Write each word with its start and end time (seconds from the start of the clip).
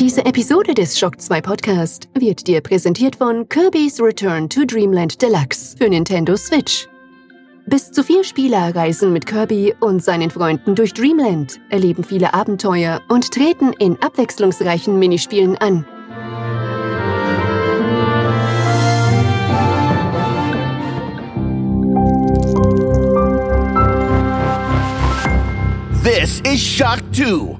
Diese 0.00 0.24
Episode 0.24 0.72
des 0.72 0.98
Shock 0.98 1.20
2 1.20 1.42
Podcast 1.42 2.08
wird 2.14 2.46
dir 2.46 2.62
präsentiert 2.62 3.16
von 3.16 3.46
Kirby's 3.50 4.00
Return 4.00 4.48
to 4.48 4.64
Dreamland 4.64 5.20
Deluxe 5.20 5.76
für 5.76 5.90
Nintendo 5.90 6.38
Switch. 6.38 6.88
Bis 7.66 7.92
zu 7.92 8.02
vier 8.02 8.24
Spieler 8.24 8.74
reisen 8.74 9.12
mit 9.12 9.26
Kirby 9.26 9.74
und 9.78 10.02
seinen 10.02 10.30
Freunden 10.30 10.74
durch 10.74 10.94
Dreamland, 10.94 11.60
erleben 11.68 12.02
viele 12.02 12.32
Abenteuer 12.32 13.02
und 13.10 13.30
treten 13.30 13.74
in 13.74 14.00
abwechslungsreichen 14.00 14.98
Minispielen 14.98 15.58
an. 15.58 15.84
This 26.02 26.40
is 26.50 26.58
Shock 26.58 27.00
2. 27.12 27.59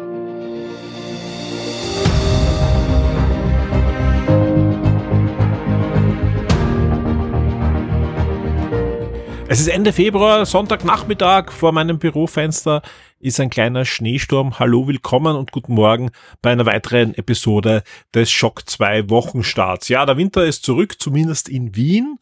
Es 9.51 9.59
ist 9.59 9.67
Ende 9.67 9.91
Februar, 9.91 10.45
Sonntagnachmittag, 10.45 11.51
vor 11.51 11.73
meinem 11.73 11.99
Bürofenster 11.99 12.81
ist 13.19 13.37
ein 13.41 13.49
kleiner 13.49 13.83
Schneesturm. 13.83 14.59
Hallo, 14.59 14.87
willkommen 14.87 15.35
und 15.35 15.51
guten 15.51 15.73
Morgen 15.73 16.11
bei 16.41 16.53
einer 16.53 16.65
weiteren 16.65 17.13
Episode 17.15 17.83
des 18.13 18.31
Schock 18.31 18.69
2 18.69 19.09
Wochenstarts. 19.09 19.89
Ja, 19.89 20.05
der 20.05 20.15
Winter 20.15 20.45
ist 20.45 20.63
zurück, 20.63 21.01
zumindest 21.01 21.49
in 21.49 21.75
Wien. 21.75 22.17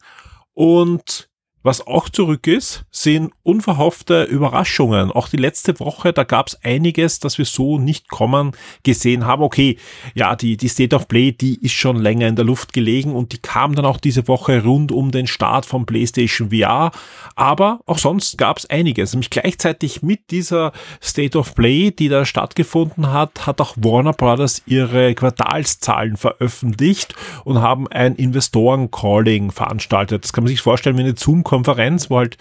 Und 0.54 1.29
was 1.62 1.86
auch 1.86 2.08
zurück 2.08 2.46
ist, 2.46 2.84
sind 2.90 3.32
unverhoffte 3.42 4.22
Überraschungen. 4.22 5.10
Auch 5.10 5.28
die 5.28 5.36
letzte 5.36 5.78
Woche, 5.78 6.12
da 6.14 6.24
gab 6.24 6.48
es 6.48 6.58
einiges, 6.64 7.20
das 7.20 7.36
wir 7.36 7.44
so 7.44 7.78
nicht 7.78 8.08
kommen 8.08 8.52
gesehen 8.82 9.26
haben. 9.26 9.42
Okay, 9.42 9.76
ja, 10.14 10.36
die, 10.36 10.56
die 10.56 10.68
State 10.68 10.96
of 10.96 11.06
Play, 11.06 11.32
die 11.32 11.62
ist 11.62 11.74
schon 11.74 11.96
länger 11.96 12.28
in 12.28 12.36
der 12.36 12.46
Luft 12.46 12.72
gelegen 12.72 13.14
und 13.14 13.32
die 13.32 13.38
kam 13.38 13.74
dann 13.74 13.84
auch 13.84 13.98
diese 13.98 14.26
Woche 14.26 14.62
rund 14.64 14.90
um 14.90 15.10
den 15.10 15.26
Start 15.26 15.66
von 15.66 15.84
PlayStation 15.84 16.50
VR. 16.50 16.92
Aber 17.36 17.80
auch 17.84 17.98
sonst 17.98 18.38
gab 18.38 18.56
es 18.56 18.70
einiges. 18.70 19.12
Nämlich 19.12 19.28
gleichzeitig 19.30 20.02
mit 20.02 20.30
dieser 20.30 20.72
State 21.02 21.36
of 21.36 21.54
Play, 21.54 21.90
die 21.90 22.08
da 22.08 22.24
stattgefunden 22.24 23.12
hat, 23.12 23.46
hat 23.46 23.60
auch 23.60 23.74
Warner 23.76 24.14
Brothers 24.14 24.62
ihre 24.64 25.14
Quartalszahlen 25.14 26.16
veröffentlicht 26.16 27.14
und 27.44 27.60
haben 27.60 27.86
ein 27.88 28.14
Investoren-Calling 28.14 29.50
veranstaltet. 29.50 30.24
Das 30.24 30.32
kann 30.32 30.44
man 30.44 30.48
sich 30.48 30.62
vorstellen 30.62 30.96
wie 30.96 31.02
eine 31.02 31.16
Zoom 31.16 31.44
Konferenz, 31.50 32.10
wo 32.10 32.18
halt 32.18 32.38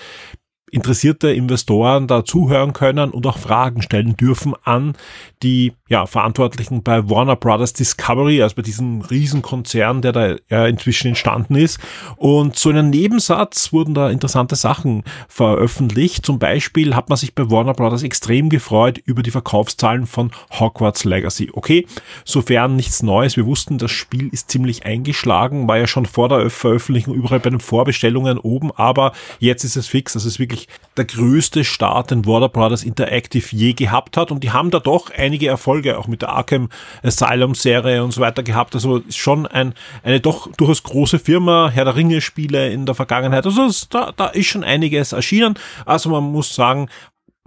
interessierte 0.71 1.31
Investoren 1.31 2.07
da 2.07 2.23
zuhören 2.23 2.73
können 2.73 3.09
und 3.09 3.25
auch 3.25 3.39
Fragen 3.39 3.81
stellen 3.81 4.15
dürfen 4.15 4.53
an 4.63 4.93
die 5.43 5.73
ja, 5.87 6.05
Verantwortlichen 6.05 6.83
bei 6.83 7.09
Warner 7.09 7.35
Brothers 7.35 7.73
Discovery, 7.73 8.43
also 8.43 8.55
bei 8.55 8.61
diesem 8.61 9.01
Riesenkonzern, 9.01 10.01
der 10.01 10.11
da 10.11 10.35
ja, 10.49 10.67
inzwischen 10.67 11.07
entstanden 11.09 11.55
ist. 11.55 11.79
Und 12.17 12.57
so 12.57 12.69
in 12.69 12.77
einem 12.77 12.89
Nebensatz 12.89 13.71
wurden 13.71 13.93
da 13.93 14.09
interessante 14.09 14.55
Sachen 14.55 15.03
veröffentlicht. 15.27 16.25
Zum 16.25 16.39
Beispiel 16.39 16.95
hat 16.95 17.09
man 17.09 17.17
sich 17.17 17.33
bei 17.33 17.49
Warner 17.49 17.73
Brothers 17.73 18.03
extrem 18.03 18.49
gefreut 18.49 18.99
über 19.05 19.23
die 19.23 19.31
Verkaufszahlen 19.31 20.05
von 20.05 20.31
Hogwarts 20.51 21.05
Legacy. 21.05 21.49
Okay, 21.53 21.87
sofern 22.25 22.75
nichts 22.75 23.01
Neues. 23.01 23.37
Wir 23.37 23.45
wussten, 23.45 23.77
das 23.77 23.91
Spiel 23.91 24.29
ist 24.29 24.51
ziemlich 24.51 24.85
eingeschlagen, 24.85 25.67
war 25.67 25.77
ja 25.77 25.87
schon 25.87 26.05
vor 26.05 26.29
der 26.29 26.49
Veröffentlichung 26.49 27.13
überall 27.13 27.39
bei 27.39 27.49
den 27.49 27.61
Vorbestellungen 27.61 28.37
oben, 28.37 28.71
aber 28.71 29.13
jetzt 29.39 29.63
ist 29.63 29.77
es 29.77 29.87
fix. 29.87 30.13
Das 30.13 30.25
ist 30.25 30.39
wirklich 30.39 30.67
der 30.97 31.05
größte 31.05 31.63
Start, 31.63 32.11
den 32.11 32.25
Warner 32.25 32.49
Brothers 32.49 32.83
Interactive 32.83 33.55
je 33.55 33.73
gehabt 33.73 34.17
hat. 34.17 34.31
Und 34.31 34.43
die 34.43 34.51
haben 34.51 34.69
da 34.69 34.79
doch 34.79 35.09
einige 35.29 35.47
Erfolge 35.47 35.99
auch 35.99 36.07
mit 36.07 36.23
der 36.23 36.29
Arkham 36.29 36.69
Asylum 37.03 37.53
Serie 37.53 38.03
und 38.03 38.11
so 38.11 38.19
weiter 38.19 38.41
gehabt. 38.41 38.73
Also 38.73 39.01
schon 39.09 39.45
ein, 39.45 39.75
eine 40.03 40.19
doch 40.19 40.51
durchaus 40.53 40.81
große 40.81 41.19
Firma, 41.19 41.69
Herr 41.71 41.85
der 41.85 41.95
Ringe 41.95 42.19
Spiele 42.19 42.69
in 42.69 42.87
der 42.87 42.95
Vergangenheit. 42.95 43.45
Also 43.45 43.65
es, 43.65 43.87
da, 43.89 44.11
da 44.15 44.27
ist 44.27 44.47
schon 44.47 44.63
einiges 44.63 45.11
erschienen. 45.11 45.53
Also 45.85 46.09
man 46.09 46.23
muss 46.23 46.55
sagen, 46.55 46.89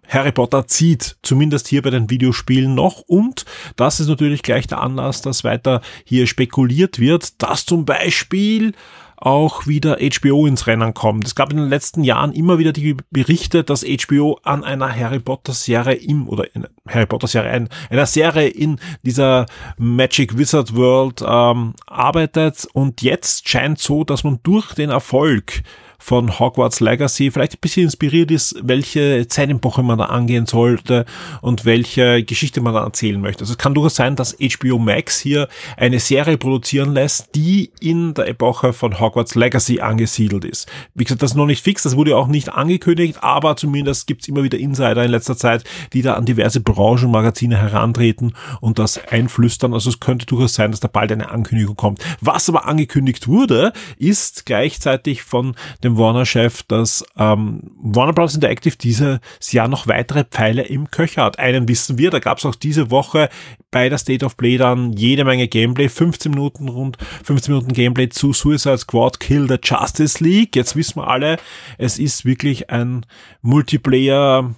Harry 0.09 0.31
Potter 0.31 0.67
zieht, 0.69 1.17
zumindest 1.23 1.67
hier 1.67 1.83
bei 1.83 1.91
den 1.91 2.09
Videospielen 2.09 2.75
noch. 2.75 3.01
Und 3.01 3.45
das 3.75 3.99
ist 3.99 4.09
natürlich 4.09 4.43
gleich 4.43 4.69
der 4.69 4.81
Anlass, 4.81 5.23
dass 5.23 5.43
weiter 5.43 5.81
hier 6.05 6.29
spekuliert 6.29 7.01
wird, 7.01 7.43
dass 7.43 7.67
zum 7.67 7.85
Beispiel 7.85 8.75
auch 9.25 9.69
wieder 9.69 9.99
HBO 10.01 10.47
ins 10.47 10.67
Rennen 10.67 10.95
kommt. 10.95 11.27
Es 11.27 11.37
gab 11.37 11.53
in 11.53 11.57
den 11.57 11.69
letzten 11.69 12.03
Jahren 12.03 12.33
immer 12.33 12.59
wieder 12.59 12.73
die 12.73 12.97
Berichte, 13.11 13.63
dass 13.63 13.85
HBO 13.85 14.41
an 14.43 14.65
einer 14.65 14.95
Harry 14.95 15.21
Potter 15.21 15.53
Serie 15.53 15.95
im, 15.95 16.29
oder 16.29 16.45
in 16.55 16.67
Harry 16.89 17.07
Potter 17.07 17.29
Serie, 17.29 17.69
einer 17.89 18.07
Serie 18.07 18.49
in 18.49 18.81
dieser 19.03 19.47
Magic 19.79 20.37
Wizard 20.37 20.75
World 20.75 21.23
ähm, 21.25 21.75
arbeitet 21.87 22.67
und 22.73 23.03
jetzt 23.03 23.49
scheint 23.49 23.79
so, 23.79 24.03
dass 24.03 24.25
man 24.25 24.41
durch 24.43 24.75
den 24.75 24.91
Erfolg 24.91 25.63
von 26.03 26.41
Hogwarts 26.41 26.81
Legacy 26.81 27.31
vielleicht 27.31 27.55
ein 27.55 27.61
bisschen 27.61 27.85
inspiriert 27.85 28.33
ist, 28.33 28.57
welche 28.61 29.29
Zeitepoche 29.29 29.85
man 29.85 29.99
da 29.99 30.07
angehen 30.07 30.47
sollte 30.47 31.07
und 31.43 31.65
welche 31.65 32.25
Geschichte 32.25 32.61
man 32.61 32.75
da 32.75 32.83
erzählen 32.83 33.21
möchte. 33.21 33.43
Also 33.43 33.53
es 33.53 33.59
kann 33.59 33.73
durchaus 33.73 33.95
sein, 33.95 34.17
dass 34.17 34.37
HBO 34.37 34.79
Max 34.79 35.21
hier 35.21 35.49
eine 35.77 36.01
Serie 36.01 36.39
produzieren 36.39 36.93
lässt, 36.93 37.37
die 37.37 37.71
in 37.81 38.15
der 38.15 38.27
Epoche 38.27 38.73
von 38.73 38.99
Hogwarts 38.99 39.37
Legacy 39.37 39.81
angesiedelt 39.81 40.45
ist. 40.45 40.69
Wie 40.95 41.05
gesagt, 41.05 41.23
das 41.23 41.31
ist 41.31 41.37
noch 41.37 41.47
nicht 41.47 41.63
fix, 41.63 41.85
das 41.85 41.97
wurde 41.97 42.17
auch 42.17 42.27
nicht 42.27 42.49
angekündigt, 42.49 43.19
aber 43.23 43.55
zumindest 43.55 44.09
gibt's 44.09 44.27
immer 44.27 44.43
wieder 44.43 44.59
Insider 44.59 45.05
in 45.05 45.11
letzter 45.13 45.37
Zeit, 45.37 45.63
die 45.93 46.03
da 46.03 46.15
an 46.15 46.27
diverse 46.27 46.61
Branchenmagazine 46.61 47.59
herantreten 47.59 48.35
und 48.61 48.81
das 48.81 48.99
einflüstern. 49.07 49.73
Also 49.73 49.91
es 49.91 50.01
könnte 50.01 50.27
durchaus 50.27 50.55
sein, 50.55 50.73
dass 50.73 50.81
da 50.81 50.89
bald 50.89 51.13
eine 51.13 51.31
Ankündigung 51.31 51.77
kommt. 51.77 52.01
Was 52.21 52.49
aber 52.49 52.67
angekündigt 52.67 53.29
wurde, 53.29 53.73
ist 53.99 54.47
gleichzeitig 54.47 55.23
von 55.23 55.55
dem 55.85 55.92
dem 55.93 55.99
Warner-Chef, 55.99 56.63
dass 56.65 57.05
ähm, 57.17 57.61
Warner 57.77 58.13
Bros. 58.13 58.35
Interactive 58.35 58.77
dieses 58.77 59.21
Jahr 59.51 59.69
noch 59.69 59.87
weitere 59.87 60.25
Pfeile 60.25 60.63
im 60.63 60.91
Köcher 60.91 61.25
hat. 61.25 61.39
Einen 61.39 61.69
wissen 61.69 61.99
wir, 61.99 62.11
da 62.11 62.19
gab 62.19 62.39
es 62.39 62.47
auch 62.47 62.55
diese 62.55 62.91
Woche 62.91 63.29
bei 63.71 63.89
der 63.89 63.99
State 63.99 64.25
of 64.25 64.37
Play 64.37 64.57
dann 64.57 64.93
jede 64.93 65.25
Menge 65.25 65.49
Gameplay, 65.49 65.89
15 65.89 66.31
Minuten 66.31 66.69
rund 66.69 66.99
15 67.25 67.55
Minuten 67.55 67.73
Gameplay 67.73 68.09
zu 68.09 68.33
Suicide 68.33 68.79
Squad 68.79 69.21
Kill 69.21 69.49
the 69.49 69.59
Justice 69.63 70.23
League. 70.23 70.57
Jetzt 70.57 70.77
wissen 70.77 70.97
wir 70.97 71.09
alle, 71.09 71.39
es 71.79 71.99
ist 71.99 72.25
wirklich 72.25 72.71
ein 72.71 73.07
Multiplayer 73.41 74.55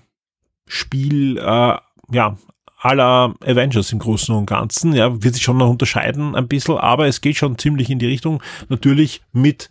Spiel, 0.67 1.39
äh, 1.39 1.77
ja, 2.11 2.37
aller 2.85 3.35
Avengers 3.45 3.93
im 3.93 3.99
Großen 3.99 4.35
und 4.35 4.47
Ganzen. 4.47 4.93
Ja, 4.93 5.23
wird 5.23 5.35
sich 5.35 5.43
schon 5.43 5.57
noch 5.57 5.71
unterscheiden 5.71 6.35
ein 6.35 6.49
bisschen, 6.49 6.77
aber 6.77 7.07
es 7.07 7.21
geht 7.21 7.37
schon 7.37 7.59
ziemlich 7.59 7.89
in 7.89 7.99
die 7.99 8.07
Richtung. 8.07 8.43
Natürlich 8.69 9.23
mit 9.33 9.71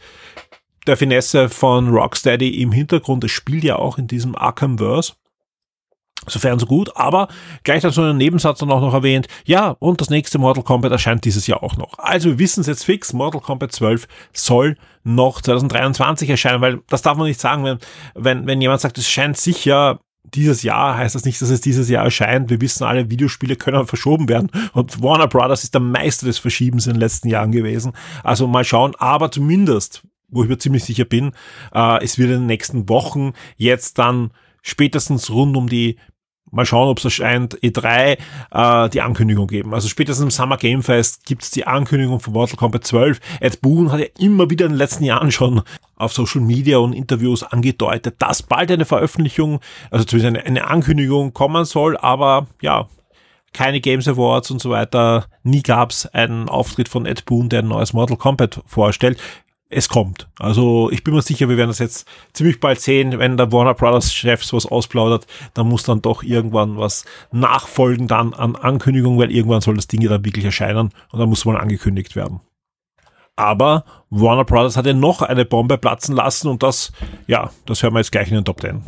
der 0.87 0.97
Finesse 0.97 1.49
von 1.49 1.89
Rocksteady 1.89 2.61
im 2.61 2.71
Hintergrund. 2.71 3.23
Es 3.23 3.31
spielt 3.31 3.63
ja 3.63 3.77
auch 3.77 3.97
in 3.97 4.07
diesem 4.07 4.35
Arkhamverse. 4.35 5.13
Sofern 6.27 6.57
so 6.57 6.65
gut, 6.65 6.95
aber 6.95 7.27
gleich 7.63 7.81
dazu 7.81 8.01
einen 8.01 8.17
Nebensatz 8.17 8.59
dann 8.59 8.71
auch 8.71 8.79
noch 8.79 8.93
erwähnt, 8.93 9.27
ja, 9.45 9.75
und 9.79 9.99
das 9.99 10.09
nächste 10.09 10.37
Mortal 10.37 10.63
Kombat 10.63 10.91
erscheint 10.91 11.25
dieses 11.25 11.47
Jahr 11.47 11.61
auch 11.63 11.75
noch. 11.75 11.99
Also 11.99 12.29
wir 12.29 12.39
wissen 12.39 12.61
es 12.61 12.67
jetzt 12.67 12.85
fix, 12.85 13.11
Mortal 13.11 13.41
Kombat 13.41 13.73
12 13.73 14.07
soll 14.31 14.77
noch 15.03 15.41
2023 15.41 16.29
erscheinen, 16.29 16.61
weil 16.61 16.79
das 16.87 17.01
darf 17.01 17.17
man 17.17 17.27
nicht 17.27 17.41
sagen, 17.41 17.65
wenn, 17.65 17.77
wenn, 18.15 18.47
wenn 18.47 18.61
jemand 18.61 18.79
sagt, 18.79 18.97
es 18.97 19.09
scheint 19.09 19.35
sicher 19.35 19.99
dieses 20.23 20.63
Jahr, 20.63 20.97
heißt 20.97 21.15
das 21.15 21.25
nicht, 21.25 21.41
dass 21.41 21.49
es 21.49 21.59
dieses 21.59 21.89
Jahr 21.89 22.05
erscheint. 22.05 22.49
Wir 22.49 22.61
wissen 22.61 22.85
alle, 22.85 23.09
Videospiele 23.09 23.57
können 23.57 23.85
verschoben 23.85 24.29
werden 24.29 24.49
und 24.73 25.03
Warner 25.03 25.27
Brothers 25.27 25.63
ist 25.63 25.73
der 25.73 25.81
Meister 25.81 26.25
des 26.25 26.39
Verschiebens 26.39 26.87
in 26.87 26.93
den 26.93 26.99
letzten 26.99 27.27
Jahren 27.27 27.51
gewesen. 27.51 27.91
Also 28.23 28.47
mal 28.47 28.63
schauen, 28.63 28.95
aber 28.97 29.31
zumindest 29.31 30.03
wo 30.33 30.43
ich 30.43 30.49
mir 30.49 30.57
ziemlich 30.57 30.83
sicher 30.83 31.05
bin, 31.05 31.31
äh, 31.73 32.03
es 32.03 32.17
wird 32.17 32.29
in 32.29 32.41
den 32.41 32.45
nächsten 32.47 32.89
Wochen 32.89 33.33
jetzt 33.57 33.97
dann 33.99 34.31
spätestens 34.61 35.29
rund 35.29 35.55
um 35.57 35.67
die 35.67 35.97
Mal 36.53 36.67
schauen, 36.67 36.87
ob 36.87 36.99
es 36.99 37.05
erscheint, 37.05 37.57
E3 37.61 38.17
äh, 38.51 38.89
die 38.89 39.01
Ankündigung 39.01 39.47
geben. 39.47 39.73
Also 39.73 39.87
spätestens 39.87 40.23
im 40.23 40.29
Summer 40.29 40.57
Game 40.57 40.83
Fest 40.83 41.25
gibt 41.25 41.41
es 41.41 41.49
die 41.49 41.65
Ankündigung 41.65 42.19
von 42.19 42.31
Mortal 42.31 42.57
Kombat 42.57 42.83
12. 42.83 43.19
Ed 43.39 43.61
Boon 43.61 43.91
hat 43.91 43.99
ja 43.99 44.05
immer 44.19 44.51
wieder 44.51 44.67
in 44.67 44.73
den 44.73 44.77
letzten 44.77 45.03
Jahren 45.03 45.31
schon 45.31 45.63
auf 45.95 46.13
Social 46.13 46.41
Media 46.41 46.77
und 46.77 46.93
Interviews 46.93 47.41
angedeutet, 47.41 48.17
dass 48.19 48.43
bald 48.43 48.69
eine 48.69 48.85
Veröffentlichung, 48.85 49.61
also 49.89 50.05
zumindest 50.05 50.37
eine, 50.37 50.45
eine 50.45 50.67
Ankündigung 50.67 51.33
kommen 51.33 51.65
soll, 51.65 51.97
aber 51.97 52.45
ja, 52.61 52.87
keine 53.51 53.81
Games 53.81 54.07
Awards 54.07 54.51
und 54.51 54.61
so 54.61 54.69
weiter. 54.69 55.25
Nie 55.41 55.63
gab 55.63 55.89
es 55.89 56.05
einen 56.05 56.49
Auftritt 56.49 56.87
von 56.87 57.07
Ed 57.07 57.25
Boon, 57.25 57.49
der 57.49 57.63
ein 57.63 57.67
neues 57.67 57.93
Mortal 57.93 58.17
Kombat 58.17 58.61
vorstellt 58.67 59.17
es 59.73 59.89
kommt. 59.89 60.27
Also 60.39 60.89
ich 60.91 61.03
bin 61.03 61.13
mir 61.13 61.21
sicher, 61.21 61.49
wir 61.49 61.57
werden 61.57 61.69
das 61.69 61.79
jetzt 61.79 62.07
ziemlich 62.33 62.59
bald 62.59 62.79
sehen, 62.79 63.19
wenn 63.19 63.37
der 63.37 63.51
Warner 63.51 63.73
Brothers 63.73 64.13
Chefs 64.13 64.53
was 64.53 64.65
ausplaudert, 64.65 65.27
dann 65.53 65.67
muss 65.67 65.83
dann 65.83 66.01
doch 66.01 66.23
irgendwann 66.23 66.77
was 66.77 67.05
nachfolgen 67.31 68.07
dann 68.07 68.33
an 68.33 68.55
Ankündigung, 68.55 69.17
weil 69.19 69.31
irgendwann 69.31 69.61
soll 69.61 69.75
das 69.75 69.87
Ding 69.87 70.01
ja 70.01 70.09
dann 70.09 70.25
wirklich 70.25 70.45
erscheinen 70.45 70.91
und 71.11 71.19
dann 71.19 71.29
muss 71.29 71.45
mal 71.45 71.57
angekündigt 71.57 72.15
werden. 72.15 72.41
Aber 73.35 73.83
Warner 74.09 74.45
Brothers 74.45 74.77
hat 74.77 74.85
ja 74.85 74.93
noch 74.93 75.21
eine 75.21 75.45
Bombe 75.45 75.77
platzen 75.77 76.15
lassen 76.15 76.47
und 76.47 76.61
das, 76.61 76.91
ja, 77.25 77.49
das 77.65 77.81
hören 77.81 77.93
wir 77.93 77.99
jetzt 77.99 78.11
gleich 78.11 78.29
in 78.29 78.35
den 78.35 78.45
Top 78.45 78.61
10. 78.61 78.81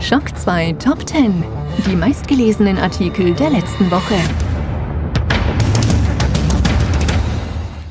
Schock 0.00 0.36
2 0.36 0.72
Top 0.74 1.08
10. 1.08 1.44
Die 1.86 1.96
meistgelesenen 1.96 2.76
Artikel 2.78 3.32
der 3.34 3.50
letzten 3.50 3.90
Woche. 3.90 4.16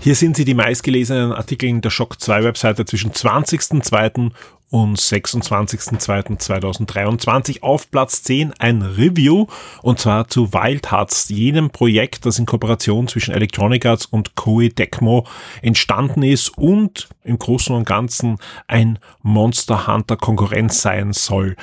Hier 0.04 0.16
sind 0.16 0.36
sie 0.36 0.46
die 0.46 0.56
meistgelesenen 0.56 1.32
Artikel 1.32 1.70
in 1.70 1.82
der 1.82 1.92
Shock 1.92 2.20
2 2.20 2.44
Webseite 2.44 2.86
zwischen 2.86 3.12
20.02. 3.12 4.32
und 4.72 4.98
26.02.2023. 4.98 7.62
Auf 7.62 7.92
Platz 7.92 8.24
10 8.24 8.54
ein 8.58 8.82
Review 8.82 9.46
und 9.84 10.00
zwar 10.00 10.28
zu 10.28 10.54
Wild 10.54 10.92
Hearts, 10.92 11.30
jenem 11.30 11.70
Projekt, 11.70 12.26
das 12.26 12.40
in 12.40 12.48
Kooperation 12.48 13.08
zwischen 13.08 13.36
Electronic 13.36 13.86
Arts 13.86 14.08
und 14.08 14.36
Koei 14.36 14.70
Tecmo 14.70 15.28
entstanden 15.62 16.24
ist 16.24 16.58
und 16.58 17.08
im 17.24 17.38
Großen 17.38 17.76
und 17.76 17.86
Ganzen 17.86 18.40
ein 18.66 18.98
Monster 19.22 19.86
Hunter 19.86 20.18
Konkurrenz 20.18 20.82
sein 20.82 21.14
soll. 21.14 21.56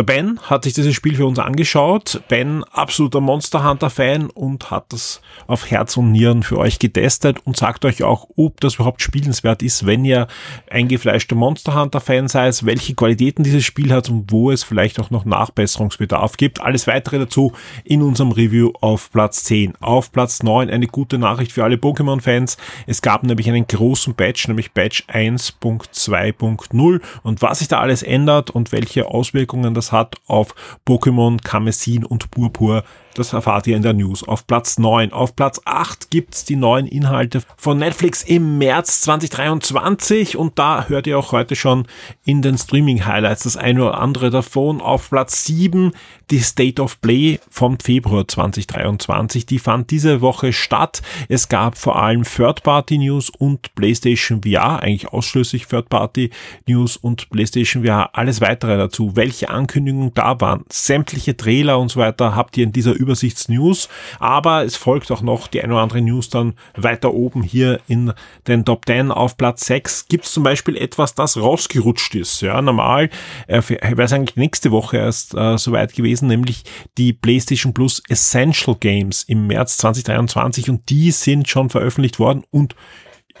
Der 0.00 0.06
Ben 0.06 0.40
hat 0.40 0.64
sich 0.64 0.72
dieses 0.72 0.94
Spiel 0.94 1.14
für 1.14 1.26
uns 1.26 1.38
angeschaut. 1.38 2.22
Ben, 2.28 2.64
absoluter 2.72 3.20
Monster 3.20 3.68
Hunter 3.68 3.90
Fan 3.90 4.30
und 4.30 4.70
hat 4.70 4.94
das 4.94 5.20
auf 5.46 5.70
Herz 5.70 5.98
und 5.98 6.10
Nieren 6.10 6.42
für 6.42 6.56
euch 6.56 6.78
getestet 6.78 7.36
und 7.44 7.58
sagt 7.58 7.84
euch 7.84 8.02
auch, 8.02 8.26
ob 8.34 8.62
das 8.62 8.76
überhaupt 8.76 9.02
spielenswert 9.02 9.62
ist, 9.62 9.84
wenn 9.84 10.06
ihr 10.06 10.26
eingefleischter 10.70 11.34
Monster 11.36 11.78
Hunter 11.78 12.00
Fan 12.00 12.28
seid, 12.28 12.64
welche 12.64 12.94
Qualitäten 12.94 13.44
dieses 13.44 13.62
Spiel 13.62 13.92
hat 13.92 14.08
und 14.08 14.32
wo 14.32 14.50
es 14.50 14.62
vielleicht 14.62 14.98
auch 15.00 15.10
noch 15.10 15.26
Nachbesserungsbedarf 15.26 16.38
gibt. 16.38 16.62
Alles 16.62 16.86
weitere 16.86 17.18
dazu 17.18 17.52
in 17.84 18.00
unserem 18.00 18.32
Review 18.32 18.72
auf 18.80 19.12
Platz 19.12 19.44
10. 19.44 19.74
Auf 19.82 20.12
Platz 20.12 20.42
9 20.42 20.70
eine 20.70 20.86
gute 20.86 21.18
Nachricht 21.18 21.52
für 21.52 21.62
alle 21.62 21.76
Pokémon 21.76 22.22
Fans. 22.22 22.56
Es 22.86 23.02
gab 23.02 23.22
nämlich 23.22 23.50
einen 23.50 23.66
großen 23.66 24.14
Patch, 24.14 24.48
nämlich 24.48 24.72
Patch 24.72 25.04
1.2.0 25.08 27.00
und 27.22 27.42
was 27.42 27.58
sich 27.58 27.68
da 27.68 27.80
alles 27.80 28.02
ändert 28.02 28.48
und 28.48 28.72
welche 28.72 29.06
Auswirkungen 29.06 29.74
das 29.74 29.89
hat 29.92 30.16
auf 30.26 30.54
Pokémon 30.86 31.42
Kamezin 31.42 32.04
und 32.04 32.30
Purpur 32.30 32.84
das 33.14 33.32
erfahrt 33.32 33.66
ihr 33.66 33.76
in 33.76 33.82
der 33.82 33.92
News. 33.92 34.26
Auf 34.26 34.46
Platz 34.46 34.78
9. 34.78 35.12
Auf 35.12 35.34
Platz 35.36 35.60
8 35.64 36.10
gibt's 36.10 36.44
die 36.44 36.56
neuen 36.56 36.86
Inhalte 36.86 37.42
von 37.56 37.78
Netflix 37.78 38.22
im 38.22 38.58
März 38.58 39.02
2023 39.02 40.36
und 40.36 40.58
da 40.58 40.86
hört 40.88 41.06
ihr 41.06 41.18
auch 41.18 41.32
heute 41.32 41.56
schon 41.56 41.86
in 42.24 42.42
den 42.42 42.56
Streaming-Highlights 42.56 43.44
das 43.44 43.56
eine 43.56 43.84
oder 43.84 43.98
andere 43.98 44.30
davon. 44.30 44.80
Auf 44.80 45.10
Platz 45.10 45.44
7 45.44 45.92
die 46.30 46.38
State 46.38 46.80
of 46.80 47.00
Play 47.00 47.40
vom 47.50 47.78
Februar 47.78 48.26
2023. 48.26 49.46
Die 49.46 49.58
fand 49.58 49.90
diese 49.90 50.20
Woche 50.20 50.52
statt. 50.52 51.02
Es 51.28 51.48
gab 51.48 51.76
vor 51.76 52.00
allem 52.00 52.22
Third-Party-News 52.22 53.30
und 53.30 53.74
PlayStation 53.74 54.42
VR, 54.42 54.80
eigentlich 54.80 55.08
ausschließlich 55.08 55.66
Third-Party-News 55.66 56.96
und 56.96 57.30
PlayStation 57.30 57.84
VR. 57.84 58.10
Alles 58.12 58.40
weitere 58.40 58.76
dazu. 58.76 59.16
Welche 59.16 59.50
Ankündigungen 59.50 60.14
da 60.14 60.40
waren, 60.40 60.64
sämtliche 60.68 61.36
Trailer 61.36 61.78
und 61.78 61.90
so 61.90 62.00
weiter 62.00 62.36
habt 62.36 62.56
ihr 62.56 62.64
in 62.64 62.72
dieser 62.72 62.94
Übersichtsnews, 63.10 63.88
aber 64.20 64.64
es 64.64 64.76
folgt 64.76 65.10
auch 65.10 65.20
noch 65.20 65.48
die 65.48 65.60
eine 65.60 65.72
oder 65.72 65.82
andere 65.82 66.00
News 66.00 66.28
dann 66.28 66.54
weiter 66.76 67.12
oben 67.12 67.42
hier 67.42 67.80
in 67.88 68.12
den 68.46 68.64
Top 68.64 68.86
10 68.86 69.10
auf 69.10 69.36
Platz 69.36 69.66
6 69.66 70.06
gibt 70.06 70.26
es 70.26 70.32
zum 70.32 70.44
Beispiel 70.44 70.76
etwas, 70.76 71.14
das 71.16 71.36
rausgerutscht 71.36 72.14
ist. 72.14 72.40
Ja, 72.40 72.62
normal 72.62 73.10
äh, 73.48 73.62
wäre 73.68 74.02
es 74.02 74.12
eigentlich 74.12 74.36
nächste 74.36 74.70
Woche 74.70 74.98
erst 74.98 75.34
äh, 75.34 75.58
soweit 75.58 75.92
gewesen, 75.92 76.28
nämlich 76.28 76.62
die 76.98 77.12
PlayStation 77.12 77.74
Plus 77.74 78.00
Essential 78.08 78.76
Games 78.78 79.24
im 79.24 79.48
März 79.48 79.78
2023 79.78 80.70
und 80.70 80.88
die 80.88 81.10
sind 81.10 81.48
schon 81.48 81.68
veröffentlicht 81.68 82.20
worden 82.20 82.44
und 82.50 82.76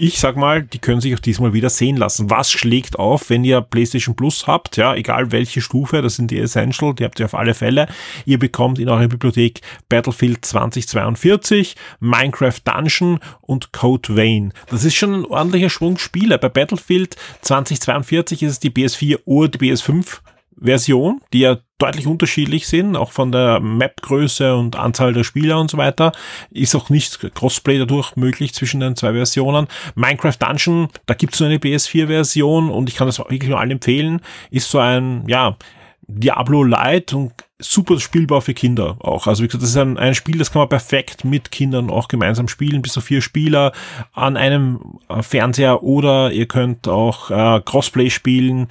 ich 0.00 0.18
sag 0.18 0.36
mal, 0.36 0.62
die 0.62 0.78
können 0.78 1.00
sich 1.00 1.14
auch 1.14 1.18
diesmal 1.18 1.52
wieder 1.52 1.68
sehen 1.68 1.96
lassen. 1.96 2.30
Was 2.30 2.50
schlägt 2.50 2.98
auf, 2.98 3.28
wenn 3.28 3.44
ihr 3.44 3.60
PlayStation 3.60 4.16
Plus 4.16 4.46
habt? 4.46 4.78
Ja, 4.78 4.94
egal 4.94 5.30
welche 5.30 5.60
Stufe, 5.60 6.00
das 6.00 6.16
sind 6.16 6.30
die 6.30 6.38
Essential, 6.38 6.94
die 6.94 7.04
habt 7.04 7.20
ihr 7.20 7.26
auf 7.26 7.34
alle 7.34 7.52
Fälle. 7.52 7.86
Ihr 8.24 8.38
bekommt 8.38 8.78
in 8.78 8.88
eurer 8.88 9.08
Bibliothek 9.08 9.60
Battlefield 9.90 10.44
2042, 10.44 11.76
Minecraft 12.00 12.60
Dungeon 12.64 13.20
und 13.42 13.72
Code 13.72 14.16
Vein. 14.16 14.54
Das 14.68 14.84
ist 14.84 14.94
schon 14.94 15.12
ein 15.12 15.24
ordentlicher 15.26 15.70
Schwung 15.70 15.98
Spiele. 15.98 16.38
Bei 16.38 16.48
Battlefield 16.48 17.16
2042 17.42 18.42
ist 18.42 18.52
es 18.52 18.60
die 18.60 18.70
PS4 18.70 19.18
oder 19.26 19.48
die 19.48 19.58
PS5 19.58 20.20
Version, 20.60 21.20
die 21.32 21.40
ja 21.40 21.58
deutlich 21.78 22.06
unterschiedlich 22.06 22.68
sind, 22.68 22.96
auch 22.96 23.10
von 23.10 23.32
der 23.32 23.60
Map-Größe 23.60 24.54
und 24.54 24.76
Anzahl 24.76 25.12
der 25.12 25.24
Spieler 25.24 25.58
und 25.58 25.70
so 25.70 25.78
weiter. 25.78 26.12
Ist 26.50 26.74
auch 26.74 26.90
nicht 26.90 27.18
Crossplay 27.34 27.78
dadurch 27.78 28.16
möglich 28.16 28.54
zwischen 28.54 28.80
den 28.80 28.96
zwei 28.96 29.12
Versionen. 29.12 29.66
Minecraft 29.94 30.36
Dungeon, 30.38 30.88
da 31.06 31.14
gibt 31.14 31.34
es 31.34 31.40
nur 31.40 31.48
eine 31.48 31.58
PS4-Version 31.58 32.70
und 32.70 32.88
ich 32.88 32.96
kann 32.96 33.06
das 33.06 33.18
wirklich 33.18 33.48
nur 33.48 33.58
allen 33.58 33.70
empfehlen, 33.70 34.20
ist 34.50 34.70
so 34.70 34.78
ein, 34.78 35.24
ja, 35.26 35.56
Diablo 36.02 36.64
Light 36.64 37.14
und 37.14 37.32
super 37.60 38.00
spielbar 38.00 38.40
für 38.40 38.54
Kinder 38.54 38.96
auch. 39.00 39.26
Also 39.26 39.42
wie 39.42 39.48
gesagt, 39.48 39.62
das 39.62 39.70
ist 39.70 39.76
ein, 39.76 39.98
ein 39.98 40.14
Spiel, 40.14 40.38
das 40.38 40.52
kann 40.52 40.60
man 40.60 40.68
perfekt 40.68 41.24
mit 41.24 41.50
Kindern 41.50 41.90
auch 41.90 42.08
gemeinsam 42.08 42.48
spielen, 42.48 42.82
bis 42.82 42.92
zu 42.92 43.00
vier 43.00 43.20
Spieler 43.20 43.72
an 44.12 44.36
einem 44.36 44.98
äh, 45.08 45.22
Fernseher 45.22 45.82
oder 45.82 46.32
ihr 46.32 46.46
könnt 46.46 46.88
auch 46.88 47.30
äh, 47.30 47.60
Crossplay 47.64 48.10
spielen. 48.10 48.68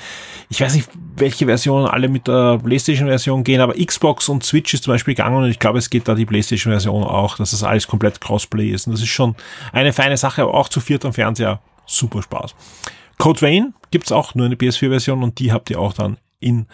Ich 0.49 0.61
weiß 0.61 0.75
nicht, 0.75 0.89
welche 1.15 1.45
Versionen 1.45 1.85
alle 1.85 2.09
mit 2.09 2.27
der 2.27 2.59
PlayStation-Version 2.59 3.43
gehen, 3.43 3.61
aber 3.61 3.73
Xbox 3.73 4.29
und 4.29 4.43
Switch 4.43 4.73
ist 4.73 4.83
zum 4.83 4.93
Beispiel 4.93 5.15
gegangen 5.15 5.43
und 5.43 5.49
ich 5.49 5.59
glaube, 5.59 5.79
es 5.79 5.89
geht 5.89 6.07
da 6.07 6.15
die 6.15 6.25
PlayStation-Version 6.25 7.03
auch, 7.03 7.37
dass 7.37 7.51
das 7.51 7.63
alles 7.63 7.87
komplett 7.87 8.21
Crossplay 8.21 8.69
ist. 8.69 8.87
Und 8.87 8.93
das 8.93 9.01
ist 9.01 9.09
schon 9.09 9.35
eine 9.71 9.93
feine 9.93 10.17
Sache, 10.17 10.41
aber 10.43 10.53
auch 10.53 10.69
zu 10.69 10.79
viert 10.79 11.05
am 11.05 11.13
Fernseher 11.13 11.61
super 11.85 12.21
Spaß. 12.21 12.55
Code 13.17 13.41
Vein 13.41 13.73
gibt's 13.91 14.11
auch 14.11 14.35
nur 14.35 14.45
eine 14.45 14.55
PS4-Version 14.55 15.23
und 15.23 15.39
die 15.39 15.51
habt 15.51 15.69
ihr 15.69 15.79
auch 15.79 15.93
dann 15.93 16.17
in 16.39 16.67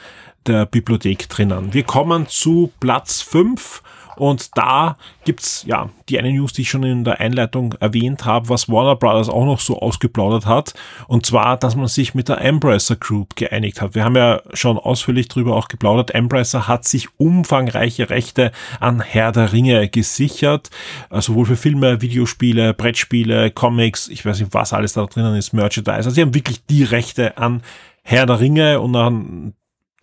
der 0.45 0.65
Bibliothek 0.65 1.27
drinnen. 1.29 1.73
Wir 1.73 1.83
kommen 1.83 2.27
zu 2.27 2.71
Platz 2.79 3.21
5 3.21 3.81
und 4.15 4.57
da 4.57 4.97
gibt's 5.25 5.63
ja 5.67 5.89
die 6.07 6.19
eine 6.19 6.31
News, 6.31 6.53
die 6.53 6.61
ich 6.61 6.69
schon 6.69 6.83
in 6.83 7.03
der 7.03 7.19
Einleitung 7.19 7.73
erwähnt 7.79 8.25
habe, 8.25 8.49
was 8.49 8.69
Warner 8.69 8.95
Brothers 8.95 9.29
auch 9.29 9.45
noch 9.45 9.59
so 9.59 9.79
ausgeplaudert 9.79 10.45
hat. 10.45 10.73
Und 11.07 11.25
zwar, 11.25 11.57
dass 11.57 11.75
man 11.75 11.87
sich 11.87 12.15
mit 12.15 12.29
der 12.29 12.39
Embracer 12.41 12.95
Group 12.95 13.35
geeinigt 13.35 13.81
hat. 13.81 13.95
Wir 13.95 14.05
haben 14.05 14.15
ja 14.15 14.41
schon 14.53 14.77
ausführlich 14.77 15.27
darüber 15.27 15.55
auch 15.55 15.67
geplaudert. 15.67 16.11
Embracer 16.11 16.67
hat 16.67 16.85
sich 16.85 17.09
umfangreiche 17.17 18.09
Rechte 18.09 18.51
an 18.79 19.01
Herr 19.01 19.31
der 19.31 19.51
Ringe 19.51 19.89
gesichert. 19.89 20.69
Also 21.09 21.33
sowohl 21.33 21.47
für 21.47 21.57
Filme, 21.57 22.01
Videospiele, 22.01 22.73
Brettspiele, 22.73 23.51
Comics, 23.51 24.07
ich 24.07 24.25
weiß 24.25 24.39
nicht, 24.39 24.53
was 24.53 24.73
alles 24.73 24.93
da 24.93 25.05
drinnen 25.05 25.35
ist, 25.35 25.53
Merchandise. 25.53 25.95
Also 25.95 26.11
sie 26.11 26.21
haben 26.21 26.35
wirklich 26.35 26.65
die 26.65 26.83
Rechte 26.83 27.37
an 27.37 27.61
Herr 28.07 28.27
der 28.27 28.39
Ringe 28.39 28.79
und 28.81 28.95
an 28.95 29.53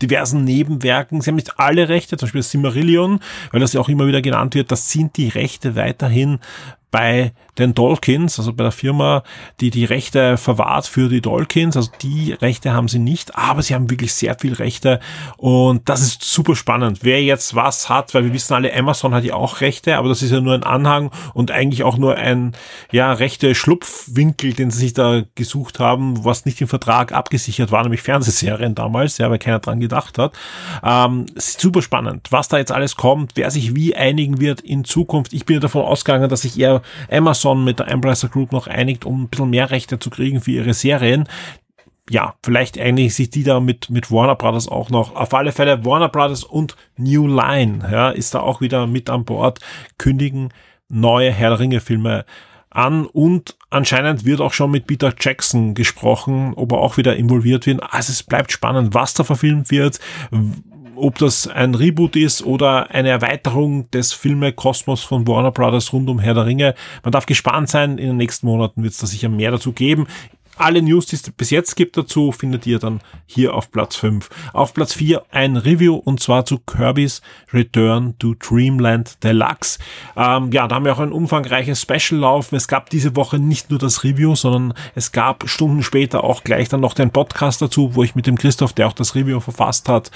diversen 0.02 0.42
Nebenwerken. 0.42 1.20
Sie 1.20 1.30
haben 1.30 1.36
nicht 1.36 1.60
alle 1.60 1.88
Rechte, 1.88 2.16
zum 2.16 2.26
Beispiel 2.26 2.42
Simmerillion, 2.42 3.20
weil 3.52 3.60
das 3.60 3.72
ja 3.72 3.80
auch 3.80 3.88
immer 3.88 4.08
wieder 4.08 4.20
genannt 4.20 4.56
wird, 4.56 4.72
das 4.72 4.90
sind 4.90 5.16
die 5.16 5.28
Rechte 5.28 5.76
weiterhin 5.76 6.40
bei 6.90 7.32
den 7.58 7.74
Dolkins, 7.74 8.38
also 8.38 8.54
bei 8.54 8.64
der 8.64 8.72
Firma, 8.72 9.22
die 9.60 9.70
die 9.70 9.84
Rechte 9.84 10.38
verwahrt 10.38 10.86
für 10.86 11.10
die 11.10 11.20
Dolkins. 11.20 11.76
Also 11.76 11.90
die 12.00 12.32
Rechte 12.32 12.72
haben 12.72 12.88
sie 12.88 12.98
nicht, 12.98 13.36
aber 13.36 13.62
sie 13.62 13.74
haben 13.74 13.90
wirklich 13.90 14.14
sehr 14.14 14.36
viel 14.38 14.54
Rechte 14.54 15.00
und 15.36 15.86
das 15.88 16.00
ist 16.00 16.24
super 16.24 16.56
spannend. 16.56 17.00
Wer 17.02 17.22
jetzt 17.22 17.54
was 17.54 17.90
hat, 17.90 18.14
weil 18.14 18.24
wir 18.24 18.32
wissen 18.32 18.54
alle, 18.54 18.74
Amazon 18.74 19.12
hat 19.12 19.24
ja 19.24 19.34
auch 19.34 19.60
Rechte, 19.60 19.98
aber 19.98 20.08
das 20.08 20.22
ist 20.22 20.30
ja 20.30 20.40
nur 20.40 20.54
ein 20.54 20.62
Anhang 20.62 21.10
und 21.34 21.50
eigentlich 21.50 21.82
auch 21.82 21.98
nur 21.98 22.16
ein, 22.16 22.52
ja, 22.90 23.12
rechte 23.12 23.54
Schlupfwinkel, 23.54 24.54
den 24.54 24.70
sie 24.70 24.80
sich 24.80 24.94
da 24.94 25.22
gesucht 25.34 25.78
haben, 25.78 26.24
was 26.24 26.46
nicht 26.46 26.60
im 26.62 26.68
Vertrag 26.68 27.12
abgesichert 27.12 27.70
war, 27.70 27.82
nämlich 27.82 28.00
Fernsehserien 28.00 28.74
damals, 28.74 29.18
ja, 29.18 29.30
weil 29.30 29.38
keiner 29.38 29.58
dran 29.58 29.78
gedacht 29.78 30.16
hat. 30.16 30.32
Ähm, 30.82 31.26
super 31.36 31.82
spannend, 31.82 32.28
was 32.30 32.48
da 32.48 32.56
jetzt 32.56 32.72
alles 32.72 32.96
kommt, 32.96 33.32
wer 33.34 33.50
sich 33.50 33.74
wie 33.74 33.94
einigen 33.94 34.40
wird 34.40 34.62
in 34.62 34.84
Zukunft. 34.84 35.34
Ich 35.34 35.44
bin 35.44 35.54
ja 35.54 35.60
davon 35.60 35.82
ausgegangen, 35.82 36.30
dass 36.30 36.42
sich 36.42 36.58
eher 36.58 36.80
Amazon 37.10 37.41
mit 37.64 37.78
der 37.78 37.88
Embracer 37.88 38.28
Group 38.28 38.52
noch 38.52 38.66
einigt, 38.66 39.04
um 39.04 39.24
ein 39.24 39.28
bisschen 39.28 39.50
mehr 39.50 39.70
Rechte 39.70 39.98
zu 39.98 40.10
kriegen 40.10 40.40
für 40.40 40.52
ihre 40.52 40.74
Serien. 40.74 41.28
Ja, 42.10 42.34
vielleicht 42.42 42.78
einigen 42.78 43.10
sich 43.10 43.30
die 43.30 43.44
da 43.44 43.60
mit, 43.60 43.88
mit 43.90 44.10
Warner 44.10 44.34
Brothers 44.34 44.68
auch 44.68 44.90
noch. 44.90 45.14
Auf 45.14 45.32
alle 45.34 45.52
Fälle 45.52 45.84
Warner 45.84 46.08
Brothers 46.08 46.44
und 46.44 46.76
New 46.96 47.26
Line, 47.26 47.88
ja, 47.90 48.10
ist 48.10 48.34
da 48.34 48.40
auch 48.40 48.60
wieder 48.60 48.86
mit 48.86 49.08
an 49.08 49.24
Bord, 49.24 49.60
kündigen 49.98 50.52
neue 50.88 51.30
Herr 51.30 51.50
der 51.50 51.60
Ringe 51.60 51.80
Filme 51.80 52.24
an 52.70 53.06
und 53.06 53.56
anscheinend 53.70 54.24
wird 54.24 54.40
auch 54.40 54.52
schon 54.52 54.70
mit 54.70 54.86
Peter 54.86 55.12
Jackson 55.18 55.74
gesprochen, 55.74 56.54
ob 56.54 56.72
er 56.72 56.78
auch 56.78 56.96
wieder 56.96 57.16
involviert 57.16 57.66
wird. 57.66 57.82
Also 57.82 58.12
es 58.12 58.22
bleibt 58.22 58.52
spannend, 58.52 58.94
was 58.94 59.14
da 59.14 59.24
verfilmt 59.24 59.70
wird, 59.70 60.00
ob 61.02 61.18
das 61.18 61.48
ein 61.48 61.74
Reboot 61.74 62.14
ist 62.14 62.44
oder 62.44 62.90
eine 62.90 63.08
Erweiterung 63.08 63.90
des 63.90 64.12
Filmekosmos 64.12 65.02
von 65.02 65.26
Warner 65.26 65.50
Brothers 65.50 65.92
rund 65.92 66.08
um 66.08 66.20
Herr 66.20 66.34
der 66.34 66.46
Ringe. 66.46 66.74
Man 67.02 67.10
darf 67.10 67.26
gespannt 67.26 67.68
sein, 67.68 67.98
in 67.98 68.06
den 68.06 68.16
nächsten 68.16 68.46
Monaten 68.46 68.84
wird 68.84 68.92
es 68.92 69.00
da 69.00 69.08
sicher 69.08 69.28
mehr 69.28 69.50
dazu 69.50 69.72
geben. 69.72 70.06
Alle 70.58 70.82
News, 70.82 71.06
die 71.06 71.16
es 71.16 71.22
bis 71.22 71.50
jetzt 71.50 71.76
gibt 71.76 71.96
dazu, 71.96 72.30
findet 72.30 72.66
ihr 72.66 72.78
dann 72.78 73.00
hier 73.24 73.54
auf 73.54 73.70
Platz 73.70 73.96
5. 73.96 74.28
Auf 74.52 74.74
Platz 74.74 74.92
4 74.92 75.22
ein 75.30 75.56
Review 75.56 75.94
und 75.96 76.20
zwar 76.20 76.44
zu 76.44 76.58
Kirby's 76.58 77.22
Return 77.54 78.18
to 78.18 78.34
Dreamland 78.34 79.24
Deluxe. 79.24 79.78
Ähm, 80.14 80.52
ja, 80.52 80.68
da 80.68 80.74
haben 80.74 80.84
wir 80.84 80.92
auch 80.92 80.98
ein 80.98 81.12
umfangreiches 81.12 81.80
Special 81.80 82.20
laufen. 82.20 82.54
Es 82.54 82.68
gab 82.68 82.90
diese 82.90 83.16
Woche 83.16 83.38
nicht 83.38 83.70
nur 83.70 83.78
das 83.78 84.04
Review, 84.04 84.36
sondern 84.36 84.74
es 84.94 85.10
gab 85.10 85.48
Stunden 85.48 85.82
später 85.82 86.22
auch 86.22 86.44
gleich 86.44 86.68
dann 86.68 86.80
noch 86.80 86.94
den 86.94 87.10
Podcast 87.10 87.62
dazu, 87.62 87.94
wo 87.94 88.02
ich 88.02 88.14
mit 88.14 88.26
dem 88.26 88.36
Christoph, 88.36 88.74
der 88.74 88.88
auch 88.88 88.92
das 88.92 89.14
Review 89.14 89.40
verfasst 89.40 89.88
hat, 89.88 90.10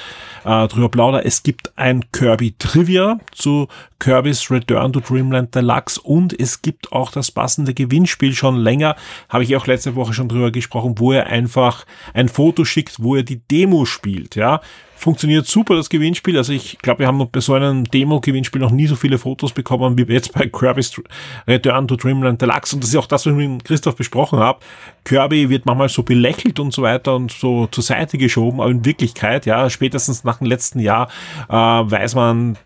äh, 0.44 0.68
drüber 0.68 0.90
plauder. 0.90 1.24
Es 1.24 1.42
gibt 1.42 1.76
ein 1.78 2.04
Kirby 2.12 2.54
Trivia 2.58 3.18
zu 3.32 3.68
Kirby's 3.98 4.50
Return 4.50 4.92
to 4.92 5.00
Dreamland 5.00 5.54
Deluxe 5.54 6.00
und 6.00 6.38
es 6.38 6.60
gibt 6.60 6.92
auch 6.92 7.10
das 7.10 7.30
passende 7.30 7.72
Gewinnspiel 7.72 8.34
schon 8.34 8.56
länger. 8.56 8.96
Habe 9.30 9.44
ich 9.44 9.56
auch 9.56 9.66
letzte 9.66 9.94
Woche 9.94 10.12
schon 10.12 10.25
drüber 10.28 10.50
gesprochen, 10.50 10.94
wo 10.98 11.12
er 11.12 11.26
einfach 11.26 11.86
ein 12.14 12.28
Foto 12.28 12.64
schickt, 12.64 13.02
wo 13.02 13.16
er 13.16 13.22
die 13.22 13.40
Demo 13.40 13.84
spielt, 13.84 14.36
ja. 14.36 14.60
Funktioniert 14.98 15.46
super, 15.46 15.76
das 15.76 15.90
Gewinnspiel. 15.90 16.38
Also 16.38 16.54
ich 16.54 16.78
glaube, 16.78 17.00
wir 17.00 17.06
haben 17.06 17.18
noch 17.18 17.28
bei 17.28 17.40
so 17.40 17.52
einem 17.52 17.84
Demo-Gewinnspiel 17.84 18.62
noch 18.62 18.70
nie 18.70 18.86
so 18.86 18.96
viele 18.96 19.18
Fotos 19.18 19.52
bekommen, 19.52 19.98
wie 19.98 20.10
jetzt 20.10 20.32
bei 20.32 20.46
Kirby's 20.46 20.98
Return 21.46 21.86
to 21.86 21.96
Dreamland 21.96 22.40
Deluxe. 22.40 22.74
Und 22.74 22.82
das 22.82 22.90
ist 22.90 22.96
auch 22.96 23.06
das, 23.06 23.26
was 23.26 23.32
ich 23.32 23.48
mit 23.48 23.62
Christoph 23.62 23.94
besprochen 23.94 24.38
habe. 24.38 24.60
Kirby 25.04 25.50
wird 25.50 25.66
manchmal 25.66 25.90
so 25.90 26.02
belächelt 26.02 26.58
und 26.58 26.72
so 26.72 26.80
weiter 26.80 27.14
und 27.14 27.30
so 27.30 27.66
zur 27.66 27.84
Seite 27.84 28.16
geschoben, 28.16 28.58
aber 28.58 28.70
in 28.70 28.86
Wirklichkeit, 28.86 29.44
ja, 29.44 29.68
spätestens 29.68 30.24
nach 30.24 30.38
dem 30.38 30.46
letzten 30.46 30.80
Jahr 30.80 31.10
äh, 31.50 31.52
weiß 31.52 32.14
man, 32.14 32.56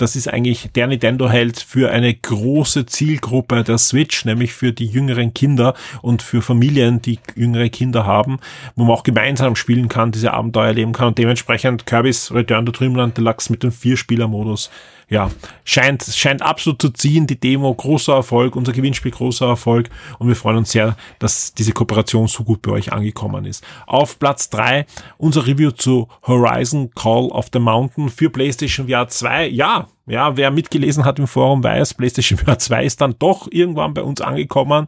das 0.00 0.16
ist 0.16 0.28
eigentlich 0.28 0.70
der 0.74 0.86
Nintendo-Held 0.86 1.60
für 1.60 1.90
eine 1.90 2.14
große 2.14 2.86
Zielgruppe 2.86 3.62
der 3.64 3.78
Switch, 3.78 4.24
nämlich 4.24 4.52
für 4.52 4.72
die 4.72 4.86
jüngeren 4.86 5.34
Kinder 5.34 5.74
und 6.02 6.22
für 6.22 6.42
Familien, 6.42 7.02
die 7.02 7.18
jüngere 7.34 7.68
Kinder 7.68 8.06
haben, 8.06 8.38
wo 8.76 8.84
man 8.84 8.96
auch 8.96 9.02
gemeinsam 9.02 9.56
spielen 9.56 9.88
kann, 9.88 10.12
diese 10.12 10.32
Abenteuer 10.32 10.68
erleben 10.68 10.92
kann. 10.92 11.08
Und 11.08 11.18
dementsprechend 11.18 11.86
Kirby's 11.86 12.32
Return 12.32 12.66
to 12.66 12.72
Dreamland 12.72 13.16
Deluxe 13.16 13.52
mit 13.52 13.62
dem 13.62 13.72
Vierspieler-Modus 13.72 14.70
ja, 15.10 15.28
scheint, 15.64 16.04
scheint 16.04 16.40
absolut 16.40 16.80
zu 16.80 16.90
ziehen. 16.90 17.26
Die 17.26 17.38
Demo 17.38 17.74
großer 17.74 18.14
Erfolg, 18.14 18.56
unser 18.56 18.72
Gewinnspiel 18.72 19.10
großer 19.10 19.46
Erfolg 19.46 19.90
und 20.18 20.28
wir 20.28 20.36
freuen 20.36 20.58
uns 20.58 20.70
sehr, 20.70 20.96
dass 21.18 21.52
diese 21.52 21.72
Kooperation 21.72 22.28
so 22.28 22.44
gut 22.44 22.62
bei 22.62 22.70
euch 22.70 22.92
angekommen 22.92 23.44
ist. 23.44 23.64
Auf 23.86 24.18
Platz 24.18 24.48
drei 24.48 24.86
unser 25.18 25.46
Review 25.46 25.72
zu 25.72 26.08
Horizon 26.26 26.90
Call 26.94 27.26
of 27.26 27.48
the 27.52 27.58
Mountain 27.58 28.08
für 28.08 28.30
PlayStation 28.30 28.88
VR 28.88 29.08
2. 29.08 29.48
Ja, 29.48 29.88
ja, 30.10 30.36
wer 30.36 30.50
mitgelesen 30.50 31.04
hat 31.04 31.18
im 31.18 31.26
Forum 31.26 31.62
weiß, 31.62 31.94
PlayStation 31.94 32.38
VR 32.44 32.58
2 32.58 32.84
ist 32.84 33.00
dann 33.00 33.14
doch 33.18 33.48
irgendwann 33.50 33.94
bei 33.94 34.02
uns 34.02 34.20
angekommen. 34.20 34.86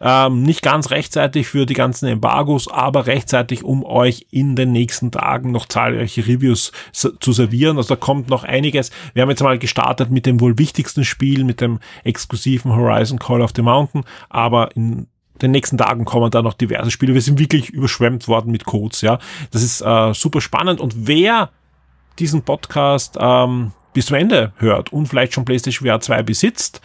Ähm, 0.00 0.42
nicht 0.42 0.62
ganz 0.62 0.90
rechtzeitig 0.90 1.46
für 1.46 1.66
die 1.66 1.74
ganzen 1.74 2.08
Embargos, 2.08 2.68
aber 2.68 3.06
rechtzeitig, 3.06 3.64
um 3.64 3.84
euch 3.84 4.26
in 4.30 4.56
den 4.56 4.72
nächsten 4.72 5.10
Tagen 5.10 5.52
noch 5.52 5.66
zahlreiche 5.66 6.26
Reviews 6.26 6.72
zu 6.92 7.32
servieren. 7.32 7.76
Also 7.76 7.94
da 7.94 8.00
kommt 8.00 8.28
noch 8.28 8.44
einiges. 8.44 8.90
Wir 9.12 9.22
haben 9.22 9.30
jetzt 9.30 9.42
mal 9.42 9.58
gestartet 9.58 10.10
mit 10.10 10.26
dem 10.26 10.40
wohl 10.40 10.58
wichtigsten 10.58 11.04
Spiel, 11.04 11.44
mit 11.44 11.60
dem 11.60 11.78
exklusiven 12.04 12.74
Horizon 12.74 13.18
Call 13.18 13.42
of 13.42 13.52
the 13.54 13.62
Mountain, 13.62 14.04
aber 14.30 14.74
in 14.74 15.06
den 15.40 15.50
nächsten 15.50 15.76
Tagen 15.76 16.04
kommen 16.04 16.30
da 16.30 16.40
noch 16.40 16.54
diverse 16.54 16.90
Spiele. 16.90 17.14
Wir 17.14 17.20
sind 17.20 17.38
wirklich 17.38 17.70
überschwemmt 17.70 18.28
worden 18.28 18.52
mit 18.52 18.64
Codes, 18.64 19.00
ja. 19.02 19.18
Das 19.50 19.62
ist 19.62 19.80
äh, 19.82 20.14
super 20.14 20.40
spannend 20.40 20.80
und 20.80 21.06
wer 21.06 21.50
diesen 22.18 22.42
Podcast 22.42 23.16
ähm, 23.20 23.72
bis 23.92 24.06
zum 24.06 24.16
Ende 24.16 24.52
hört 24.56 24.92
und 24.92 25.06
vielleicht 25.06 25.34
schon 25.34 25.44
PlayStation 25.44 25.88
VR 25.88 26.00
2 26.00 26.22
besitzt, 26.22 26.80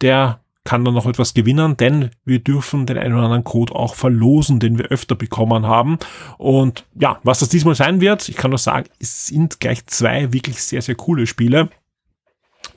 der 0.00 0.40
kann 0.68 0.84
dann 0.84 0.92
noch 0.92 1.06
etwas 1.06 1.32
gewinnen, 1.32 1.78
denn 1.78 2.10
wir 2.26 2.40
dürfen 2.40 2.84
den 2.84 2.98
einen 2.98 3.14
oder 3.14 3.24
anderen 3.24 3.44
Code 3.44 3.74
auch 3.74 3.94
verlosen, 3.94 4.60
den 4.60 4.76
wir 4.76 4.86
öfter 4.86 5.14
bekommen 5.14 5.66
haben. 5.66 5.98
Und 6.36 6.84
ja, 6.94 7.18
was 7.22 7.38
das 7.38 7.48
diesmal 7.48 7.74
sein 7.74 8.02
wird, 8.02 8.28
ich 8.28 8.36
kann 8.36 8.50
nur 8.50 8.58
sagen, 8.58 8.86
es 8.98 9.26
sind 9.26 9.60
gleich 9.60 9.86
zwei 9.86 10.30
wirklich 10.32 10.62
sehr, 10.62 10.82
sehr 10.82 10.94
coole 10.94 11.26
Spiele. 11.26 11.70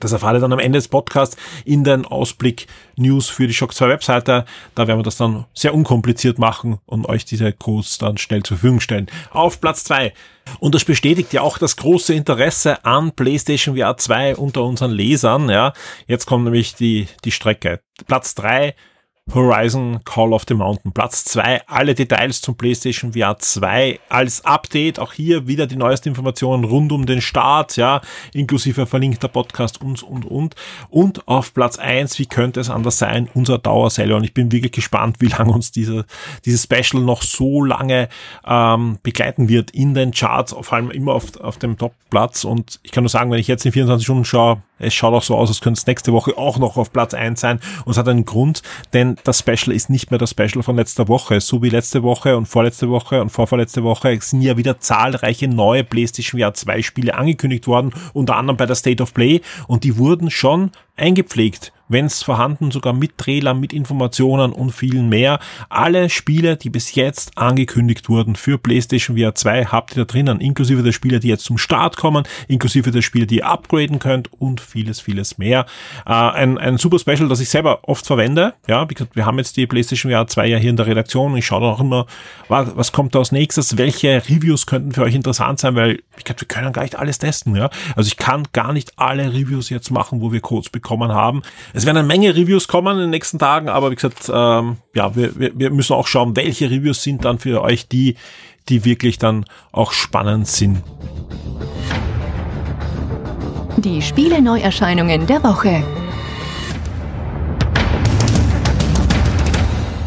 Das 0.00 0.12
erfahrt 0.12 0.36
ihr 0.36 0.40
dann 0.40 0.52
am 0.52 0.58
Ende 0.58 0.78
des 0.78 0.88
Podcasts 0.88 1.36
in 1.64 1.84
den 1.84 2.04
Ausblick 2.04 2.66
News 2.96 3.28
für 3.28 3.46
die 3.46 3.54
Shock 3.54 3.74
2 3.74 3.88
Webseite. 3.88 4.44
Da 4.74 4.86
werden 4.86 4.98
wir 4.98 5.04
das 5.04 5.16
dann 5.16 5.46
sehr 5.54 5.74
unkompliziert 5.74 6.38
machen 6.38 6.78
und 6.86 7.06
euch 7.06 7.24
diese 7.24 7.52
Codes 7.52 7.98
dann 7.98 8.18
schnell 8.18 8.42
zur 8.42 8.56
Verfügung 8.56 8.80
stellen. 8.80 9.06
Auf 9.30 9.60
Platz 9.60 9.84
2. 9.84 10.12
Und 10.58 10.74
das 10.74 10.84
bestätigt 10.84 11.32
ja 11.32 11.42
auch 11.42 11.58
das 11.58 11.76
große 11.76 12.14
Interesse 12.14 12.84
an 12.84 13.12
PlayStation 13.12 13.76
VR 13.76 13.96
2 13.96 14.36
unter 14.36 14.64
unseren 14.64 14.90
Lesern. 14.90 15.48
Ja, 15.48 15.72
jetzt 16.06 16.26
kommt 16.26 16.44
nämlich 16.44 16.74
die, 16.74 17.06
die 17.24 17.32
Strecke. 17.32 17.80
Platz 18.06 18.34
3 18.34 18.74
Horizon 19.30 20.00
Call 20.04 20.32
of 20.32 20.44
the 20.48 20.54
Mountain. 20.54 20.92
Platz 20.92 21.24
2, 21.24 21.62
alle 21.66 21.94
Details 21.94 22.40
zum 22.40 22.56
PlayStation 22.56 23.12
VR 23.12 23.38
2 23.38 24.00
als 24.08 24.44
Update. 24.44 24.98
Auch 24.98 25.12
hier 25.12 25.46
wieder 25.46 25.66
die 25.66 25.76
neuesten 25.76 26.08
Informationen 26.08 26.64
rund 26.64 26.92
um 26.92 27.06
den 27.06 27.20
Start, 27.20 27.76
ja, 27.76 28.00
inklusive 28.34 28.84
verlinkter 28.86 29.28
Podcast 29.28 29.80
und, 29.80 30.02
und, 30.02 30.24
und. 30.24 30.54
Und 30.90 31.28
auf 31.28 31.54
Platz 31.54 31.78
1, 31.78 32.18
wie 32.18 32.26
könnte 32.26 32.60
es 32.60 32.68
anders 32.68 32.98
sein, 32.98 33.28
unser 33.32 33.58
Dauerseller. 33.58 34.16
Und 34.16 34.24
ich 34.24 34.34
bin 34.34 34.52
wirklich 34.52 34.72
gespannt, 34.72 35.16
wie 35.20 35.28
lange 35.28 35.52
uns 35.52 35.70
diese, 35.70 36.04
dieses 36.44 36.64
Special 36.64 37.02
noch 37.02 37.22
so 37.22 37.64
lange 37.64 38.08
ähm, 38.46 38.98
begleiten 39.02 39.48
wird 39.48 39.70
in 39.70 39.94
den 39.94 40.10
Charts, 40.10 40.54
vor 40.60 40.72
allem 40.72 40.90
immer 40.90 41.14
auf, 41.14 41.40
auf 41.40 41.58
dem 41.58 41.78
Top-Platz. 41.78 42.44
Und 42.44 42.80
ich 42.82 42.90
kann 42.90 43.04
nur 43.04 43.08
sagen, 43.08 43.30
wenn 43.30 43.38
ich 43.38 43.48
jetzt 43.48 43.64
in 43.64 43.72
24 43.72 44.04
Stunden 44.04 44.24
schaue, 44.24 44.62
es 44.82 44.94
schaut 44.94 45.14
auch 45.14 45.22
so 45.22 45.36
aus, 45.36 45.48
als 45.48 45.60
könnte 45.60 45.78
es 45.78 45.86
nächste 45.86 46.12
Woche 46.12 46.36
auch 46.36 46.58
noch 46.58 46.76
auf 46.76 46.92
Platz 46.92 47.14
1 47.14 47.40
sein. 47.40 47.60
Und 47.84 47.92
es 47.92 47.98
hat 47.98 48.08
einen 48.08 48.24
Grund, 48.24 48.62
denn 48.92 49.16
das 49.24 49.38
Special 49.38 49.74
ist 49.74 49.90
nicht 49.90 50.10
mehr 50.10 50.18
das 50.18 50.30
Special 50.30 50.62
von 50.62 50.76
letzter 50.76 51.08
Woche. 51.08 51.40
So 51.40 51.62
wie 51.62 51.70
letzte 51.70 52.02
Woche 52.02 52.36
und 52.36 52.46
vorletzte 52.46 52.90
Woche 52.90 53.20
und 53.20 53.30
vorvorletzte 53.30 53.82
Woche 53.84 54.18
sind 54.20 54.42
ja 54.42 54.56
wieder 54.56 54.80
zahlreiche 54.80 55.48
neue 55.48 55.84
PlayStation 55.84 56.40
VR 56.40 56.54
2 56.54 56.82
Spiele 56.82 57.14
angekündigt 57.14 57.66
worden, 57.66 57.92
unter 58.12 58.36
anderem 58.36 58.56
bei 58.56 58.66
der 58.66 58.76
State 58.76 59.02
of 59.02 59.14
Play. 59.14 59.40
Und 59.66 59.84
die 59.84 59.96
wurden 59.96 60.30
schon 60.30 60.72
eingepflegt 60.96 61.72
wenn 61.92 62.06
es 62.06 62.22
vorhanden, 62.22 62.70
sogar 62.70 62.92
mit 62.92 63.18
Trailer, 63.18 63.54
mit 63.54 63.72
Informationen 63.72 64.52
und 64.52 64.72
vielen 64.72 65.08
mehr. 65.08 65.38
Alle 65.68 66.10
Spiele, 66.10 66.56
die 66.56 66.70
bis 66.70 66.94
jetzt 66.94 67.36
angekündigt 67.38 68.08
wurden 68.08 68.36
für 68.36 68.58
PlayStation 68.58 69.16
VR 69.16 69.34
2, 69.34 69.66
habt 69.66 69.92
ihr 69.92 70.04
da 70.04 70.12
drinnen, 70.12 70.40
inklusive 70.40 70.82
der 70.82 70.92
Spiele, 70.92 71.20
die 71.20 71.28
jetzt 71.28 71.44
zum 71.44 71.58
Start 71.58 71.96
kommen, 71.96 72.24
inklusive 72.48 72.90
der 72.90 73.02
Spiele, 73.02 73.26
die 73.26 73.38
ihr 73.38 73.46
upgraden 73.46 73.98
könnt 73.98 74.32
und 74.32 74.60
vieles, 74.60 75.00
vieles 75.00 75.38
mehr. 75.38 75.66
Äh, 76.06 76.12
ein, 76.12 76.58
ein 76.58 76.78
super 76.78 76.98
Special, 76.98 77.28
das 77.28 77.40
ich 77.40 77.48
selber 77.48 77.80
oft 77.82 78.06
verwende. 78.06 78.54
Ja, 78.66 78.86
wir 79.14 79.26
haben 79.26 79.38
jetzt 79.38 79.56
die 79.56 79.66
PlayStation 79.66 80.10
VR 80.10 80.26
2 80.26 80.46
ja 80.46 80.58
hier 80.58 80.70
in 80.70 80.76
der 80.76 80.86
Redaktion. 80.86 81.36
Ich 81.36 81.46
schaue 81.46 81.60
da 81.60 81.66
auch 81.68 81.80
immer, 81.80 82.06
was, 82.48 82.76
was 82.76 82.92
kommt 82.92 83.14
da 83.14 83.18
als 83.18 83.32
nächstes, 83.32 83.76
welche 83.76 84.22
Reviews 84.28 84.66
könnten 84.66 84.92
für 84.92 85.02
euch 85.02 85.14
interessant 85.14 85.60
sein, 85.60 85.74
weil 85.74 86.02
ich 86.16 86.24
glaube, 86.24 86.40
wir 86.40 86.48
können 86.48 86.72
gar 86.72 86.82
nicht 86.82 86.96
alles 86.96 87.18
testen. 87.18 87.56
Ja, 87.56 87.70
also 87.96 88.06
ich 88.06 88.16
kann 88.16 88.44
gar 88.52 88.72
nicht 88.72 88.92
alle 88.96 89.32
Reviews 89.32 89.70
jetzt 89.70 89.90
machen, 89.90 90.20
wo 90.20 90.32
wir 90.32 90.40
Codes 90.40 90.70
bekommen 90.70 91.12
haben. 91.12 91.42
Es 91.72 91.81
es 91.82 91.86
werden 91.86 91.98
eine 91.98 92.06
Menge 92.06 92.36
Reviews 92.36 92.68
kommen 92.68 92.94
in 92.94 93.00
den 93.00 93.10
nächsten 93.10 93.40
Tagen, 93.40 93.68
aber 93.68 93.90
wie 93.90 93.96
gesagt, 93.96 94.30
ähm, 94.32 94.76
ja, 94.94 95.16
wir, 95.16 95.36
wir, 95.36 95.58
wir 95.58 95.70
müssen 95.70 95.94
auch 95.94 96.06
schauen, 96.06 96.36
welche 96.36 96.70
Reviews 96.70 97.02
sind 97.02 97.24
dann 97.24 97.40
für 97.40 97.60
euch 97.60 97.88
die, 97.88 98.14
die 98.68 98.84
wirklich 98.84 99.18
dann 99.18 99.46
auch 99.72 99.90
spannend 99.90 100.46
sind. 100.46 100.80
Die 103.78 104.00
Spiele-Neuerscheinungen 104.00 105.26
der 105.26 105.42
Woche. 105.42 105.82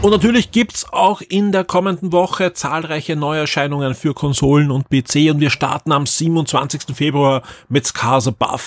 Und 0.02 0.12
natürlich 0.12 0.52
gibt's 0.52 0.86
auch 0.94 1.20
in 1.20 1.52
der 1.52 1.66
kommenden 1.66 2.14
Woche 2.14 2.54
zahlreiche 2.54 3.18
Neuerscheinungen 3.18 3.96
für 3.96 4.14
Konsolen 4.14 4.72
und 4.72 4.90
PC 4.90 5.32
und 5.32 5.42
wir 5.42 5.50
starten 5.50 5.92
am 5.92 6.06
27. 6.06 6.96
Februar 6.96 7.42
mit 7.68 7.86
Scars 7.88 8.28
Above. 8.28 8.62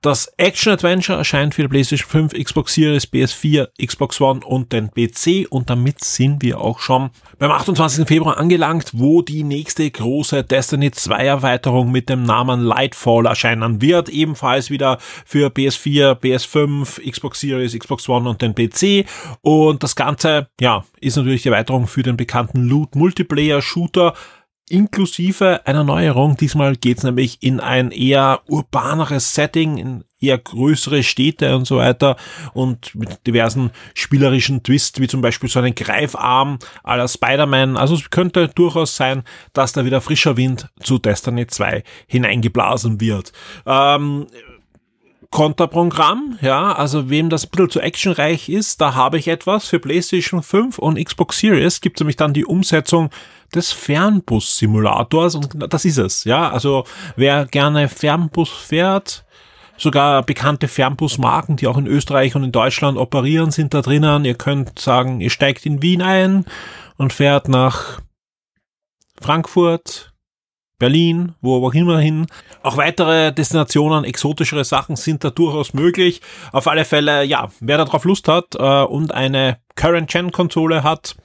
Das 0.00 0.32
Action 0.36 0.72
Adventure 0.72 1.18
erscheint 1.18 1.56
für 1.56 1.62
die 1.62 1.68
PlayStation 1.68 2.08
5, 2.30 2.44
Xbox 2.44 2.74
Series, 2.74 3.12
PS4, 3.12 3.66
Xbox 3.84 4.20
One 4.20 4.46
und 4.46 4.72
den 4.72 4.92
PC 4.92 5.50
und 5.50 5.70
damit 5.70 6.04
sind 6.04 6.40
wir 6.40 6.60
auch 6.60 6.78
schon 6.78 7.10
beim 7.40 7.50
28. 7.50 8.06
Februar 8.06 8.36
angelangt, 8.38 8.92
wo 8.94 9.22
die 9.22 9.42
nächste 9.42 9.90
große 9.90 10.44
Destiny 10.44 10.92
2 10.92 11.24
Erweiterung 11.24 11.90
mit 11.90 12.08
dem 12.08 12.22
Namen 12.22 12.60
Lightfall 12.60 13.26
erscheinen 13.26 13.82
wird, 13.82 14.08
ebenfalls 14.08 14.70
wieder 14.70 14.98
für 15.00 15.48
PS4, 15.48 16.12
PS5, 16.12 17.10
Xbox 17.10 17.40
Series, 17.40 17.76
Xbox 17.76 18.08
One 18.08 18.30
und 18.30 18.40
den 18.40 18.54
PC 18.54 19.04
und 19.40 19.82
das 19.82 19.96
Ganze, 19.96 20.46
ja, 20.60 20.84
ist 21.00 21.16
natürlich 21.16 21.42
die 21.42 21.48
Erweiterung 21.48 21.88
für 21.88 22.04
den 22.04 22.16
bekannten 22.16 22.68
Loot 22.68 22.94
Multiplayer 22.94 23.60
Shooter 23.60 24.14
inklusive 24.70 25.66
einer 25.66 25.84
Neuerung. 25.84 26.36
Diesmal 26.36 26.76
geht's 26.76 27.02
nämlich 27.02 27.42
in 27.42 27.60
ein 27.60 27.90
eher 27.90 28.40
urbaneres 28.46 29.34
Setting, 29.34 29.78
in 29.78 30.04
eher 30.20 30.38
größere 30.38 31.02
Städte 31.02 31.56
und 31.56 31.66
so 31.66 31.76
weiter 31.76 32.16
und 32.52 32.94
mit 32.94 33.26
diversen 33.26 33.70
spielerischen 33.94 34.62
Twists, 34.62 35.00
wie 35.00 35.06
zum 35.06 35.20
Beispiel 35.20 35.48
so 35.48 35.60
einen 35.60 35.74
Greifarm 35.74 36.58
aller 36.82 37.08
Spider-Man. 37.08 37.76
Also 37.76 37.94
es 37.94 38.10
könnte 38.10 38.48
durchaus 38.48 38.96
sein, 38.96 39.22
dass 39.52 39.72
da 39.72 39.84
wieder 39.84 40.00
frischer 40.00 40.36
Wind 40.36 40.68
zu 40.82 40.98
Destiny 40.98 41.46
2 41.46 41.84
hineingeblasen 42.06 43.00
wird. 43.00 43.32
Ähm, 43.66 44.26
Konterprogramm, 45.30 46.38
ja, 46.40 46.72
also 46.72 47.10
wem 47.10 47.28
das 47.28 47.44
ein 47.44 47.50
bisschen 47.50 47.70
zu 47.70 47.80
actionreich 47.80 48.48
ist, 48.48 48.80
da 48.80 48.94
habe 48.94 49.18
ich 49.18 49.28
etwas 49.28 49.68
für 49.68 49.78
PlayStation 49.78 50.42
5 50.42 50.78
und 50.78 51.02
Xbox 51.02 51.38
Series 51.38 51.82
gibt 51.82 51.98
es 51.98 52.00
nämlich 52.00 52.16
dann 52.16 52.32
die 52.32 52.46
Umsetzung 52.46 53.10
des 53.54 53.72
Fernbus-Simulators 53.72 55.34
und 55.34 55.72
das 55.72 55.84
ist 55.84 55.98
es, 55.98 56.24
ja, 56.24 56.50
also 56.50 56.84
wer 57.16 57.46
gerne 57.46 57.88
Fernbus 57.88 58.50
fährt, 58.50 59.24
sogar 59.78 60.22
bekannte 60.22 60.68
Fernbusmarken, 60.68 61.56
die 61.56 61.66
auch 61.66 61.78
in 61.78 61.86
Österreich 61.86 62.34
und 62.34 62.44
in 62.44 62.52
Deutschland 62.52 62.98
operieren, 62.98 63.50
sind 63.50 63.72
da 63.72 63.80
drinnen. 63.80 64.24
Ihr 64.24 64.34
könnt 64.34 64.78
sagen, 64.78 65.20
ihr 65.20 65.30
steigt 65.30 65.64
in 65.64 65.82
Wien 65.82 66.02
ein 66.02 66.44
und 66.96 67.12
fährt 67.12 67.48
nach 67.48 68.00
Frankfurt, 69.20 70.12
Berlin, 70.78 71.34
wo 71.40 71.66
auch 71.66 71.74
immer 71.74 71.98
hin. 71.98 72.26
Auch 72.62 72.76
weitere 72.76 73.32
Destinationen, 73.32 74.04
exotischere 74.04 74.64
Sachen 74.64 74.94
sind 74.94 75.24
da 75.24 75.30
durchaus 75.30 75.74
möglich. 75.74 76.20
Auf 76.52 76.68
alle 76.68 76.84
Fälle, 76.84 77.24
ja, 77.24 77.48
wer 77.60 77.78
da 77.78 77.84
drauf 77.84 78.04
Lust 78.04 78.28
hat 78.28 78.54
äh, 78.54 78.82
und 78.84 79.12
eine 79.12 79.58
Current-Gen-Konsole 79.74 80.84
hat, 80.84 81.16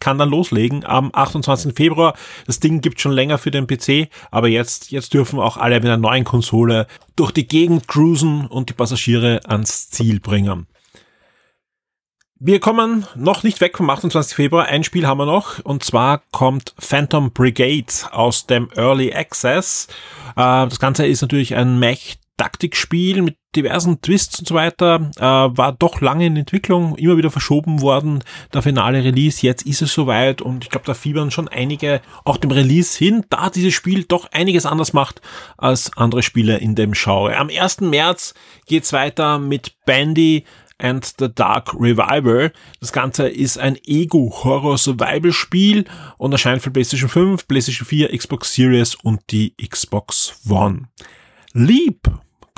kann 0.00 0.18
dann 0.18 0.30
loslegen 0.30 0.84
am 0.84 1.10
28. 1.12 1.74
Februar. 1.74 2.14
Das 2.46 2.60
Ding 2.60 2.80
gibt 2.80 3.00
schon 3.00 3.12
länger 3.12 3.38
für 3.38 3.50
den 3.50 3.66
PC, 3.66 4.08
aber 4.30 4.48
jetzt, 4.48 4.90
jetzt 4.90 5.14
dürfen 5.14 5.40
auch 5.40 5.56
alle 5.56 5.76
mit 5.76 5.86
einer 5.86 5.96
neuen 5.96 6.24
Konsole 6.24 6.86
durch 7.16 7.32
die 7.32 7.48
Gegend 7.48 7.88
cruisen 7.88 8.46
und 8.46 8.68
die 8.68 8.74
Passagiere 8.74 9.40
ans 9.46 9.90
Ziel 9.90 10.20
bringen. 10.20 10.66
Wir 12.40 12.60
kommen 12.60 13.04
noch 13.16 13.42
nicht 13.42 13.60
weg 13.60 13.76
vom 13.76 13.90
28. 13.90 14.36
Februar. 14.36 14.66
Ein 14.66 14.84
Spiel 14.84 15.08
haben 15.08 15.18
wir 15.18 15.26
noch 15.26 15.58
und 15.64 15.82
zwar 15.82 16.22
kommt 16.30 16.72
Phantom 16.78 17.32
Brigade 17.32 17.92
aus 18.12 18.46
dem 18.46 18.68
Early 18.76 19.12
Access. 19.12 19.88
Äh, 20.36 20.68
das 20.68 20.78
Ganze 20.78 21.04
ist 21.04 21.20
natürlich 21.20 21.56
ein 21.56 21.80
Mech 21.80 22.20
Taktikspiel 22.38 23.20
mit 23.20 23.36
diversen 23.54 24.00
Twists 24.00 24.38
und 24.38 24.48
so 24.48 24.54
weiter, 24.54 25.10
äh, 25.16 25.20
war 25.20 25.72
doch 25.72 26.00
lange 26.00 26.26
in 26.26 26.36
Entwicklung, 26.36 26.96
immer 26.96 27.18
wieder 27.18 27.30
verschoben 27.30 27.82
worden, 27.82 28.24
der 28.54 28.62
finale 28.62 29.04
Release, 29.04 29.44
jetzt 29.44 29.66
ist 29.66 29.82
es 29.82 29.92
soweit 29.92 30.40
und 30.40 30.64
ich 30.64 30.70
glaube, 30.70 30.86
da 30.86 30.94
fiebern 30.94 31.30
schon 31.30 31.48
einige 31.48 32.00
auch 32.24 32.38
dem 32.38 32.50
Release 32.50 32.96
hin, 32.96 33.26
da 33.28 33.50
dieses 33.50 33.74
Spiel 33.74 34.04
doch 34.04 34.30
einiges 34.32 34.64
anders 34.64 34.94
macht 34.94 35.20
als 35.58 35.94
andere 35.96 36.22
Spiele 36.22 36.58
in 36.58 36.74
dem 36.74 36.92
Genre. 36.92 37.36
Am 37.36 37.50
1. 37.50 37.80
März 37.80 38.32
geht's 38.66 38.94
weiter 38.94 39.38
mit 39.38 39.74
Bandy, 39.84 40.44
and 40.78 41.14
the 41.18 41.28
Dark 41.32 41.74
Revival. 41.74 42.52
Das 42.80 42.92
Ganze 42.92 43.28
ist 43.28 43.58
ein 43.58 43.76
Ego-Horror-Survival-Spiel 43.84 45.84
und 46.18 46.32
erscheint 46.32 46.62
für 46.62 46.70
PlayStation 46.70 47.08
5, 47.08 47.48
PlayStation 47.48 47.86
4, 47.86 48.16
Xbox 48.16 48.54
Series 48.54 48.94
und 48.94 49.20
die 49.30 49.54
Xbox 49.56 50.40
One. 50.48 50.88
Leap 51.52 52.08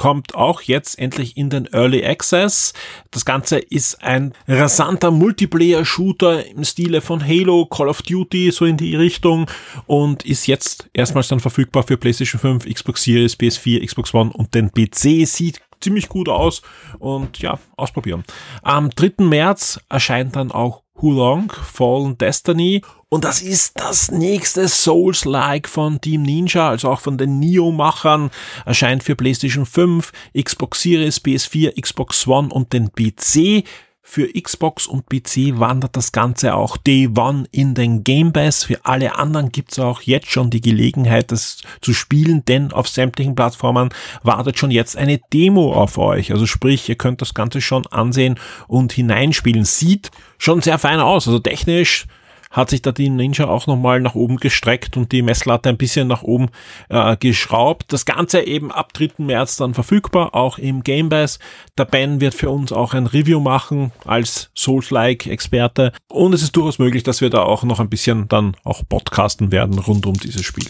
kommt 0.00 0.35
auch 0.35 0.62
jetzt 0.62 0.99
endlich 0.99 1.37
in 1.37 1.50
den 1.50 1.66
Early 1.66 2.02
Access. 2.02 2.73
Das 3.11 3.26
Ganze 3.26 3.59
ist 3.59 4.02
ein 4.02 4.33
rasanter 4.49 5.11
Multiplayer-Shooter 5.11 6.47
im 6.47 6.64
Stile 6.64 7.02
von 7.02 7.23
Halo, 7.23 7.66
Call 7.66 7.87
of 7.87 8.00
Duty, 8.00 8.50
so 8.50 8.64
in 8.64 8.78
die 8.78 8.97
Richtung 8.97 9.45
und 9.85 10.25
ist 10.25 10.47
jetzt 10.47 10.88
erstmals 10.95 11.28
dann 11.28 11.40
verfügbar 11.40 11.83
für 11.83 11.99
PlayStation 11.99 12.40
5, 12.40 12.64
Xbox 12.64 13.02
Series, 13.02 13.38
PS4, 13.38 13.85
Xbox 13.85 14.14
One 14.14 14.30
und 14.33 14.54
den 14.54 14.73
PC. 14.73 15.26
Sieht 15.26 15.61
ziemlich 15.83 16.09
gut 16.09 16.30
aus 16.30 16.62
und 16.99 17.38
ja, 17.40 17.59
ausprobieren. 17.76 18.25
Am 18.62 18.88
3. 18.88 19.23
März 19.23 19.80
erscheint 19.90 20.35
dann 20.35 20.50
auch 20.50 20.83
Hulong 21.00 21.52
Fallen 21.52 22.16
Destiny 22.19 22.83
und 23.12 23.25
das 23.25 23.42
ist 23.42 23.73
das 23.80 24.12
nächste 24.12 24.69
Souls-like 24.69 25.69
von 25.69 26.00
Team 26.00 26.23
Ninja, 26.23 26.69
also 26.69 26.90
auch 26.90 27.00
von 27.00 27.19
den 27.19 27.40
Neo-Machern, 27.40 28.30
erscheint 28.64 29.02
für 29.02 29.16
PlayStation 29.16 29.66
5, 29.66 30.12
Xbox 30.40 30.83
Series, 30.83 31.21
PS4, 31.21 31.80
Xbox 31.80 32.28
One 32.28 32.50
und 32.50 32.73
den 32.73 32.92
PC. 32.92 33.64
Für 34.02 34.28
Xbox 34.33 34.87
und 34.87 35.09
PC 35.09 35.61
wandert 35.61 35.97
das 35.97 36.11
Ganze 36.11 36.54
auch 36.54 36.76
Day 36.76 37.09
One 37.16 37.45
in 37.52 37.75
den 37.75 38.02
Game 38.02 38.33
Pass. 38.33 38.64
Für 38.64 38.85
alle 38.85 39.16
anderen 39.16 39.52
gibt's 39.52 39.78
auch 39.78 40.00
jetzt 40.02 40.30
schon 40.30 40.50
die 40.50 40.61
Gelegenheit, 40.61 41.30
das 41.30 41.62
zu 41.80 41.92
spielen, 41.92 42.45
denn 42.47 42.73
auf 42.73 42.89
sämtlichen 42.89 43.34
Plattformen 43.34 43.91
wartet 44.23 44.58
schon 44.58 44.71
jetzt 44.71 44.97
eine 44.97 45.21
Demo 45.32 45.75
auf 45.75 45.99
euch. 45.99 46.32
Also 46.32 46.47
sprich, 46.47 46.89
ihr 46.89 46.97
könnt 46.97 47.21
das 47.21 47.34
Ganze 47.34 47.60
schon 47.60 47.86
ansehen 47.89 48.39
und 48.67 48.93
hineinspielen. 48.93 49.65
Sieht 49.65 50.10
schon 50.39 50.63
sehr 50.63 50.78
fein 50.78 50.99
aus. 50.99 51.28
Also 51.28 51.39
technisch 51.39 52.06
hat 52.50 52.71
sich 52.71 52.82
da 52.82 52.93
die 52.93 53.08
Ninja 53.08 53.47
auch 53.47 53.67
nochmal 53.67 54.00
nach 54.00 54.17
oben 54.17 54.36
gestreckt 54.36 54.97
und 54.97 55.13
die 55.13 55.23
Messlatte 55.23 55.69
ein 55.69 55.76
bisschen 55.76 56.08
nach 56.08 56.23
oben 56.23 56.49
äh, 56.89 57.17
geschraubt. 57.17 57.93
Das 57.93 58.04
Ganze 58.04 58.41
eben 58.43 58.73
ab 58.73 58.93
3. 58.93 59.10
März 59.19 59.56
dann 59.56 59.73
verfügbar, 59.73 60.34
auch 60.34 60.58
im 60.58 60.82
Game 60.82 61.08
Pass. 61.08 61.39
Der 61.78 61.84
Ben 61.84 62.21
wird 62.21 62.34
für 62.34 62.50
uns 62.50 62.73
auch 62.73 62.93
ein 62.93 63.06
Review 63.06 63.41
machen 63.41 63.93
als 64.04 64.50
Souls-like-Experte 64.56 65.93
und 66.08 66.34
es 66.34 66.43
ist 66.43 66.56
durchaus 66.56 66.78
möglich, 66.78 67.04
dass 67.04 67.21
wir 67.21 67.30
da 67.30 67.43
auch 67.43 67.63
noch 67.63 67.78
ein 67.78 67.89
bisschen 67.89 68.28
dann 68.28 68.56
auch 68.65 68.82
podcasten 68.89 69.52
werden 69.52 69.78
rund 69.78 70.06
um 70.06 70.15
dieses 70.15 70.45
Spiel. 70.45 70.67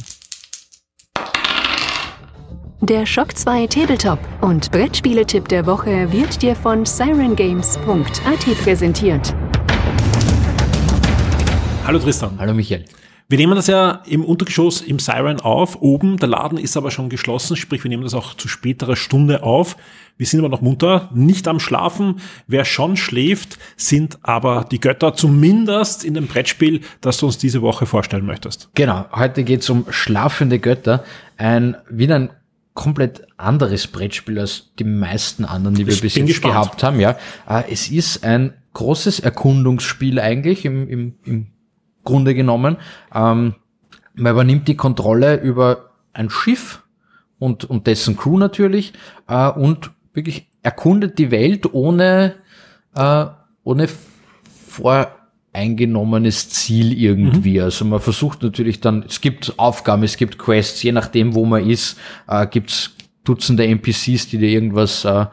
Der 2.82 3.04
Shock 3.04 3.36
2 3.36 3.66
Tabletop 3.66 4.18
und 4.40 4.70
Brettspieletipp 4.70 5.48
der 5.48 5.66
Woche 5.66 6.10
wird 6.12 6.40
dir 6.40 6.56
von 6.56 6.86
sirengames.at 6.86 8.64
präsentiert. 8.64 9.34
Hallo 11.90 11.98
Tristan. 11.98 12.36
Hallo 12.38 12.54
Michael. 12.54 12.84
Wir 13.28 13.36
nehmen 13.36 13.56
das 13.56 13.66
ja 13.66 14.04
im 14.06 14.24
Untergeschoss 14.24 14.80
im 14.80 15.00
Siren 15.00 15.40
auf, 15.40 15.82
oben. 15.82 16.18
Der 16.18 16.28
Laden 16.28 16.56
ist 16.56 16.76
aber 16.76 16.92
schon 16.92 17.08
geschlossen, 17.08 17.56
sprich 17.56 17.82
wir 17.82 17.88
nehmen 17.88 18.04
das 18.04 18.14
auch 18.14 18.34
zu 18.34 18.46
späterer 18.46 18.94
Stunde 18.94 19.42
auf. 19.42 19.76
Wir 20.16 20.24
sind 20.24 20.38
aber 20.38 20.48
noch 20.48 20.60
munter, 20.60 21.10
nicht 21.12 21.48
am 21.48 21.58
Schlafen. 21.58 22.20
Wer 22.46 22.64
schon 22.64 22.96
schläft, 22.96 23.58
sind 23.76 24.20
aber 24.22 24.66
die 24.70 24.78
Götter 24.78 25.14
zumindest 25.14 26.04
in 26.04 26.14
dem 26.14 26.28
Brettspiel, 26.28 26.82
das 27.00 27.18
du 27.18 27.26
uns 27.26 27.38
diese 27.38 27.60
Woche 27.60 27.86
vorstellen 27.86 28.24
möchtest. 28.24 28.70
Genau, 28.76 29.06
heute 29.10 29.42
geht 29.42 29.62
es 29.62 29.70
um 29.70 29.84
schlafende 29.90 30.60
Götter. 30.60 31.02
Ein 31.38 31.76
wieder 31.90 32.14
ein 32.14 32.30
komplett 32.74 33.26
anderes 33.36 33.88
Brettspiel 33.88 34.38
als 34.38 34.70
die 34.78 34.84
meisten 34.84 35.44
anderen, 35.44 35.74
die 35.74 35.88
wir 35.88 35.94
ich 35.94 36.02
bis 36.02 36.14
jetzt 36.14 36.28
gespannt. 36.28 36.54
gehabt 36.54 36.82
haben. 36.84 37.00
Ja, 37.00 37.18
äh, 37.48 37.64
es 37.68 37.90
ist 37.90 38.22
ein 38.22 38.54
großes 38.74 39.18
Erkundungsspiel 39.18 40.20
eigentlich 40.20 40.64
im, 40.64 40.88
im, 40.88 41.14
im 41.24 41.46
Grunde 42.04 42.34
genommen. 42.34 42.76
Ähm, 43.14 43.54
man 44.14 44.32
übernimmt 44.32 44.68
die 44.68 44.76
Kontrolle 44.76 45.40
über 45.40 45.90
ein 46.12 46.30
Schiff 46.30 46.82
und, 47.38 47.64
und 47.64 47.86
dessen 47.86 48.16
Crew 48.16 48.38
natürlich 48.38 48.92
äh, 49.28 49.48
und 49.48 49.90
wirklich 50.12 50.48
erkundet 50.62 51.18
die 51.18 51.30
Welt 51.30 51.72
ohne, 51.72 52.34
äh, 52.94 53.26
ohne 53.64 53.88
voreingenommenes 54.68 56.50
Ziel 56.50 56.92
irgendwie. 56.92 57.58
Mhm. 57.58 57.64
Also 57.64 57.84
man 57.84 58.00
versucht 58.00 58.42
natürlich 58.42 58.80
dann, 58.80 59.04
es 59.08 59.20
gibt 59.20 59.58
Aufgaben, 59.58 60.02
es 60.02 60.16
gibt 60.16 60.38
Quests, 60.38 60.82
je 60.82 60.92
nachdem 60.92 61.34
wo 61.34 61.44
man 61.44 61.68
ist, 61.68 61.98
äh, 62.28 62.46
gibt's 62.46 62.94
Dutzende 63.22 63.66
NPCs, 63.66 64.28
die 64.28 64.38
dir 64.38 64.48
irgendwas 64.48 65.04
äh, 65.04 65.26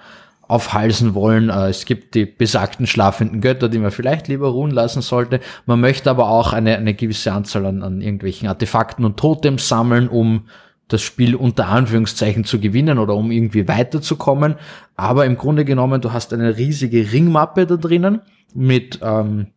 aufhalsen 0.47 1.13
wollen. 1.13 1.49
Äh, 1.49 1.69
es 1.69 1.85
gibt 1.85 2.15
die 2.15 2.25
besagten 2.25 2.87
schlafenden 2.87 3.41
Götter, 3.41 3.69
die 3.69 3.79
man 3.79 3.91
vielleicht 3.91 4.27
lieber 4.27 4.49
ruhen 4.49 4.71
lassen 4.71 5.01
sollte. 5.01 5.39
Man 5.65 5.79
möchte 5.79 6.09
aber 6.09 6.29
auch 6.29 6.53
eine, 6.53 6.77
eine 6.77 6.93
gewisse 6.93 7.33
Anzahl 7.33 7.65
an, 7.65 7.83
an 7.83 8.01
irgendwelchen 8.01 8.47
Artefakten 8.47 9.05
und 9.05 9.17
Totems 9.17 9.67
sammeln, 9.67 10.07
um 10.07 10.43
das 10.87 11.01
Spiel 11.01 11.35
unter 11.35 11.67
Anführungszeichen 11.67 12.45
zu 12.45 12.59
gewinnen 12.59 12.97
oder 12.97 13.13
um 13.13 13.31
irgendwie 13.31 13.67
weiterzukommen. 13.67 14.55
Aber 14.95 15.25
im 15.25 15.37
Grunde 15.37 15.65
genommen, 15.65 15.99
du 16.01 16.13
hast 16.13 16.33
eine 16.33 16.57
riesige 16.57 17.11
Ringmappe 17.11 17.65
da 17.65 17.75
drinnen 17.75 18.21
mit 18.53 18.99
ähm, 19.01 19.47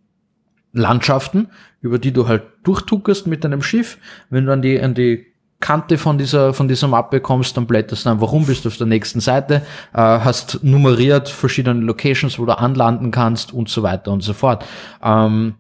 Landschaften, 0.73 1.49
über 1.81 1.99
die 1.99 2.13
du 2.13 2.27
halt 2.27 2.43
durchtuckerst 2.65 3.27
mit 3.27 3.45
deinem 3.45 3.63
Schiff. 3.63 3.99
Wenn 4.29 4.47
du 4.47 4.53
an 4.53 4.63
die, 4.63 4.81
an 4.81 4.95
die 4.95 5.30
Kante 5.61 5.99
von 5.99 6.17
dieser, 6.17 6.55
von 6.55 6.69
dieser 6.69 6.89
Mappe 6.89 7.21
kommst, 7.21 7.57
dann 7.57 7.67
blätterst 7.67 8.07
du 8.07 8.11
einfach 8.11 8.33
rum, 8.33 8.47
bist 8.47 8.67
auf 8.67 8.79
der 8.79 8.87
nächsten 8.87 9.21
Seite, 9.21 9.63
äh, 9.93 9.99
hast 9.99 10.65
nummeriert 10.65 11.29
verschiedene 11.29 11.81
Locations, 11.81 12.39
wo 12.39 12.47
du 12.47 12.59
anlanden 12.59 13.11
kannst 13.11 13.53
und 13.53 13.69
so 13.69 13.83
weiter 13.83 14.11
und 14.11 14.23
so 14.23 14.33
fort. 14.33 14.65
Ähm, 15.05 15.55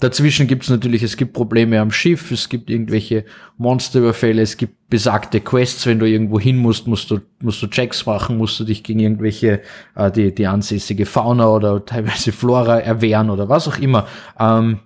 dazwischen 0.00 0.48
gibt 0.48 0.64
es 0.64 0.70
natürlich, 0.70 1.04
es 1.04 1.16
gibt 1.16 1.32
Probleme 1.34 1.80
am 1.80 1.92
Schiff, 1.92 2.32
es 2.32 2.48
gibt 2.48 2.68
irgendwelche 2.68 3.24
Monsterüberfälle, 3.56 4.42
es 4.42 4.56
gibt 4.56 4.90
besagte 4.90 5.40
Quests, 5.40 5.86
wenn 5.86 6.00
du 6.00 6.06
irgendwo 6.06 6.40
hin 6.40 6.56
musst, 6.56 6.88
musst 6.88 7.10
du, 7.12 7.20
musst 7.40 7.62
du 7.62 7.68
Checks 7.68 8.06
machen, 8.06 8.36
musst 8.36 8.58
du 8.58 8.64
dich 8.64 8.82
gegen 8.82 8.98
irgendwelche, 8.98 9.60
äh, 9.94 10.10
die, 10.10 10.34
die 10.34 10.48
ansässige 10.48 11.06
Fauna 11.06 11.48
oder 11.48 11.84
teilweise 11.84 12.32
Flora 12.32 12.80
erwehren 12.80 13.30
oder 13.30 13.48
was 13.48 13.68
auch 13.68 13.78
immer. 13.78 14.08
Ähm, 14.38 14.80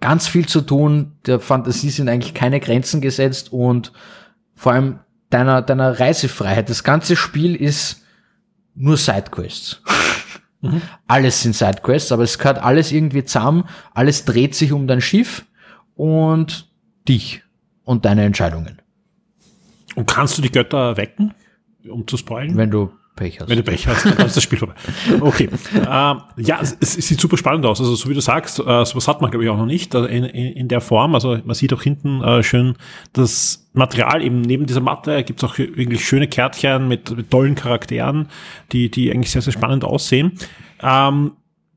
ganz 0.00 0.26
viel 0.26 0.46
zu 0.46 0.60
tun. 0.60 1.12
Der 1.26 1.40
Fantasie 1.40 1.90
sind 1.90 2.08
eigentlich 2.08 2.34
keine 2.34 2.60
Grenzen 2.60 3.00
gesetzt 3.00 3.52
und 3.52 3.92
vor 4.54 4.72
allem 4.72 5.00
deiner, 5.30 5.62
deiner 5.62 5.98
Reisefreiheit. 5.98 6.68
Das 6.70 6.84
ganze 6.84 7.16
Spiel 7.16 7.54
ist 7.54 8.02
nur 8.74 8.96
Sidequests. 8.96 9.82
Alles 11.06 11.42
sind 11.42 11.54
Sidequests, 11.54 12.12
aber 12.12 12.24
es 12.24 12.38
gehört 12.38 12.58
alles 12.58 12.90
irgendwie 12.90 13.24
zusammen, 13.24 13.62
alles 13.94 14.24
dreht 14.24 14.56
sich 14.56 14.72
um 14.72 14.88
dein 14.88 15.00
Schiff 15.00 15.44
und 15.94 16.68
dich 17.08 17.44
und 17.84 18.04
deine 18.04 18.24
Entscheidungen. 18.24 18.82
Und 19.94 20.10
kannst 20.10 20.36
du 20.36 20.42
die 20.42 20.50
Götter 20.50 20.96
wecken, 20.96 21.32
um 21.88 22.08
zu 22.08 22.16
spoilen? 22.16 22.56
Wenn 22.56 22.72
du 22.72 22.92
Pech 23.18 23.40
hast. 23.40 23.48
Wenn 23.48 23.56
du 23.56 23.62
Pech 23.62 23.86
hast, 23.86 24.04
dann 24.04 24.26
ist 24.26 24.36
das 24.36 24.42
Spiel 24.42 24.58
vorbei. 24.58 24.74
Okay. 25.20 25.48
ähm, 25.74 26.22
ja, 26.36 26.58
es, 26.60 26.76
es 26.80 26.94
sieht 26.94 27.20
super 27.20 27.36
spannend 27.36 27.66
aus. 27.66 27.80
Also 27.80 27.94
so 27.94 28.08
wie 28.08 28.14
du 28.14 28.20
sagst, 28.20 28.58
äh, 28.58 28.84
sowas 28.84 29.08
hat 29.08 29.20
man 29.20 29.30
glaube 29.30 29.44
ich 29.44 29.50
auch 29.50 29.56
noch 29.56 29.66
nicht 29.66 29.94
äh, 29.94 30.04
in, 30.06 30.24
in, 30.24 30.52
in 30.52 30.68
der 30.68 30.80
Form. 30.80 31.14
Also 31.14 31.38
man 31.44 31.54
sieht 31.54 31.72
auch 31.72 31.82
hinten 31.82 32.22
äh, 32.22 32.42
schön 32.42 32.76
das 33.12 33.68
Material 33.72 34.22
eben 34.22 34.40
neben 34.40 34.66
dieser 34.66 34.80
Matte 34.80 35.22
gibt 35.22 35.42
es 35.42 35.48
auch 35.48 35.58
wirklich 35.58 36.04
schöne 36.04 36.28
Kärtchen 36.28 36.88
mit, 36.88 37.16
mit 37.16 37.30
tollen 37.30 37.54
Charakteren, 37.54 38.28
die, 38.72 38.90
die 38.90 39.10
eigentlich 39.10 39.30
sehr, 39.30 39.42
sehr 39.42 39.52
spannend 39.52 39.84
aussehen. 39.84 40.32
Ähm, 40.82 41.32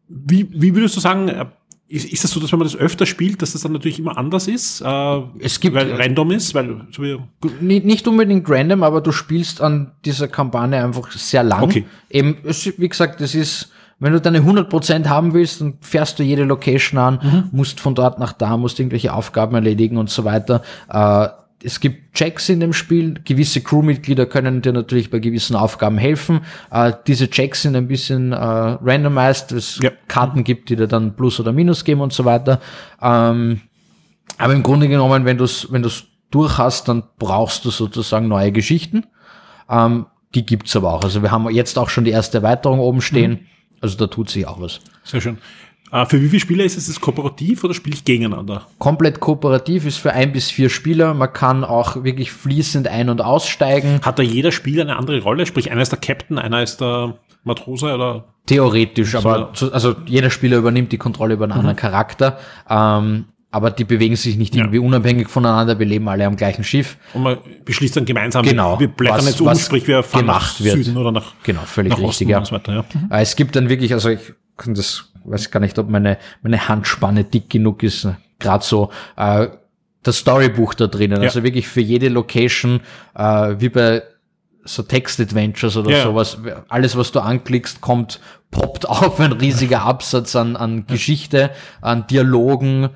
wie, 0.07 0.47
wie 0.51 0.75
würdest 0.75 0.95
du 0.95 0.99
sagen, 0.99 1.29
äh, 1.29 1.45
ist, 1.91 2.11
ist 2.11 2.23
das 2.23 2.31
so, 2.31 2.39
dass 2.39 2.51
wenn 2.51 2.59
man 2.59 2.67
das 2.67 2.75
öfter 2.75 3.05
spielt, 3.05 3.41
dass 3.41 3.51
das 3.53 3.61
dann 3.61 3.73
natürlich 3.73 3.99
immer 3.99 4.17
anders 4.17 4.47
ist? 4.47 4.81
Äh, 4.81 5.21
Es 5.39 5.59
gibt- 5.59 5.75
weil 5.75 5.91
random 5.93 6.31
ist, 6.31 6.53
weil 6.55 6.81
so 6.91 7.03
wie, 7.03 7.17
Nicht, 7.59 7.85
nicht 7.85 8.07
unbedingt 8.07 8.49
random, 8.49 8.83
aber 8.83 9.01
du 9.01 9.11
spielst 9.11 9.61
an 9.61 9.91
dieser 10.05 10.27
Kampagne 10.27 10.83
einfach 10.83 11.11
sehr 11.11 11.43
lang. 11.43 11.63
Okay. 11.63 11.85
Eben, 12.09 12.37
wie 12.77 12.89
gesagt, 12.89 13.19
das 13.21 13.35
ist, 13.35 13.71
wenn 13.99 14.13
du 14.13 14.21
deine 14.21 14.39
100% 14.43 15.07
haben 15.09 15.33
willst, 15.33 15.61
dann 15.61 15.73
fährst 15.81 16.17
du 16.17 16.23
jede 16.23 16.43
Location 16.43 16.97
an, 16.99 17.49
musst 17.51 17.79
von 17.79 17.93
dort 17.93 18.17
nach 18.19 18.33
da, 18.33 18.57
musst 18.57 18.79
irgendwelche 18.79 19.13
Aufgaben 19.13 19.53
erledigen 19.55 19.97
und 19.97 20.09
so 20.09 20.23
weiter. 20.23 20.61
Äh, 20.89 21.27
es 21.63 21.79
gibt 21.79 22.13
Checks 22.13 22.49
in 22.49 22.59
dem 22.59 22.73
Spiel. 22.73 23.15
Gewisse 23.23 23.61
Crewmitglieder 23.61 24.25
können 24.25 24.61
dir 24.61 24.73
natürlich 24.73 25.09
bei 25.09 25.19
gewissen 25.19 25.55
Aufgaben 25.55 25.97
helfen. 25.97 26.41
Äh, 26.71 26.93
diese 27.07 27.29
Checks 27.29 27.63
sind 27.63 27.75
ein 27.75 27.87
bisschen 27.87 28.31
äh, 28.31 28.35
randomized, 28.35 29.51
es 29.51 29.79
Ja. 29.79 29.91
Karten 30.07 30.43
gibt, 30.43 30.69
die 30.69 30.75
dir 30.75 30.87
dann 30.87 31.15
Plus 31.15 31.39
oder 31.39 31.51
Minus 31.51 31.83
geben 31.83 32.01
und 32.01 32.13
so 32.13 32.25
weiter. 32.25 32.59
Ähm, 33.01 33.61
aber 34.37 34.53
im 34.53 34.63
Grunde 34.63 34.87
genommen, 34.87 35.25
wenn 35.25 35.37
du 35.37 35.43
es 35.43 35.71
wenn 35.71 35.83
du's 35.83 36.05
durch 36.31 36.57
hast, 36.57 36.87
dann 36.87 37.03
brauchst 37.19 37.65
du 37.65 37.69
sozusagen 37.69 38.27
neue 38.27 38.51
Geschichten. 38.51 39.05
Ähm, 39.69 40.05
die 40.33 40.45
gibt's 40.45 40.75
aber 40.75 40.93
auch. 40.93 41.03
Also 41.03 41.21
wir 41.21 41.31
haben 41.31 41.49
jetzt 41.49 41.77
auch 41.77 41.89
schon 41.89 42.05
die 42.05 42.11
erste 42.11 42.37
Erweiterung 42.37 42.79
oben 42.79 43.01
stehen. 43.01 43.47
Also 43.81 43.97
da 43.97 44.07
tut 44.07 44.29
sich 44.29 44.47
auch 44.47 44.61
was. 44.61 44.79
sehr 45.03 45.21
schön. 45.21 45.37
Äh, 45.91 46.05
für 46.05 46.21
wie 46.21 46.27
viele 46.29 46.39
Spieler 46.39 46.63
ist 46.63 46.77
es? 46.77 46.83
Ist 46.83 46.89
es 46.89 47.01
kooperativ 47.01 47.63
oder 47.63 47.73
spiele 47.73 47.95
ich 47.95 48.03
gegeneinander? 48.05 48.67
Komplett 48.77 49.19
kooperativ 49.19 49.85
ist 49.85 49.97
für 49.97 50.13
ein 50.13 50.31
bis 50.31 50.49
vier 50.51 50.69
Spieler. 50.69 51.13
Man 51.13 51.31
kann 51.33 51.63
auch 51.63 52.03
wirklich 52.03 52.31
fließend 52.31 52.87
ein- 52.87 53.09
und 53.09 53.21
aussteigen. 53.21 53.99
Hat 54.01 54.17
da 54.19 54.23
jeder 54.23 54.51
Spieler 54.51 54.83
eine 54.83 54.95
andere 54.97 55.21
Rolle? 55.21 55.45
Sprich, 55.45 55.71
einer 55.71 55.81
ist 55.81 55.91
der 55.91 55.99
Captain, 55.99 56.39
einer 56.39 56.63
ist 56.63 56.79
der 56.81 57.15
Matrose 57.43 57.93
oder? 57.93 58.25
Theoretisch, 58.45 59.15
aber 59.15 59.51
zu, 59.53 59.71
also 59.71 59.95
jeder 60.05 60.29
Spieler 60.29 60.57
übernimmt 60.57 60.91
die 60.91 60.97
Kontrolle 60.97 61.35
über 61.35 61.43
einen 61.45 61.53
anderen 61.53 61.75
Charakter. 61.75 62.39
Ähm, 62.69 63.25
aber 63.53 63.69
die 63.69 63.83
bewegen 63.83 64.15
sich 64.15 64.37
nicht 64.37 64.55
Ja. 64.55 64.61
irgendwie 64.61 64.79
unabhängig 64.79 65.27
voneinander. 65.29 65.77
Wir 65.77 65.85
leben 65.85 66.07
alle 66.07 66.25
am 66.25 66.37
gleichen 66.37 66.63
Schiff. 66.63 66.97
Und 67.13 67.23
man 67.23 67.37
beschließt 67.65 67.97
dann 67.97 68.05
gemeinsam, 68.05 68.43
Genau. 68.45 68.79
wir 68.79 68.87
blättern 68.87 69.25
jetzt 69.25 69.41
um, 69.41 69.53
sprich, 69.55 69.85
wir 69.87 70.03
fahren 70.03 70.25
nach 70.25 70.55
gemacht 70.55 70.63
wird. 70.63 70.75
Süden 70.85 70.97
oder 70.97 71.11
nach, 71.11 71.33
Genau, 71.43 71.61
völlig 71.65 71.89
nach 71.91 71.97
richtig, 71.97 72.09
Osten 72.09 72.29
ja. 72.29 72.45
so 72.45 72.55
weiter. 72.55 72.73
Ja. 73.09 73.17
Äh, 73.17 73.21
Es 73.21 73.35
gibt 73.35 73.55
dann 73.55 73.67
wirklich, 73.67 73.91
also 73.93 74.09
ich 74.09 74.21
kann 74.55 74.73
das, 74.73 75.10
weiß 75.25 75.51
gar 75.51 75.59
nicht, 75.59 75.77
ob 75.79 75.89
meine, 75.89 76.17
meine 76.41 76.67
Handspanne 76.67 77.23
dick 77.23 77.49
genug 77.49 77.83
ist, 77.83 78.07
gerade 78.39 78.63
so, 78.63 78.91
äh, 79.17 79.47
das 80.03 80.17
Storybuch 80.17 80.73
da 80.73 80.87
drinnen, 80.87 81.17
Ja. 81.21 81.27
also 81.27 81.43
wirklich 81.43 81.67
für 81.67 81.81
jede 81.81 82.09
Location, 82.09 82.81
äh, 83.15 83.55
wie 83.59 83.69
bei 83.69 84.03
so 84.63 84.83
Text-Adventures 84.83 85.75
oder 85.77 85.91
Ja. 85.91 86.03
sowas, 86.03 86.37
alles 86.69 86.95
was 86.95 87.11
du 87.11 87.19
anklickst, 87.19 87.81
kommt, 87.81 88.19
poppt 88.51 88.87
auf 88.89 89.19
ein 89.19 89.31
riesiger 89.31 89.83
Absatz 89.83 90.35
an, 90.35 90.55
an 90.55 90.85
Geschichte, 90.87 91.51
an 91.81 92.05
Dialogen 92.07 92.89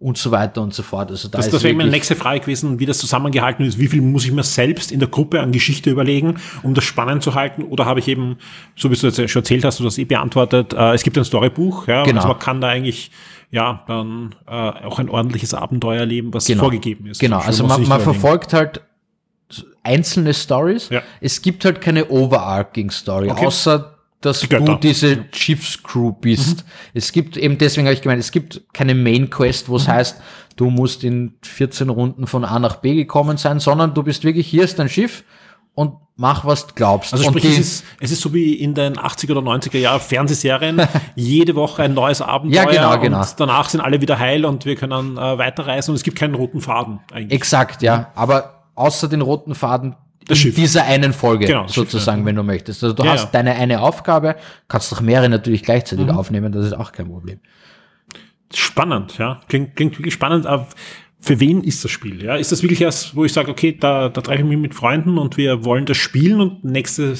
und 0.00 0.16
so 0.16 0.30
weiter 0.30 0.62
und 0.62 0.72
so 0.72 0.84
fort. 0.84 1.10
Also 1.10 1.28
da 1.28 1.38
Das, 1.38 1.46
ist 1.46 1.54
das 1.54 1.64
wäre 1.64 1.74
meine 1.74 1.90
nächste 1.90 2.14
Frage 2.14 2.38
gewesen, 2.40 2.78
wie 2.78 2.86
das 2.86 2.98
zusammengehalten 2.98 3.64
ist. 3.66 3.80
Wie 3.80 3.88
viel 3.88 4.00
muss 4.00 4.24
ich 4.24 4.30
mir 4.32 4.44
selbst 4.44 4.92
in 4.92 5.00
der 5.00 5.08
Gruppe 5.08 5.40
an 5.40 5.50
Geschichte 5.50 5.90
überlegen, 5.90 6.36
um 6.62 6.74
das 6.74 6.84
spannend 6.84 7.22
zu 7.24 7.34
halten? 7.34 7.64
Oder 7.64 7.84
habe 7.84 7.98
ich 7.98 8.06
eben, 8.06 8.36
so 8.76 8.90
wie 8.90 8.94
du 8.94 9.06
jetzt 9.08 9.30
schon 9.30 9.40
erzählt 9.42 9.64
hast, 9.64 9.80
du 9.80 9.84
das 9.84 9.98
eh 9.98 10.04
beantwortet, 10.04 10.72
äh, 10.72 10.92
es 10.94 11.02
gibt 11.02 11.18
ein 11.18 11.24
Storybuch, 11.24 11.88
ja, 11.88 12.04
Genau. 12.04 12.18
also 12.18 12.28
man 12.28 12.38
kann 12.38 12.60
da 12.60 12.68
eigentlich 12.68 13.10
ja 13.50 13.82
dann 13.88 14.36
äh, 14.46 14.52
auch 14.52 15.00
ein 15.00 15.08
ordentliches 15.08 15.52
Abenteuer 15.54 16.00
erleben, 16.00 16.32
was 16.32 16.44
Genau. 16.46 16.64
vorgegeben 16.64 17.06
ist. 17.06 17.18
Genau, 17.18 17.40
So 17.40 17.46
also 17.46 17.66
man, 17.66 17.82
man 17.88 18.00
verfolgt 18.00 18.52
halt 18.52 18.82
einzelne 19.82 20.34
Stories. 20.34 20.90
Ja. 20.90 21.02
Es 21.20 21.42
gibt 21.42 21.64
halt 21.64 21.80
keine 21.80 22.08
overarching 22.10 22.90
Story, 22.90 23.30
Okay. 23.30 23.46
außer 23.46 23.97
dass 24.20 24.48
Götter. 24.48 24.64
du 24.64 24.74
diese 24.76 25.26
Schiffscrew 25.32 26.12
bist. 26.12 26.64
Es 26.92 27.12
gibt 27.12 27.36
eben, 27.36 27.58
deswegen 27.58 27.86
habe 27.86 27.94
ich 27.94 28.02
gemeint, 28.02 28.20
es 28.20 28.32
gibt 28.32 28.62
keine 28.72 28.94
Main 28.94 29.30
Quest, 29.30 29.68
wo 29.68 29.76
es 29.76 29.86
heißt, 29.86 30.20
du 30.56 30.70
musst 30.70 31.04
in 31.04 31.34
14 31.42 31.88
Runden 31.88 32.26
von 32.26 32.44
A 32.44 32.58
nach 32.58 32.76
B 32.76 32.94
gekommen 32.94 33.36
sein, 33.36 33.60
sondern 33.60 33.94
du 33.94 34.02
bist 34.02 34.24
wirklich, 34.24 34.46
hier 34.48 34.64
ist 34.64 34.78
dein 34.78 34.88
Schiff 34.88 35.22
und 35.74 35.94
mach, 36.16 36.44
was 36.44 36.66
du 36.66 36.74
glaubst. 36.74 37.12
Also 37.12 37.24
sprich, 37.24 37.44
es 37.44 37.58
ist, 37.58 37.84
es 38.00 38.10
ist 38.10 38.20
so 38.20 38.34
wie 38.34 38.54
in 38.54 38.74
den 38.74 38.96
80er 38.96 39.36
oder 39.36 39.40
90er 39.48 39.78
Jahren 39.78 40.00
Fernsehserien, 40.00 40.82
jede 41.14 41.54
Woche 41.54 41.84
ein 41.84 41.94
neues 41.94 42.20
Abenteuer 42.20 42.64
Ja, 42.64 42.68
genau, 42.68 43.00
genau. 43.00 43.20
und 43.20 43.34
danach 43.38 43.68
sind 43.68 43.80
alle 43.80 44.00
wieder 44.00 44.18
heil 44.18 44.44
und 44.44 44.64
wir 44.64 44.74
können 44.74 45.16
äh, 45.16 45.38
weiterreisen 45.38 45.92
und 45.92 45.96
es 45.96 46.02
gibt 46.02 46.18
keinen 46.18 46.34
roten 46.34 46.60
Faden 46.60 46.98
eigentlich. 47.12 47.32
Exakt, 47.32 47.82
ja. 47.82 48.10
Aber 48.16 48.64
außer 48.74 49.08
den 49.08 49.20
roten 49.20 49.54
Faden 49.54 49.94
Das 50.28 50.38
Schiff. 50.38 50.54
dieser 50.54 50.84
einen 50.84 51.12
Folge, 51.12 51.46
Genau, 51.46 51.64
Schiff, 51.66 51.74
sozusagen, 51.74 52.24
wenn 52.24 52.36
du 52.36 52.42
möchtest. 52.42 52.84
Also 52.84 52.94
du 52.94 53.02
Ja, 53.04 53.12
hast 53.12 53.20
ja. 53.22 53.26
Mhm. 53.28 53.32
deine 53.32 53.54
eine 53.56 53.80
Aufgabe, 53.80 54.36
kannst 54.68 54.92
doch 54.92 55.00
mehrere 55.00 55.28
natürlich 55.28 55.62
gleichzeitig 55.62 56.08
aufnehmen, 56.10 56.52
das 56.52 56.66
ist 56.66 56.72
auch 56.74 56.92
kein 56.92 57.08
Problem. 57.08 57.40
Spannend, 58.54 59.18
ja. 59.18 59.40
Klingt, 59.48 59.76
klingt 59.76 59.98
wirklich 59.98 60.14
spannend. 60.14 60.46
Aber 60.46 60.66
für 61.20 61.40
wen 61.40 61.64
ist 61.64 61.82
das 61.84 61.90
Spiel? 61.90 62.22
Ja, 62.22 62.36
ist 62.36 62.52
das 62.52 62.62
wirklich 62.62 62.80
erst, 62.80 63.16
wo 63.16 63.24
ich 63.24 63.32
sage, 63.32 63.50
okay, 63.50 63.76
da, 63.78 64.08
da 64.08 64.20
treffe 64.20 64.42
ich 64.42 64.46
mich 64.48 64.56
mit 64.56 64.72
Freunden 64.74 65.18
und 65.18 65.36
wir 65.36 65.64
wollen 65.64 65.84
das 65.84 65.96
spielen 65.96 66.40
und 66.40 66.64
nächste 66.64 67.14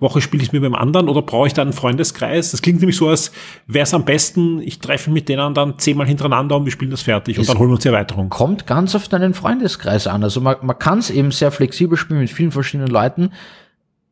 Woche 0.00 0.20
spiele 0.20 0.42
ich 0.42 0.50
es 0.50 0.52
mir 0.52 0.60
beim 0.60 0.74
anderen 0.74 1.08
oder 1.08 1.22
brauche 1.22 1.46
ich 1.46 1.54
da 1.54 1.62
einen 1.62 1.72
Freundeskreis? 1.72 2.50
Das 2.50 2.60
klingt 2.60 2.80
nämlich 2.80 2.96
so, 2.98 3.08
als 3.08 3.32
wäre 3.66 3.84
es 3.84 3.94
am 3.94 4.04
besten, 4.04 4.60
ich 4.60 4.80
treffe 4.80 5.10
mich 5.10 5.22
mit 5.22 5.28
denen 5.30 5.54
dann 5.54 5.78
zehnmal 5.78 6.06
hintereinander 6.06 6.56
und 6.56 6.66
wir 6.66 6.72
spielen 6.72 6.90
das 6.90 7.00
fertig 7.02 7.38
und 7.38 7.42
Es- 7.42 7.48
dann 7.48 7.58
holen 7.58 7.70
wir 7.70 7.74
uns 7.76 7.82
die 7.82 7.88
Erweiterung. 7.88 8.28
Kommt 8.28 8.66
ganz 8.66 8.94
auf 8.94 9.08
deinen 9.08 9.32
Freundeskreis 9.32 10.06
an. 10.06 10.22
Also 10.22 10.42
man, 10.42 10.56
man 10.62 10.78
kann 10.78 10.98
es 10.98 11.08
eben 11.10 11.30
sehr 11.30 11.50
flexibel 11.50 11.96
spielen 11.96 12.20
mit 12.20 12.30
vielen 12.30 12.50
verschiedenen 12.52 12.88
Leuten. 12.90 13.30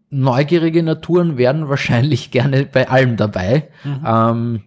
Neugierige 0.09 0.83
Naturen 0.83 1.37
werden 1.37 1.68
wahrscheinlich 1.68 2.31
gerne 2.31 2.64
bei 2.64 2.88
allem 2.88 3.16
dabei. 3.16 3.68
Ähm, 4.05 4.62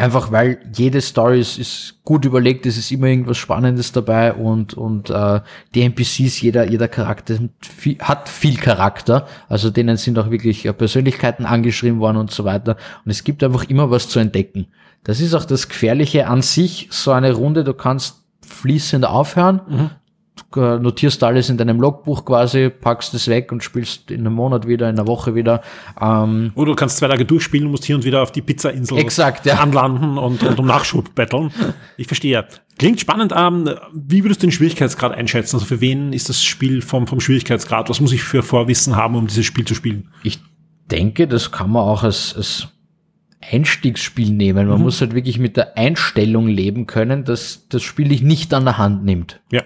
einfach 0.00 0.32
weil 0.32 0.58
jede 0.74 1.02
Story 1.02 1.40
ist, 1.40 1.58
ist 1.58 1.98
gut 2.04 2.24
überlegt, 2.24 2.64
es 2.64 2.78
ist 2.78 2.90
immer 2.90 3.08
irgendwas 3.08 3.36
Spannendes 3.36 3.92
dabei 3.92 4.32
und, 4.32 4.72
und 4.72 5.10
äh, 5.10 5.40
die 5.74 5.82
NPCs, 5.82 6.40
jeder, 6.40 6.64
jeder 6.68 6.88
Charakter 6.88 7.36
viel, 7.60 7.98
hat 7.98 8.30
viel 8.30 8.56
Charakter. 8.56 9.28
Also 9.50 9.68
denen 9.68 9.98
sind 9.98 10.18
auch 10.18 10.30
wirklich 10.30 10.64
äh, 10.64 10.72
Persönlichkeiten 10.72 11.44
angeschrieben 11.44 12.00
worden 12.00 12.16
und 12.16 12.30
so 12.30 12.46
weiter. 12.46 12.78
Und 13.04 13.10
es 13.10 13.24
gibt 13.24 13.44
einfach 13.44 13.64
immer 13.64 13.90
was 13.90 14.08
zu 14.08 14.18
entdecken. 14.18 14.68
Das 15.04 15.20
ist 15.20 15.34
auch 15.34 15.44
das 15.44 15.68
Gefährliche 15.68 16.28
an 16.28 16.40
sich, 16.40 16.88
so 16.90 17.10
eine 17.10 17.32
Runde, 17.34 17.62
du 17.62 17.74
kannst 17.74 18.24
fließend 18.40 19.04
aufhören, 19.04 19.60
äh, 19.70 19.88
notierst 20.54 21.22
alles 21.22 21.48
in 21.48 21.56
deinem 21.56 21.80
Logbuch 21.80 22.24
quasi, 22.24 22.70
packst 22.70 23.14
es 23.14 23.28
weg 23.28 23.52
und 23.52 23.62
spielst 23.62 24.10
in 24.10 24.20
einem 24.20 24.34
Monat 24.34 24.66
wieder, 24.66 24.88
in 24.88 24.98
einer 24.98 25.06
Woche 25.06 25.34
wieder. 25.34 25.62
Ähm, 26.00 26.52
Oder 26.54 26.72
du 26.72 26.76
kannst 26.76 26.98
zwei 26.98 27.08
Tage 27.08 27.24
durchspielen 27.24 27.66
und 27.66 27.72
musst 27.72 27.84
hier 27.84 27.96
und 27.96 28.04
wieder 28.04 28.22
auf 28.22 28.32
die 28.32 28.42
Pizzainsel 28.42 28.98
Exakt, 28.98 29.46
ja. 29.46 29.60
anlanden 29.60 30.18
und, 30.18 30.42
und 30.42 30.58
um 30.58 30.66
Nachschub 30.66 31.14
betteln. 31.14 31.52
Ich 31.96 32.06
verstehe. 32.06 32.46
Klingt 32.78 33.00
spannend. 33.00 33.32
Ähm, 33.36 33.70
wie 33.92 34.24
würdest 34.24 34.42
du 34.42 34.46
den 34.46 34.52
Schwierigkeitsgrad 34.52 35.12
einschätzen? 35.12 35.56
Also 35.56 35.66
für 35.66 35.80
wen 35.80 36.12
ist 36.12 36.28
das 36.28 36.42
Spiel 36.42 36.82
vom, 36.82 37.06
vom 37.06 37.20
Schwierigkeitsgrad? 37.20 37.90
Was 37.90 38.00
muss 38.00 38.12
ich 38.12 38.22
für 38.22 38.42
Vorwissen 38.42 38.96
haben, 38.96 39.16
um 39.16 39.26
dieses 39.26 39.46
Spiel 39.46 39.64
zu 39.64 39.74
spielen? 39.74 40.08
ich 40.22 40.38
denke, 40.90 41.28
das 41.28 41.52
kann 41.52 41.70
man 41.70 41.82
auch 41.82 42.02
als, 42.02 42.34
als 42.36 42.68
Einstiegsspiel 43.40 44.30
nehmen. 44.30 44.68
Man 44.68 44.82
muss 44.82 45.00
halt 45.00 45.14
wirklich 45.14 45.38
mit 45.38 45.56
der 45.56 45.78
Einstellung 45.78 46.46
leben 46.46 46.86
können, 46.86 47.24
dass 47.24 47.66
das 47.68 47.82
Spiel 47.82 48.08
dich 48.08 48.22
nicht 48.22 48.52
an 48.52 48.64
der 48.64 48.78
Hand 48.78 49.04
nimmt. 49.04 49.40
Ja. 49.50 49.62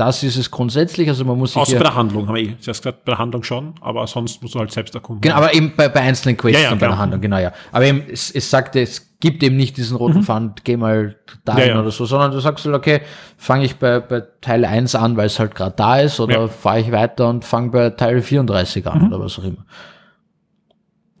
Das 0.00 0.22
ist 0.22 0.36
es 0.36 0.50
grundsätzlich. 0.50 1.08
Also 1.08 1.24
man 1.24 1.36
muss 1.38 1.52
sich 1.52 1.60
Außer 1.62 1.76
bei 1.76 1.82
der 1.84 1.94
Handlung, 1.94 2.26
haben 2.26 2.34
wir 2.34 2.42
eh 2.42 2.56
zuerst 2.58 2.82
gesagt, 2.82 3.04
bei 3.04 3.12
der 3.12 3.18
Handlung 3.18 3.42
schon, 3.42 3.74
aber 3.82 4.06
sonst 4.06 4.40
musst 4.42 4.54
du 4.54 4.58
halt 4.58 4.72
selbst 4.72 4.94
erkunden. 4.94 5.20
Genau, 5.20 5.34
aber 5.36 5.52
eben 5.54 5.72
bei, 5.76 5.88
bei 5.88 6.00
einzelnen 6.00 6.36
Quests 6.36 6.58
Ja, 6.58 6.68
ja, 6.68 6.72
und 6.72 6.78
bei 6.78 6.86
der 6.86 6.96
Handlung, 6.98 7.20
genau, 7.20 7.38
ja. 7.38 7.52
Aber 7.70 7.84
eben, 7.84 8.02
es, 8.10 8.30
es 8.30 8.48
sagte, 8.48 8.80
es 8.80 9.18
gibt 9.20 9.42
eben 9.42 9.56
nicht 9.56 9.76
diesen 9.76 9.96
roten 9.98 10.22
Faden, 10.22 10.54
geh 10.64 10.76
mal 10.78 11.16
dahin 11.44 11.64
Mhm. 11.64 11.68
Ja, 11.70 11.80
oder 11.80 11.90
so, 11.90 12.06
sondern 12.06 12.30
du 12.30 12.40
sagst 12.40 12.64
halt, 12.64 12.74
okay, 12.74 13.02
fange 13.36 13.64
ich 13.66 13.76
bei, 13.76 14.00
bei 14.00 14.22
Teil 14.40 14.64
1 14.64 14.94
an, 14.94 15.16
weil 15.18 15.26
es 15.26 15.38
halt 15.38 15.54
gerade 15.54 15.74
da 15.76 15.98
ist, 15.98 16.18
oder 16.18 16.48
fahre 16.48 16.80
ich 16.80 16.90
weiter 16.90 17.28
und 17.28 17.44
fange 17.44 17.68
bei 17.70 17.90
Teil 17.90 18.22
34 18.22 18.84
Mhm. 18.84 18.90
an 18.90 19.06
oder 19.08 19.20
was 19.20 19.38
auch 19.38 19.44
immer. 19.44 19.66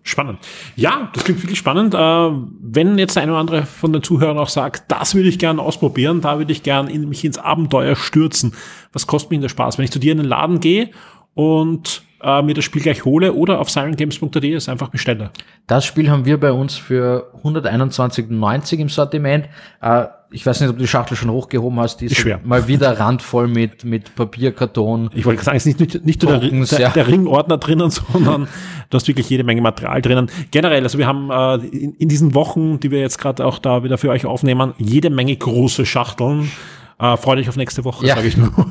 Spannend. 0.02 0.38
Ja, 0.76 1.10
das 1.12 1.24
klingt 1.24 1.42
wirklich 1.42 1.58
spannend. 1.58 1.94
Äh, 1.94 1.98
wenn 1.98 2.98
jetzt 2.98 3.16
der 3.16 3.22
eine 3.22 3.32
oder 3.32 3.40
andere 3.40 3.66
von 3.66 3.92
den 3.92 4.02
Zuhörern 4.02 4.38
auch 4.38 4.48
sagt, 4.48 4.90
das 4.90 5.14
würde 5.14 5.28
ich 5.28 5.38
gerne 5.38 5.60
ausprobieren, 5.60 6.20
da 6.20 6.38
würde 6.38 6.52
ich 6.52 6.62
gerne 6.62 6.90
in, 6.90 7.08
mich 7.08 7.24
ins 7.24 7.38
Abenteuer 7.38 7.96
stürzen. 7.96 8.54
Was 8.92 9.06
kostet 9.06 9.30
mich 9.30 9.38
denn 9.38 9.42
der 9.42 9.48
Spaß? 9.50 9.78
Wenn 9.78 9.84
ich 9.84 9.90
zu 9.90 9.98
dir 9.98 10.12
in 10.12 10.18
den 10.18 10.26
Laden 10.26 10.60
gehe 10.60 10.90
und 11.34 12.02
äh, 12.22 12.42
mir 12.42 12.54
das 12.54 12.64
Spiel 12.64 12.82
gleich 12.82 13.04
hole 13.04 13.34
oder 13.34 13.60
auf 13.60 13.70
sirengames.at 13.70 14.44
es 14.44 14.68
einfach 14.68 14.88
bestelle. 14.88 15.30
Das 15.66 15.84
Spiel 15.84 16.10
haben 16.10 16.24
wir 16.24 16.40
bei 16.40 16.52
uns 16.52 16.76
für 16.76 17.32
121,90 17.42 18.78
im 18.78 18.88
Sortiment. 18.88 19.48
Äh, 19.80 20.06
ich 20.32 20.46
weiß 20.46 20.60
nicht, 20.60 20.70
ob 20.70 20.76
du 20.76 20.82
die 20.82 20.88
Schachtel 20.88 21.16
schon 21.16 21.30
hochgehoben 21.30 21.78
hast. 21.80 21.98
Die 22.00 22.06
ist, 22.06 22.12
Ist 22.12 22.18
schwer. 22.18 22.40
mal 22.44 22.68
wieder 22.68 22.98
randvoll 22.98 23.48
mit, 23.48 23.84
mit 23.84 24.14
Papier, 24.14 24.52
Karton. 24.52 25.10
Ich 25.14 25.24
wollte 25.24 25.42
sagen, 25.42 25.56
es 25.56 25.66
ist 25.66 25.80
nicht, 25.80 25.94
nicht, 25.94 26.04
nicht 26.06 26.22
nur 26.22 26.38
der, 26.38 26.80
ja. 26.80 26.90
der 26.90 27.08
Ringordner 27.08 27.58
drinnen, 27.58 27.90
sondern 28.12 28.48
du 28.90 28.96
hast 28.96 29.08
wirklich 29.08 29.28
jede 29.28 29.44
Menge 29.44 29.60
Material 29.60 30.00
drinnen. 30.02 30.30
Generell, 30.50 30.82
also 30.82 30.98
wir 30.98 31.06
haben 31.06 31.30
äh, 31.30 31.66
in, 31.66 31.94
in 31.94 32.08
diesen 32.08 32.34
Wochen, 32.34 32.80
die 32.80 32.90
wir 32.90 33.00
jetzt 33.00 33.18
gerade 33.18 33.44
auch 33.44 33.58
da 33.58 33.82
wieder 33.82 33.98
für 33.98 34.10
euch 34.10 34.26
aufnehmen, 34.26 34.74
jede 34.78 35.10
Menge 35.10 35.36
große 35.36 35.84
Schachteln. 35.86 36.50
Äh, 36.98 37.16
Freue 37.16 37.36
dich 37.36 37.48
auf 37.48 37.56
nächste 37.56 37.84
Woche, 37.84 38.06
Ja. 38.06 38.14
sage 38.16 38.28
ich 38.28 38.36
nur. 38.36 38.52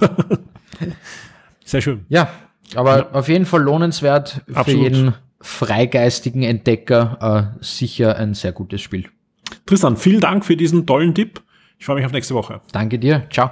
Sehr 1.66 1.82
schön. 1.82 2.06
Ja, 2.10 2.30
aber 2.76 3.10
auf 3.14 3.28
jeden 3.28 3.46
Fall 3.46 3.62
lohnenswert 3.62 4.42
für 4.48 4.56
Absolut. 4.56 4.84
jeden 4.84 5.14
freigeistigen 5.42 6.44
Entdecker 6.44 7.54
äh, 7.60 7.64
sicher 7.64 8.18
ein 8.18 8.34
sehr 8.34 8.52
gutes 8.52 8.82
Spiel. 8.82 9.06
Tristan, 9.66 9.98
vielen 9.98 10.20
Dank 10.20 10.46
für 10.46 10.58
diesen 10.58 10.86
tollen 10.86 11.14
Tipp. 11.16 11.42
Ich 11.80 11.86
freue 11.86 11.96
mich 11.96 12.06
auf 12.06 12.12
nächste 12.12 12.36
Woche. 12.36 12.60
Danke 12.74 13.00
dir. 13.00 13.26
Ciao. 13.32 13.52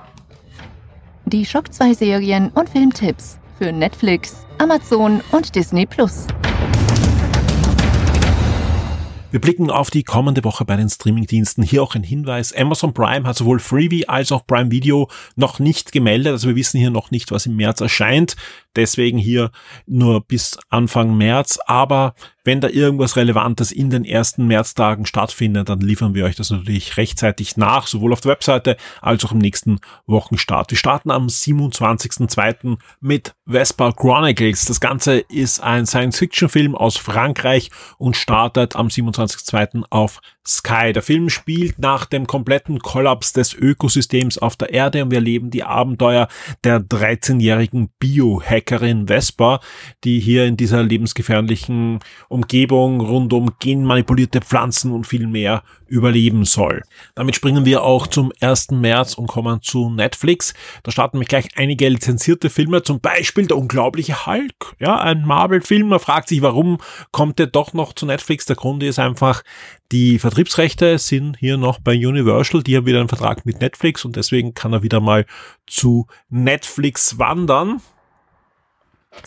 Die 1.25 1.45
Schock 1.45 1.73
2 1.73 1.93
Serien 1.93 2.49
und 2.49 2.69
Filmtipps 2.69 3.39
für 3.57 3.71
Netflix, 3.71 4.45
Amazon 4.57 5.21
und 5.31 5.55
Disney 5.55 5.85
Plus. 5.85 6.27
Wir 9.31 9.41
blicken 9.41 9.69
auf 9.69 9.89
die 9.91 10.03
kommende 10.03 10.43
Woche 10.43 10.65
bei 10.65 10.75
den 10.75 10.89
Streamingdiensten. 10.89 11.63
Hier 11.63 11.81
auch 11.81 11.95
ein 11.95 12.03
Hinweis. 12.03 12.53
Amazon 12.53 12.93
Prime 12.93 13.27
hat 13.27 13.37
sowohl 13.37 13.59
Freebie 13.59 14.07
als 14.09 14.31
auch 14.31 14.45
Prime 14.45 14.71
Video 14.71 15.09
noch 15.35 15.59
nicht 15.59 15.93
gemeldet. 15.93 16.33
Also 16.33 16.49
wir 16.49 16.55
wissen 16.55 16.79
hier 16.79 16.89
noch 16.89 17.11
nicht, 17.11 17.31
was 17.31 17.45
im 17.45 17.55
März 17.55 17.79
erscheint. 17.79 18.35
Deswegen 18.77 19.17
hier 19.17 19.51
nur 19.87 20.21
bis 20.21 20.57
Anfang 20.69 21.17
März. 21.17 21.59
Aber 21.65 22.13
wenn 22.43 22.61
da 22.61 22.69
irgendwas 22.69 23.17
Relevantes 23.17 23.73
in 23.73 23.89
den 23.89 24.05
ersten 24.05 24.47
Märztagen 24.47 25.05
stattfindet, 25.05 25.67
dann 25.67 25.81
liefern 25.81 26.13
wir 26.13 26.23
euch 26.23 26.37
das 26.37 26.49
natürlich 26.49 26.95
rechtzeitig 26.95 27.57
nach, 27.57 27.87
sowohl 27.87 28.13
auf 28.13 28.21
der 28.21 28.31
Webseite 28.31 28.77
als 29.01 29.25
auch 29.25 29.33
im 29.33 29.39
nächsten 29.39 29.79
Wochenstart. 30.05 30.71
Wir 30.71 30.77
starten 30.77 31.11
am 31.11 31.27
27.02. 31.27 32.77
mit 33.01 33.35
Vespa 33.45 33.91
Chronicles. 33.91 34.63
Das 34.63 34.79
Ganze 34.79 35.17
ist 35.17 35.59
ein 35.61 35.85
Science-Fiction-Film 35.85 36.75
aus 36.75 36.95
Frankreich 36.95 37.69
und 37.97 38.15
startet 38.15 38.77
am 38.77 38.87
27.02. 38.87 39.83
auf 39.89 40.21
Sky. 40.47 40.93
Der 40.93 41.01
Film 41.01 41.29
spielt 41.29 41.79
nach 41.79 42.05
dem 42.05 42.25
kompletten 42.25 42.79
Kollaps 42.79 43.33
des 43.33 43.53
Ökosystems 43.53 44.37
auf 44.37 44.55
der 44.55 44.73
Erde 44.73 45.03
und 45.03 45.11
wir 45.11 45.17
erleben 45.17 45.51
die 45.51 45.63
Abenteuer 45.63 46.27
der 46.63 46.79
13-jährigen 46.79 47.89
Biohackerin 47.99 49.07
Vespa, 49.07 49.59
die 50.03 50.19
hier 50.19 50.45
in 50.45 50.57
dieser 50.57 50.83
lebensgefährlichen 50.83 51.99
Umgebung 52.29 53.01
rund 53.01 53.33
um 53.33 53.51
genmanipulierte 53.59 54.41
Pflanzen 54.41 54.91
und 54.91 55.05
viel 55.05 55.27
mehr 55.27 55.63
überleben 55.87 56.45
soll. 56.45 56.83
Damit 57.15 57.35
springen 57.35 57.65
wir 57.65 57.83
auch 57.83 58.07
zum 58.07 58.31
1. 58.41 58.71
März 58.71 59.13
und 59.15 59.27
kommen 59.27 59.61
zu 59.61 59.89
Netflix. 59.89 60.53
Da 60.83 60.91
starten 60.91 61.19
wir 61.19 61.25
gleich 61.25 61.47
einige 61.55 61.87
lizenzierte 61.89 62.49
Filme, 62.49 62.83
zum 62.83 62.99
Beispiel 62.99 63.47
Der 63.47 63.57
unglaubliche 63.57 64.25
Hulk. 64.25 64.75
Ja, 64.79 64.99
ein 64.99 65.25
Marvel-Film. 65.25 65.89
Man 65.89 65.99
fragt 65.99 66.29
sich, 66.29 66.41
warum 66.41 66.77
kommt 67.11 67.39
der 67.39 67.47
doch 67.47 67.73
noch 67.73 67.93
zu 67.93 68.05
Netflix? 68.05 68.45
Der 68.45 68.55
Grund 68.55 68.83
ist 68.83 68.99
einfach, 68.99 69.43
die 69.91 70.19
Vertriebsrechte 70.19 70.97
sind 70.97 71.37
hier 71.37 71.57
noch 71.57 71.79
bei 71.79 71.93
Universal. 71.93 72.63
Die 72.63 72.75
haben 72.75 72.85
wieder 72.85 72.99
einen 72.99 73.09
Vertrag 73.09 73.45
mit 73.45 73.61
Netflix 73.61 74.03
und 74.03 74.15
deswegen 74.15 74.53
kann 74.53 74.73
er 74.73 74.83
wieder 74.83 74.99
mal 74.99 75.25
zu 75.65 76.07
Netflix 76.29 77.17
wandern. 77.17 77.81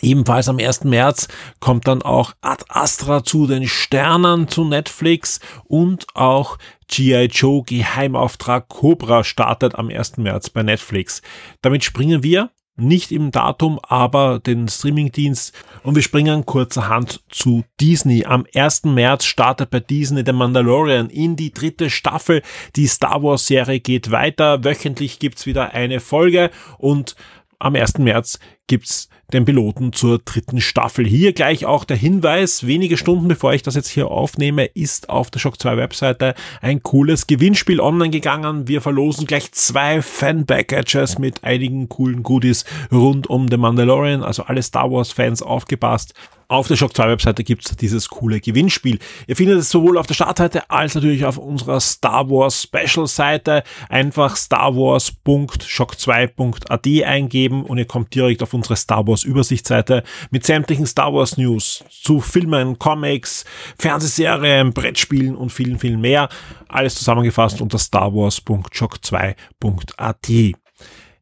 Ebenfalls 0.01 0.47
am 0.47 0.59
1. 0.59 0.85
März 0.85 1.27
kommt 1.59 1.87
dann 1.87 2.01
auch 2.01 2.33
Ad 2.41 2.63
Astra 2.69 3.23
zu 3.23 3.47
den 3.47 3.67
Sternen 3.67 4.47
zu 4.47 4.63
Netflix 4.63 5.39
und 5.65 6.05
auch 6.13 6.57
G.I. 6.87 7.25
Joe 7.25 7.63
Geheimauftrag 7.63 8.69
Cobra 8.69 9.23
startet 9.23 9.75
am 9.75 9.89
1. 9.89 10.17
März 10.17 10.49
bei 10.49 10.63
Netflix. 10.63 11.21
Damit 11.61 11.83
springen 11.83 12.23
wir 12.23 12.51
nicht 12.75 13.11
im 13.11 13.31
Datum, 13.31 13.79
aber 13.83 14.39
den 14.39 14.67
Streamingdienst 14.67 15.53
und 15.83 15.95
wir 15.95 16.01
springen 16.01 16.45
kurzerhand 16.45 17.21
zu 17.29 17.63
Disney. 17.79 18.25
Am 18.25 18.45
1. 18.53 18.85
März 18.85 19.25
startet 19.25 19.69
bei 19.69 19.79
Disney 19.79 20.23
The 20.25 20.33
Mandalorian 20.33 21.09
in 21.09 21.35
die 21.35 21.51
dritte 21.51 21.89
Staffel. 21.89 22.41
Die 22.75 22.87
Star 22.87 23.21
Wars 23.23 23.47
Serie 23.47 23.79
geht 23.79 24.11
weiter. 24.11 24.63
Wöchentlich 24.63 25.19
gibt's 25.19 25.45
wieder 25.45 25.73
eine 25.73 25.99
Folge 25.99 26.49
und 26.77 27.15
am 27.61 27.75
1. 27.75 27.99
März 27.99 28.39
gibt's 28.67 29.09
den 29.33 29.45
Piloten 29.45 29.93
zur 29.93 30.19
dritten 30.19 30.59
Staffel. 30.59 31.05
Hier 31.05 31.33
gleich 31.33 31.65
auch 31.65 31.85
der 31.85 31.97
Hinweis, 31.97 32.67
wenige 32.67 32.97
Stunden 32.97 33.27
bevor 33.27 33.53
ich 33.53 33.61
das 33.61 33.75
jetzt 33.75 33.87
hier 33.87 34.09
aufnehme, 34.09 34.65
ist 34.65 35.09
auf 35.09 35.31
der 35.31 35.39
Shock 35.39 35.59
2 35.59 35.77
Webseite 35.77 36.35
ein 36.61 36.83
cooles 36.83 37.27
Gewinnspiel 37.27 37.79
online 37.79 38.09
gegangen. 38.09 38.67
Wir 38.67 38.81
verlosen 38.81 39.27
gleich 39.27 39.51
zwei 39.51 40.01
Fan-Packages 40.01 41.17
mit 41.19 41.43
einigen 41.43 41.87
coolen 41.87 42.23
Goodies 42.23 42.65
rund 42.91 43.27
um 43.27 43.47
The 43.47 43.57
Mandalorian, 43.57 44.23
also 44.23 44.43
alle 44.43 44.63
Star 44.63 44.91
Wars 44.91 45.11
Fans 45.11 45.41
aufgepasst. 45.41 46.13
Auf 46.51 46.67
der 46.67 46.75
Shock 46.75 46.93
2 46.93 47.07
Webseite 47.07 47.45
gibt's 47.45 47.73
dieses 47.77 48.09
coole 48.09 48.41
Gewinnspiel. 48.41 48.99
Ihr 49.25 49.37
findet 49.37 49.59
es 49.59 49.69
sowohl 49.69 49.97
auf 49.97 50.05
der 50.05 50.15
Startseite 50.15 50.69
als 50.69 50.95
natürlich 50.95 51.23
auf 51.23 51.37
unserer 51.37 51.79
Star 51.79 52.29
Wars 52.29 52.63
Special 52.63 53.07
Seite. 53.07 53.63
Einfach 53.87 54.35
starwars.shock2.at 54.35 57.07
eingeben 57.07 57.63
und 57.63 57.77
ihr 57.77 57.85
kommt 57.85 58.13
direkt 58.13 58.43
auf 58.43 58.53
unsere 58.53 58.75
Star 58.75 59.07
Wars 59.07 59.23
Übersichtsseite 59.23 60.03
mit 60.29 60.45
sämtlichen 60.45 60.85
Star 60.85 61.13
Wars 61.13 61.37
News 61.37 61.85
zu 61.89 62.19
Filmen, 62.19 62.77
Comics, 62.77 63.45
Fernsehserien, 63.79 64.73
Brettspielen 64.73 65.37
und 65.37 65.53
vielen, 65.53 65.79
vielen 65.79 66.01
mehr. 66.01 66.27
Alles 66.67 66.95
zusammengefasst 66.95 67.61
unter 67.61 67.79
starwars.shock2.at. 67.79 70.27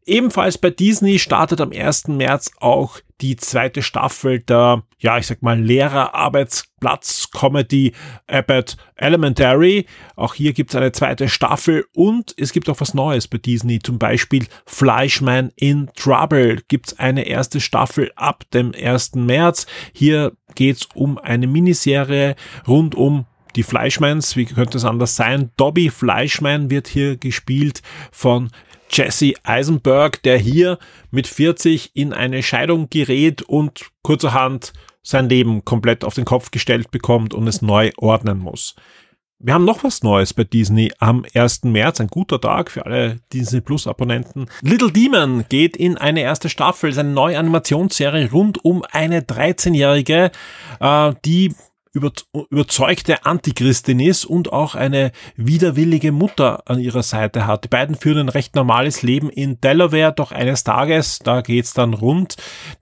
Ebenfalls 0.10 0.58
bei 0.58 0.72
Disney 0.72 1.20
startet 1.20 1.62
am 1.62 1.72
1. 1.72 2.08
März 2.08 2.50
auch 2.60 2.98
die 3.22 3.36
zweite 3.36 3.84
Staffel 3.84 4.40
der, 4.40 4.82
ja, 4.98 5.20
ich 5.20 5.28
sag 5.28 5.44
mal, 5.44 5.62
Lehrerarbeitsplatz-Comedy 5.62 7.94
Abbott 8.26 8.76
Elementary. 8.96 9.86
Auch 10.16 10.34
hier 10.34 10.54
gibt's 10.54 10.74
eine 10.74 10.94
zweite 10.94 11.30
Staffel 11.30 11.86
und 11.94 12.34
es 12.38 12.54
gibt 12.54 12.70
auch 12.70 12.82
was 12.82 12.96
Neues 12.96 13.28
bei 13.28 13.38
Disney. 13.38 13.78
Zum 13.78 14.00
Beispiel 14.00 14.48
Fleischman 14.66 15.52
in 15.56 15.92
Trouble 15.96 16.64
gibt's 16.68 16.98
eine 16.98 17.28
erste 17.28 17.62
Staffel 17.62 18.12
ab 18.16 18.46
dem 18.52 18.74
1. 18.74 19.14
März. 19.14 19.68
Hier 19.94 20.32
geht's 20.56 20.88
um 20.96 21.20
eine 21.20 21.46
Miniserie 21.46 22.36
rund 22.68 22.96
um 22.96 23.28
die 23.56 23.64
Fleischmans, 23.64 24.36
wie 24.36 24.46
könnte 24.46 24.78
es 24.78 24.86
anders 24.86 25.16
sein? 25.16 25.52
Dobby 25.58 25.90
Fleischman 25.90 26.70
wird 26.70 26.88
hier 26.88 27.18
gespielt 27.18 27.82
von 28.12 28.52
Jesse 28.90 29.34
Eisenberg, 29.44 30.22
der 30.24 30.38
hier 30.38 30.78
mit 31.12 31.28
40 31.28 31.92
in 31.96 32.14
eine 32.14 32.44
Scheidung 32.44 32.90
gerät 32.90 33.42
und 33.42 33.90
kurzerhand 34.02 34.74
sein 35.02 35.30
Leben 35.30 35.66
komplett 35.66 36.04
auf 36.04 36.14
den 36.14 36.26
Kopf 36.26 36.52
gestellt 36.52 36.92
bekommt 36.92 37.34
und 37.34 37.48
es 37.48 37.62
neu 37.62 37.92
ordnen 37.98 38.40
muss. 38.40 38.76
Wir 39.42 39.54
haben 39.54 39.64
noch 39.64 39.86
was 39.86 40.04
Neues 40.04 40.34
bei 40.34 40.44
Disney 40.44 40.92
am 41.00 41.26
1. 41.34 41.64
März, 41.64 42.02
ein 42.02 42.08
guter 42.08 42.42
Tag 42.42 42.70
für 42.70 42.86
alle 42.86 43.22
Disney 43.32 43.62
Plus 43.62 43.88
Abonnenten. 43.88 44.48
Little 44.62 44.92
Demon 44.92 45.46
geht 45.48 45.78
in 45.78 45.98
eine 45.98 46.20
erste 46.20 46.50
Staffel, 46.50 46.92
seine 46.92 47.12
neue 47.12 47.40
Animationsserie 47.40 48.32
rund 48.32 48.66
um 48.66 48.84
eine 48.92 49.22
13-Jährige, 49.22 50.32
äh, 50.82 51.14
die 51.24 51.56
über, 51.94 52.12
überzeugte 52.50 53.26
Antichristin 53.26 54.00
ist 54.00 54.26
und 54.26 54.54
auch 54.54 54.76
eine 54.76 55.12
widerwillige 55.36 56.12
Mutter 56.12 56.64
an 56.66 56.80
ihrer 56.80 57.04
Seite 57.04 57.48
hat. 57.48 57.64
Die 57.64 57.70
beiden 57.70 57.96
führen 57.96 58.20
ein 58.20 58.30
recht 58.30 58.56
normales 58.56 59.02
Leben 59.02 59.30
in 59.30 59.60
Delaware, 59.60 60.14
doch 60.14 60.32
eines 60.32 60.64
Tages, 60.64 61.20
da 61.20 61.42
geht's 61.42 61.74
dann 61.74 61.94
rund, 61.94 62.36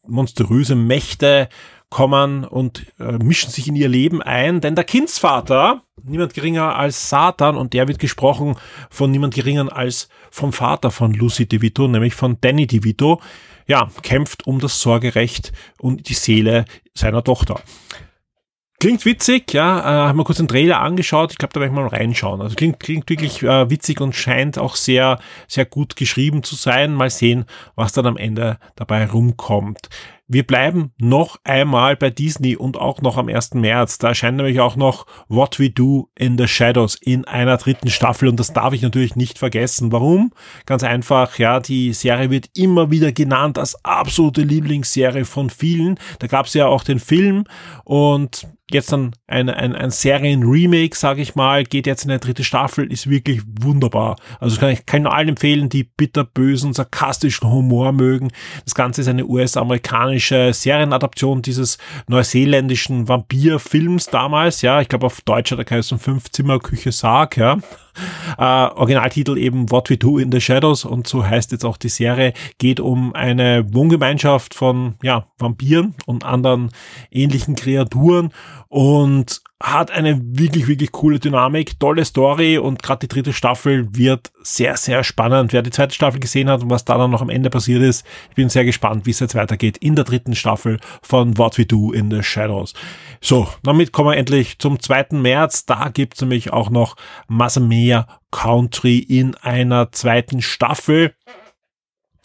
monströse 0.05 0.75
Mächte 0.75 1.49
kommen 1.89 2.43
und 2.43 2.85
äh, 2.99 3.13
mischen 3.13 3.49
sich 3.49 3.67
in 3.67 3.75
ihr 3.75 3.87
Leben 3.87 4.21
ein, 4.21 4.59
denn 4.59 4.75
der 4.75 4.83
Kindsvater, 4.83 5.83
niemand 6.03 6.33
geringer 6.33 6.75
als 6.75 7.09
Satan, 7.09 7.55
und 7.55 7.73
der 7.73 7.87
wird 7.87 7.99
gesprochen 7.99 8.57
von 8.89 9.09
niemand 9.09 9.33
geringer 9.33 9.73
als 9.73 10.09
vom 10.29 10.51
Vater 10.51 10.91
von 10.91 11.13
Lucy 11.13 11.47
DeVito, 11.47 11.87
nämlich 11.87 12.13
von 12.13 12.37
Danny 12.41 12.67
DeVito, 12.67 13.21
ja, 13.67 13.89
kämpft 14.01 14.47
um 14.47 14.59
das 14.59 14.81
Sorgerecht 14.81 15.53
und 15.79 16.09
die 16.09 16.13
Seele 16.13 16.65
seiner 16.93 17.23
Tochter. 17.23 17.61
Klingt 18.79 19.05
witzig, 19.05 19.53
ja, 19.53 19.79
äh, 19.79 20.07
haben 20.07 20.19
wir 20.19 20.23
kurz 20.23 20.37
den 20.37 20.47
Trailer 20.47 20.81
angeschaut, 20.81 21.31
ich 21.31 21.39
glaube, 21.39 21.51
da 21.53 21.59
werde 21.61 21.73
ich 21.73 21.75
mal 21.75 21.87
reinschauen. 21.87 22.41
Also 22.41 22.55
klingt, 22.55 22.79
klingt 22.79 23.09
wirklich 23.09 23.41
äh, 23.41 23.71
witzig 23.71 24.01
und 24.01 24.15
scheint 24.15 24.59
auch 24.59 24.75
sehr, 24.75 25.19
sehr 25.47 25.65
gut 25.65 25.95
geschrieben 25.95 26.43
zu 26.43 26.53
sein. 26.53 26.93
Mal 26.93 27.09
sehen, 27.09 27.45
was 27.75 27.93
dann 27.93 28.05
am 28.05 28.17
Ende 28.17 28.59
dabei 28.75 29.07
rumkommt. 29.07 29.89
Wir 30.27 30.45
bleiben 30.45 30.91
noch 30.97 31.37
einmal 31.45 31.95
bei 31.95 32.09
Disney 32.09 32.57
und 32.57 32.77
auch 32.77 33.01
noch 33.01 33.15
am 33.15 33.29
1. 33.29 33.53
März. 33.53 33.97
Da 33.97 34.09
erscheint 34.09 34.37
nämlich 34.37 34.59
auch 34.59 34.75
noch 34.75 35.05
What 35.29 35.57
We 35.57 35.69
Do 35.69 36.09
in 36.15 36.37
the 36.37 36.47
Shadows 36.47 36.95
in 36.95 37.25
einer 37.25 37.55
dritten 37.55 37.89
Staffel 37.89 38.27
und 38.27 38.37
das 38.37 38.51
darf 38.51 38.73
ich 38.73 38.81
natürlich 38.81 39.15
nicht 39.15 39.39
vergessen. 39.39 39.91
Warum? 39.93 40.33
Ganz 40.65 40.83
einfach, 40.83 41.39
ja, 41.39 41.61
die 41.61 41.93
Serie 41.93 42.29
wird 42.29 42.49
immer 42.55 42.91
wieder 42.91 43.13
genannt 43.13 43.57
als 43.57 43.83
absolute 43.85 44.41
Lieblingsserie 44.41 45.23
von 45.23 45.49
vielen. 45.49 45.97
Da 46.19 46.27
gab 46.27 46.47
es 46.47 46.53
ja 46.53 46.67
auch 46.67 46.83
den 46.83 46.99
Film 46.99 47.45
und 47.85 48.47
jetzt 48.69 48.91
dann 48.91 49.13
ein, 49.27 49.49
ein, 49.49 49.73
ein 49.75 49.91
Serien-Remake, 49.91 50.93
sage 50.93 51.21
ich 51.21 51.35
mal, 51.35 51.63
geht 51.63 51.87
jetzt 51.87 52.03
in 52.03 52.11
eine 52.11 52.19
dritte 52.19 52.43
Staffel, 52.43 52.91
ist 52.91 53.09
wirklich 53.09 53.41
wunderbar. 53.61 54.17
Also 54.41 54.59
kann 54.59 54.71
ich 54.71 54.85
kann 54.85 55.07
allen 55.07 55.29
empfehlen, 55.29 55.69
die 55.69 55.85
bitterbösen, 55.85 56.73
sarkastischen 56.73 57.49
Humor 57.49 57.93
mögen. 57.93 58.29
Das 58.65 58.75
Ganze 58.75 59.01
ist 59.01 59.07
eine 59.07 59.25
US-amerikanische 59.25 60.16
Serienadaption 60.19 61.41
dieses 61.41 61.77
neuseeländischen 62.07 63.07
Vampir-Films 63.07 64.07
damals, 64.07 64.61
ja, 64.61 64.81
ich 64.81 64.89
glaube 64.89 65.05
auf 65.05 65.21
Deutsch 65.21 65.51
hat 65.51 65.59
er 65.59 65.65
geheißen 65.65 65.99
Fünf-Zimmer-Küche 65.99 66.91
Sarg, 66.91 67.37
ja. 67.37 67.57
Äh, 68.37 68.41
Originaltitel 68.41 69.37
eben 69.37 69.71
What 69.71 69.89
We 69.89 69.97
Do 69.97 70.19
in 70.19 70.31
the 70.31 70.39
Shadows 70.39 70.85
und 70.85 71.07
so 71.07 71.25
heißt 71.25 71.51
jetzt 71.51 71.65
auch 71.65 71.77
die 71.77 71.89
Serie, 71.89 72.33
geht 72.59 72.79
um 72.79 73.15
eine 73.15 73.65
Wohngemeinschaft 73.73 74.53
von 74.53 74.95
ja, 75.01 75.25
Vampiren 75.39 75.95
und 76.05 76.23
anderen 76.23 76.69
ähnlichen 77.11 77.55
Kreaturen 77.55 78.31
und 78.67 79.41
hat 79.61 79.89
eine 79.89 80.21
wirklich, 80.21 80.67
wirklich 80.67 80.91
coole 80.91 81.19
Dynamik, 81.19 81.79
tolle 81.79 82.05
Story 82.05 82.59
und 82.59 82.83
gerade 82.83 82.99
die 82.99 83.07
dritte 83.07 83.33
Staffel 83.33 83.87
wird 83.91 84.31
sehr, 84.43 84.77
sehr 84.77 85.03
spannend. 85.03 85.51
Wer 85.51 85.63
die 85.63 85.71
zweite 85.71 85.95
Staffel 85.95 86.19
gesehen 86.19 86.47
hat 86.47 86.61
und 86.61 86.69
was 86.69 86.85
da 86.85 86.97
dann 86.97 87.09
noch 87.09 87.23
am 87.23 87.29
Ende 87.29 87.49
passiert 87.49 87.81
ist, 87.81 88.05
ich 88.29 88.35
bin 88.35 88.49
sehr 88.49 88.65
gespannt, 88.65 89.07
wie 89.07 89.11
es 89.11 89.19
jetzt 89.19 89.33
weitergeht 89.33 89.77
in 89.77 89.95
der 89.95 90.05
dritten 90.05 90.35
Staffel 90.35 90.79
von 91.01 91.37
What 91.39 91.57
We 91.57 91.65
Do 91.65 91.91
in 91.91 92.11
the 92.11 92.21
Shadows. 92.21 92.73
So, 93.19 93.47
damit 93.63 93.91
kommen 93.91 94.11
wir 94.11 94.17
endlich 94.17 94.59
zum 94.59 94.79
2. 94.79 95.07
März. 95.13 95.65
Da 95.65 95.89
gibt's 95.89 96.21
nämlich 96.21 96.53
auch 96.53 96.69
noch 96.69 96.95
Masamea 97.27 98.07
Country 98.29 98.99
in 98.99 99.33
einer 99.35 99.91
zweiten 99.91 100.41
Staffel 100.41 101.15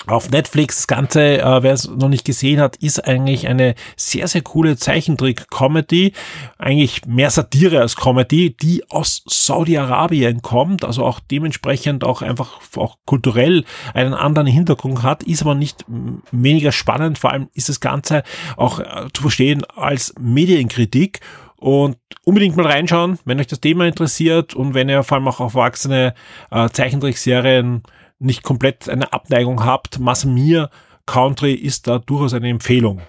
auf 0.07 0.31
Netflix. 0.31 0.77
Das 0.77 0.87
Ganze, 0.87 1.41
äh, 1.41 1.63
wer 1.63 1.73
es 1.73 1.89
noch 1.89 2.09
nicht 2.09 2.25
gesehen 2.25 2.61
hat, 2.61 2.77
ist 2.77 3.07
eigentlich 3.07 3.49
eine 3.49 3.75
sehr, 3.97 4.29
sehr 4.29 4.43
coole 4.43 4.77
Zeichentrick-Comedy. 4.77 6.13
Eigentlich 6.59 7.07
mehr 7.07 7.31
Satire 7.31 7.81
als 7.81 7.97
Comedy, 7.97 8.57
die 8.57 8.89
aus 8.91 9.23
Saudi-Arabien 9.27 10.43
kommt, 10.43 10.85
also 10.85 11.05
auch 11.05 11.21
dementsprechend 11.21 12.05
auch 12.05 12.23
einfach 12.23 12.61
auch 12.77 12.99
kulturell 13.07 13.65
einen 13.95 14.15
anderen 14.15 14.47
Hintergrund 14.47 15.03
hat, 15.03 15.23
ist 15.23 15.43
aber 15.43 15.55
nicht 15.55 15.85
weniger 16.31 16.73
spannend. 16.73 17.19
Vor 17.19 17.33
allem 17.33 17.49
ist 17.55 17.69
das 17.69 17.81
Ganze 17.81 18.23
auch 18.57 18.81
äh, 18.81 19.09
zu 19.13 19.23
verstehen 19.23 19.65
als 19.77 20.15
Medienkritik 20.19 21.21
und 21.57 21.97
unbedingt 22.25 22.57
mal 22.57 22.67
reinschauen, 22.67 23.21
wenn 23.25 23.39
euch 23.39 23.47
das 23.47 23.61
Thema 23.61 23.87
interessiert 23.87 24.55
und 24.55 24.75
wenn 24.75 24.89
ihr 24.89 25.05
vor 25.05 25.19
allem 25.19 25.29
auch 25.29 25.39
auf 25.39 25.55
erwachsene 25.55 26.15
äh, 26.51 26.69
Zeichentrickserien 26.71 27.85
nicht 28.23 28.43
komplett 28.43 28.89
eine 28.89 29.13
Abneigung 29.13 29.65
habt, 29.65 29.99
Massamir 29.99 30.71
Country 31.07 31.55
ist 31.55 31.87
da 31.87 31.99
durchaus 31.99 32.35
eine 32.35 32.49
Empfehlung. 32.49 33.01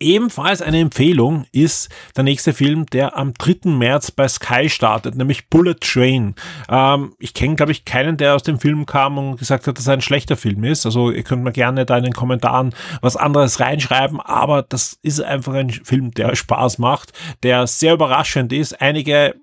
Ebenfalls 0.00 0.62
eine 0.62 0.78
Empfehlung 0.78 1.44
ist 1.50 1.88
der 2.16 2.22
nächste 2.22 2.52
Film, 2.52 2.86
der 2.86 3.16
am 3.16 3.34
3. 3.34 3.68
März 3.70 4.12
bei 4.12 4.28
Sky 4.28 4.68
startet, 4.68 5.16
nämlich 5.16 5.48
Bullet 5.48 5.74
Train. 5.80 6.36
Ähm, 6.68 7.14
ich 7.18 7.34
kenne, 7.34 7.56
glaube 7.56 7.72
ich, 7.72 7.84
keinen, 7.84 8.16
der 8.16 8.36
aus 8.36 8.44
dem 8.44 8.60
Film 8.60 8.86
kam 8.86 9.18
und 9.18 9.38
gesagt 9.38 9.66
hat, 9.66 9.76
dass 9.76 9.88
er 9.88 9.94
ein 9.94 10.00
schlechter 10.00 10.36
Film 10.36 10.62
ist. 10.62 10.86
Also 10.86 11.10
ihr 11.10 11.24
könnt 11.24 11.42
mir 11.42 11.50
gerne 11.50 11.84
da 11.84 11.98
in 11.98 12.04
den 12.04 12.12
Kommentaren 12.12 12.76
was 13.02 13.16
anderes 13.16 13.58
reinschreiben, 13.58 14.20
aber 14.20 14.62
das 14.62 14.96
ist 15.02 15.20
einfach 15.20 15.54
ein 15.54 15.70
Film, 15.70 16.12
der 16.12 16.36
Spaß 16.36 16.78
macht, 16.78 17.12
der 17.42 17.66
sehr 17.66 17.94
überraschend 17.94 18.52
ist. 18.52 18.80
Einige 18.80 19.34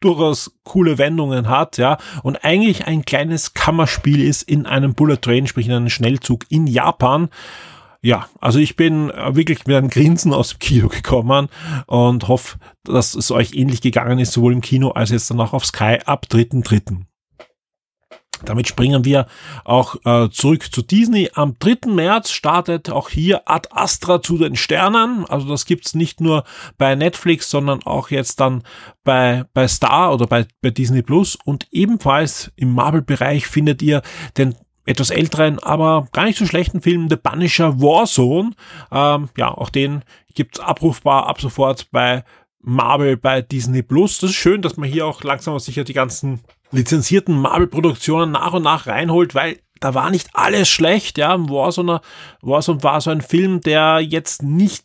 durchaus 0.00 0.52
coole 0.64 0.98
Wendungen 0.98 1.48
hat, 1.48 1.78
ja, 1.78 1.98
und 2.22 2.44
eigentlich 2.44 2.86
ein 2.86 3.04
kleines 3.04 3.54
Kammerspiel 3.54 4.22
ist 4.22 4.42
in 4.42 4.66
einem 4.66 4.94
Bullet 4.94 5.16
Train, 5.16 5.46
sprich 5.46 5.66
in 5.66 5.72
einem 5.72 5.90
Schnellzug 5.90 6.44
in 6.48 6.66
Japan. 6.66 7.28
Ja, 8.04 8.26
also 8.40 8.58
ich 8.58 8.74
bin 8.74 9.08
wirklich 9.08 9.64
mit 9.66 9.76
einem 9.76 9.88
Grinsen 9.88 10.32
aus 10.32 10.50
dem 10.50 10.58
Kino 10.58 10.88
gekommen 10.88 11.48
und 11.86 12.26
hoffe, 12.26 12.58
dass 12.82 13.14
es 13.14 13.30
euch 13.30 13.54
ähnlich 13.54 13.80
gegangen 13.80 14.18
ist, 14.18 14.32
sowohl 14.32 14.52
im 14.52 14.60
Kino 14.60 14.90
als 14.90 15.10
jetzt 15.10 15.30
dann 15.30 15.40
auch 15.40 15.52
auf 15.52 15.64
Sky 15.64 15.98
ab 16.04 16.26
3.3. 16.28 17.02
Damit 18.44 18.68
springen 18.68 19.04
wir 19.04 19.26
auch 19.64 19.96
äh, 20.04 20.28
zurück 20.30 20.72
zu 20.72 20.82
Disney. 20.82 21.30
Am 21.34 21.56
3. 21.58 21.90
März 21.90 22.30
startet 22.30 22.90
auch 22.90 23.08
hier 23.08 23.42
Ad 23.46 23.68
Astra 23.72 24.22
zu 24.22 24.38
den 24.38 24.56
Sternen. 24.56 25.24
Also 25.28 25.48
das 25.48 25.66
gibt's 25.66 25.94
nicht 25.94 26.20
nur 26.20 26.44
bei 26.78 26.94
Netflix, 26.94 27.50
sondern 27.50 27.82
auch 27.84 28.10
jetzt 28.10 28.40
dann 28.40 28.62
bei, 29.04 29.44
bei 29.54 29.68
Star 29.68 30.12
oder 30.12 30.26
bei, 30.26 30.46
bei 30.60 30.70
Disney 30.70 31.02
Plus. 31.02 31.36
Und 31.44 31.68
ebenfalls 31.70 32.52
im 32.56 32.72
Marvel-Bereich 32.74 33.46
findet 33.46 33.82
ihr 33.82 34.02
den 34.36 34.54
etwas 34.84 35.10
älteren, 35.10 35.60
aber 35.60 36.08
gar 36.12 36.24
nicht 36.24 36.38
so 36.38 36.46
schlechten 36.46 36.82
Film 36.82 37.08
The 37.08 37.16
Punisher 37.16 37.80
Warzone. 37.80 38.50
Ähm, 38.90 39.28
ja, 39.36 39.52
auch 39.52 39.70
den 39.70 40.02
gibt's 40.34 40.60
abrufbar 40.60 41.26
ab 41.28 41.40
sofort 41.40 41.88
bei 41.90 42.24
Marvel 42.60 43.16
bei 43.16 43.42
Disney 43.42 43.82
Plus. 43.82 44.18
Das 44.18 44.30
ist 44.30 44.36
schön, 44.36 44.62
dass 44.62 44.76
man 44.76 44.88
hier 44.88 45.06
auch 45.06 45.22
langsam 45.22 45.58
sicher 45.58 45.84
die 45.84 45.92
ganzen 45.92 46.40
lizenzierten 46.72 47.36
Marvel-Produktionen 47.36 48.32
nach 48.32 48.52
und 48.52 48.62
nach 48.62 48.86
reinholt, 48.86 49.34
weil 49.34 49.60
da 49.80 49.94
war 49.94 50.10
nicht 50.10 50.30
alles 50.32 50.68
schlecht, 50.68 51.18
ja. 51.18 51.38
Warzone, 51.38 52.00
Warzone 52.40 52.82
war 52.82 53.00
so 53.00 53.10
ein 53.10 53.20
Film, 53.20 53.60
der 53.60 54.00
jetzt 54.00 54.42
nicht 54.42 54.84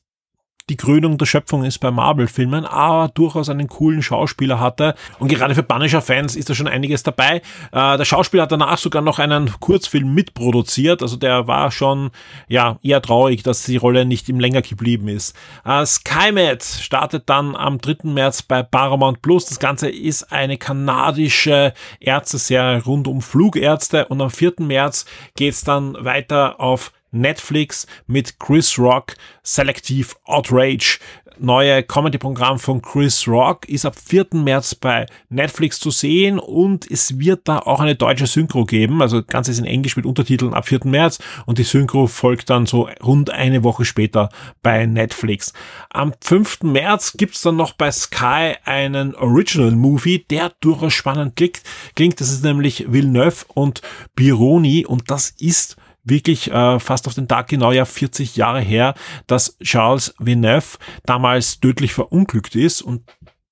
die 0.69 0.75
Krönung 0.75 1.17
der 1.17 1.25
Schöpfung 1.25 1.63
ist 1.63 1.79
bei 1.79 1.91
Marvel-Filmen, 1.91 2.65
aber 2.65 3.09
durchaus 3.13 3.49
einen 3.49 3.67
coolen 3.67 4.01
Schauspieler 4.01 4.59
hatte. 4.59 4.95
Und 5.17 5.29
gerade 5.29 5.55
für 5.55 5.63
Punisher-Fans 5.63 6.35
ist 6.35 6.49
da 6.49 6.55
schon 6.55 6.67
einiges 6.67 7.03
dabei. 7.03 7.41
Äh, 7.71 7.97
der 7.97 8.05
Schauspieler 8.05 8.43
hat 8.43 8.51
danach 8.51 8.77
sogar 8.77 9.01
noch 9.01 9.19
einen 9.19 9.51
Kurzfilm 9.59 10.13
mitproduziert. 10.13 11.01
Also 11.01 11.15
der 11.15 11.47
war 11.47 11.71
schon 11.71 12.11
ja 12.47 12.77
eher 12.83 13.01
traurig, 13.01 13.43
dass 13.43 13.63
die 13.63 13.77
Rolle 13.77 14.05
nicht 14.05 14.27
im 14.27 14.39
länger 14.39 14.61
geblieben 14.61 15.07
ist. 15.07 15.35
Äh, 15.63 15.85
Skymet 15.85 16.63
startet 16.63 17.23
dann 17.29 17.55
am 17.55 17.79
3. 17.79 18.09
März 18.09 18.41
bei 18.41 18.61
Paramount 18.61 19.21
Plus. 19.21 19.45
Das 19.45 19.59
Ganze 19.59 19.89
ist 19.89 20.31
eine 20.33 20.57
kanadische 20.57 21.73
Ärzteserie 22.01 22.83
rund 22.83 23.07
um 23.07 23.21
Flugärzte. 23.21 24.07
Und 24.07 24.21
am 24.21 24.29
4. 24.29 24.55
März 24.59 25.05
geht's 25.35 25.63
dann 25.63 25.95
weiter 25.99 26.59
auf 26.59 26.91
Netflix 27.11 27.87
mit 28.05 28.39
Chris 28.39 28.77
Rock 28.77 29.15
Selective 29.43 30.15
Outrage. 30.25 30.99
Neue 31.39 31.83
Comedy-Programm 31.83 32.57
von 32.57 32.81
Chris 32.81 33.27
Rock 33.27 33.69
ist 33.69 33.85
ab 33.85 33.95
4. 34.03 34.27
März 34.33 34.73
bei 34.75 35.05
Netflix 35.29 35.79
zu 35.79 35.91
sehen 35.91 36.39
und 36.39 36.89
es 36.89 37.19
wird 37.19 37.47
da 37.47 37.59
auch 37.59 37.79
eine 37.79 37.95
deutsche 37.95 38.25
Synchro 38.25 38.65
geben. 38.65 39.01
Also 39.01 39.21
das 39.21 39.27
Ganze 39.27 39.51
ist 39.51 39.59
in 39.59 39.65
Englisch 39.65 39.95
mit 39.95 40.05
Untertiteln 40.05 40.53
ab 40.53 40.67
4. 40.67 40.81
März 40.85 41.19
und 41.45 41.59
die 41.59 41.63
Synchro 41.63 42.07
folgt 42.07 42.49
dann 42.49 42.65
so 42.65 42.89
rund 43.03 43.29
eine 43.29 43.63
Woche 43.63 43.85
später 43.85 44.29
bei 44.63 44.85
Netflix. 44.85 45.53
Am 45.89 46.13
5. 46.21 46.63
März 46.63 47.13
gibt's 47.17 47.41
dann 47.41 47.55
noch 47.55 47.73
bei 47.73 47.91
Sky 47.91 48.55
einen 48.65 49.13
Original 49.15 49.71
Movie, 49.71 50.25
der 50.29 50.53
durchaus 50.59 50.93
spannend 50.93 51.35
klingt. 51.35 51.61
klingt. 51.95 52.19
Das 52.19 52.31
ist 52.31 52.43
nämlich 52.43 52.91
Villeneuve 52.91 53.45
und 53.53 53.81
Bironi 54.15 54.85
und 54.85 55.11
das 55.11 55.29
ist 55.37 55.77
wirklich 56.09 56.51
äh, 56.51 56.79
fast 56.79 57.07
auf 57.07 57.13
den 57.13 57.27
Tag 57.27 57.47
genau 57.47 57.71
ja 57.71 57.85
40 57.85 58.35
Jahre 58.35 58.61
her, 58.61 58.93
dass 59.27 59.57
Charles 59.59 60.13
Villeneuve 60.19 60.77
damals 61.05 61.59
tödlich 61.59 61.93
verunglückt 61.93 62.55
ist 62.55 62.81
und 62.81 63.03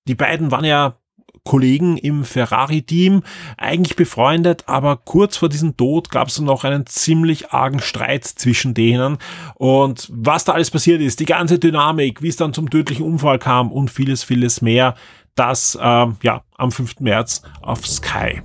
die 0.07 0.15
beiden 0.15 0.51
waren 0.51 0.65
ja 0.65 0.97
Kollegen 1.45 1.97
im 1.97 2.25
Ferrari-Team, 2.25 3.21
eigentlich 3.57 3.95
befreundet, 3.95 4.63
aber 4.65 4.97
kurz 4.97 5.37
vor 5.37 5.47
diesem 5.47 5.77
Tod 5.77 6.09
gab 6.09 6.27
es 6.27 6.39
noch 6.39 6.63
einen 6.63 6.87
ziemlich 6.87 7.51
argen 7.51 7.79
Streit 7.79 8.25
zwischen 8.25 8.73
denen. 8.73 9.19
Und 9.53 10.09
was 10.11 10.43
da 10.43 10.53
alles 10.53 10.71
passiert 10.71 11.01
ist, 11.01 11.19
die 11.19 11.25
ganze 11.25 11.59
Dynamik, 11.59 12.23
wie 12.23 12.29
es 12.29 12.35
dann 12.35 12.53
zum 12.53 12.69
tödlichen 12.71 13.05
Unfall 13.05 13.37
kam 13.37 13.71
und 13.71 13.91
vieles, 13.91 14.23
vieles 14.23 14.61
mehr, 14.61 14.95
das 15.35 15.75
äh, 15.75 16.07
ja 16.23 16.43
am 16.57 16.71
5. 16.71 16.99
März 16.99 17.43
auf 17.61 17.85
Sky. 17.85 18.41